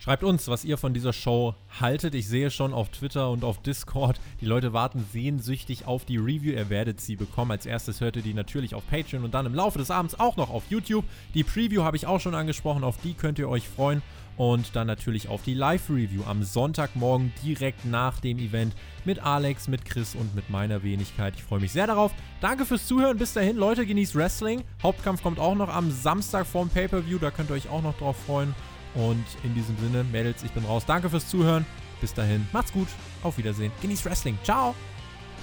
Schreibt 0.00 0.24
uns, 0.24 0.48
was 0.48 0.64
ihr 0.64 0.78
von 0.78 0.94
dieser 0.94 1.12
Show 1.12 1.54
haltet. 1.78 2.14
Ich 2.14 2.26
sehe 2.26 2.50
schon 2.50 2.72
auf 2.72 2.88
Twitter 2.88 3.30
und 3.30 3.44
auf 3.44 3.60
Discord, 3.60 4.18
die 4.40 4.46
Leute 4.46 4.72
warten 4.72 5.04
sehnsüchtig 5.12 5.84
auf 5.84 6.06
die 6.06 6.16
Review. 6.16 6.52
Ihr 6.52 6.70
werdet 6.70 7.02
sie 7.02 7.16
bekommen. 7.16 7.50
Als 7.50 7.66
erstes 7.66 8.00
hört 8.00 8.16
ihr 8.16 8.22
die 8.22 8.32
natürlich 8.32 8.74
auf 8.74 8.88
Patreon 8.88 9.24
und 9.24 9.34
dann 9.34 9.44
im 9.44 9.54
Laufe 9.54 9.78
des 9.78 9.90
Abends 9.90 10.18
auch 10.18 10.38
noch 10.38 10.48
auf 10.48 10.62
YouTube. 10.70 11.04
Die 11.34 11.44
Preview 11.44 11.82
habe 11.82 11.98
ich 11.98 12.06
auch 12.06 12.18
schon 12.18 12.34
angesprochen, 12.34 12.82
auf 12.82 12.96
die 13.02 13.12
könnt 13.12 13.38
ihr 13.38 13.50
euch 13.50 13.68
freuen 13.68 14.00
und 14.40 14.74
dann 14.74 14.86
natürlich 14.86 15.28
auf 15.28 15.42
die 15.42 15.52
Live-Review 15.52 16.22
am 16.26 16.42
Sonntagmorgen 16.42 17.30
direkt 17.44 17.84
nach 17.84 18.20
dem 18.20 18.38
Event 18.38 18.74
mit 19.04 19.22
Alex, 19.22 19.68
mit 19.68 19.84
Chris 19.84 20.14
und 20.14 20.34
mit 20.34 20.48
meiner 20.48 20.82
Wenigkeit. 20.82 21.34
Ich 21.36 21.42
freue 21.42 21.60
mich 21.60 21.72
sehr 21.72 21.86
darauf. 21.86 22.10
Danke 22.40 22.64
fürs 22.64 22.86
Zuhören. 22.86 23.18
Bis 23.18 23.34
dahin, 23.34 23.58
Leute, 23.58 23.84
genießt 23.84 24.14
Wrestling. 24.14 24.64
Hauptkampf 24.82 25.22
kommt 25.22 25.38
auch 25.38 25.54
noch 25.54 25.68
am 25.68 25.90
Samstag 25.90 26.46
vorm 26.46 26.70
Pay-Per-View. 26.70 27.18
Da 27.18 27.30
könnt 27.30 27.50
ihr 27.50 27.54
euch 27.54 27.68
auch 27.68 27.82
noch 27.82 27.98
drauf 27.98 28.16
freuen. 28.24 28.54
Und 28.94 29.26
in 29.42 29.54
diesem 29.54 29.76
Sinne, 29.76 30.04
Mädels, 30.04 30.42
ich 30.42 30.52
bin 30.52 30.64
raus. 30.64 30.84
Danke 30.86 31.10
fürs 31.10 31.28
Zuhören. 31.28 31.66
Bis 32.00 32.14
dahin, 32.14 32.48
macht's 32.50 32.72
gut. 32.72 32.88
Auf 33.22 33.36
Wiedersehen. 33.36 33.72
Genießt 33.82 34.06
Wrestling. 34.06 34.38
Ciao. 34.42 34.74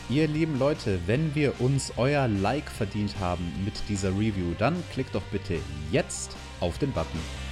ihr 0.09 0.27
lieben 0.27 0.57
Leute, 0.57 0.99
wenn 1.05 1.35
wir 1.35 1.61
uns 1.61 1.93
euer 1.97 2.27
Like 2.27 2.67
verdient 2.67 3.13
haben 3.19 3.45
mit 3.63 3.75
dieser 3.89 4.09
Review, 4.09 4.55
dann 4.57 4.83
klickt 4.91 5.13
doch 5.13 5.21
bitte 5.31 5.59
jetzt 5.91 6.35
auf 6.61 6.79
den 6.79 6.91
Button. 6.93 7.46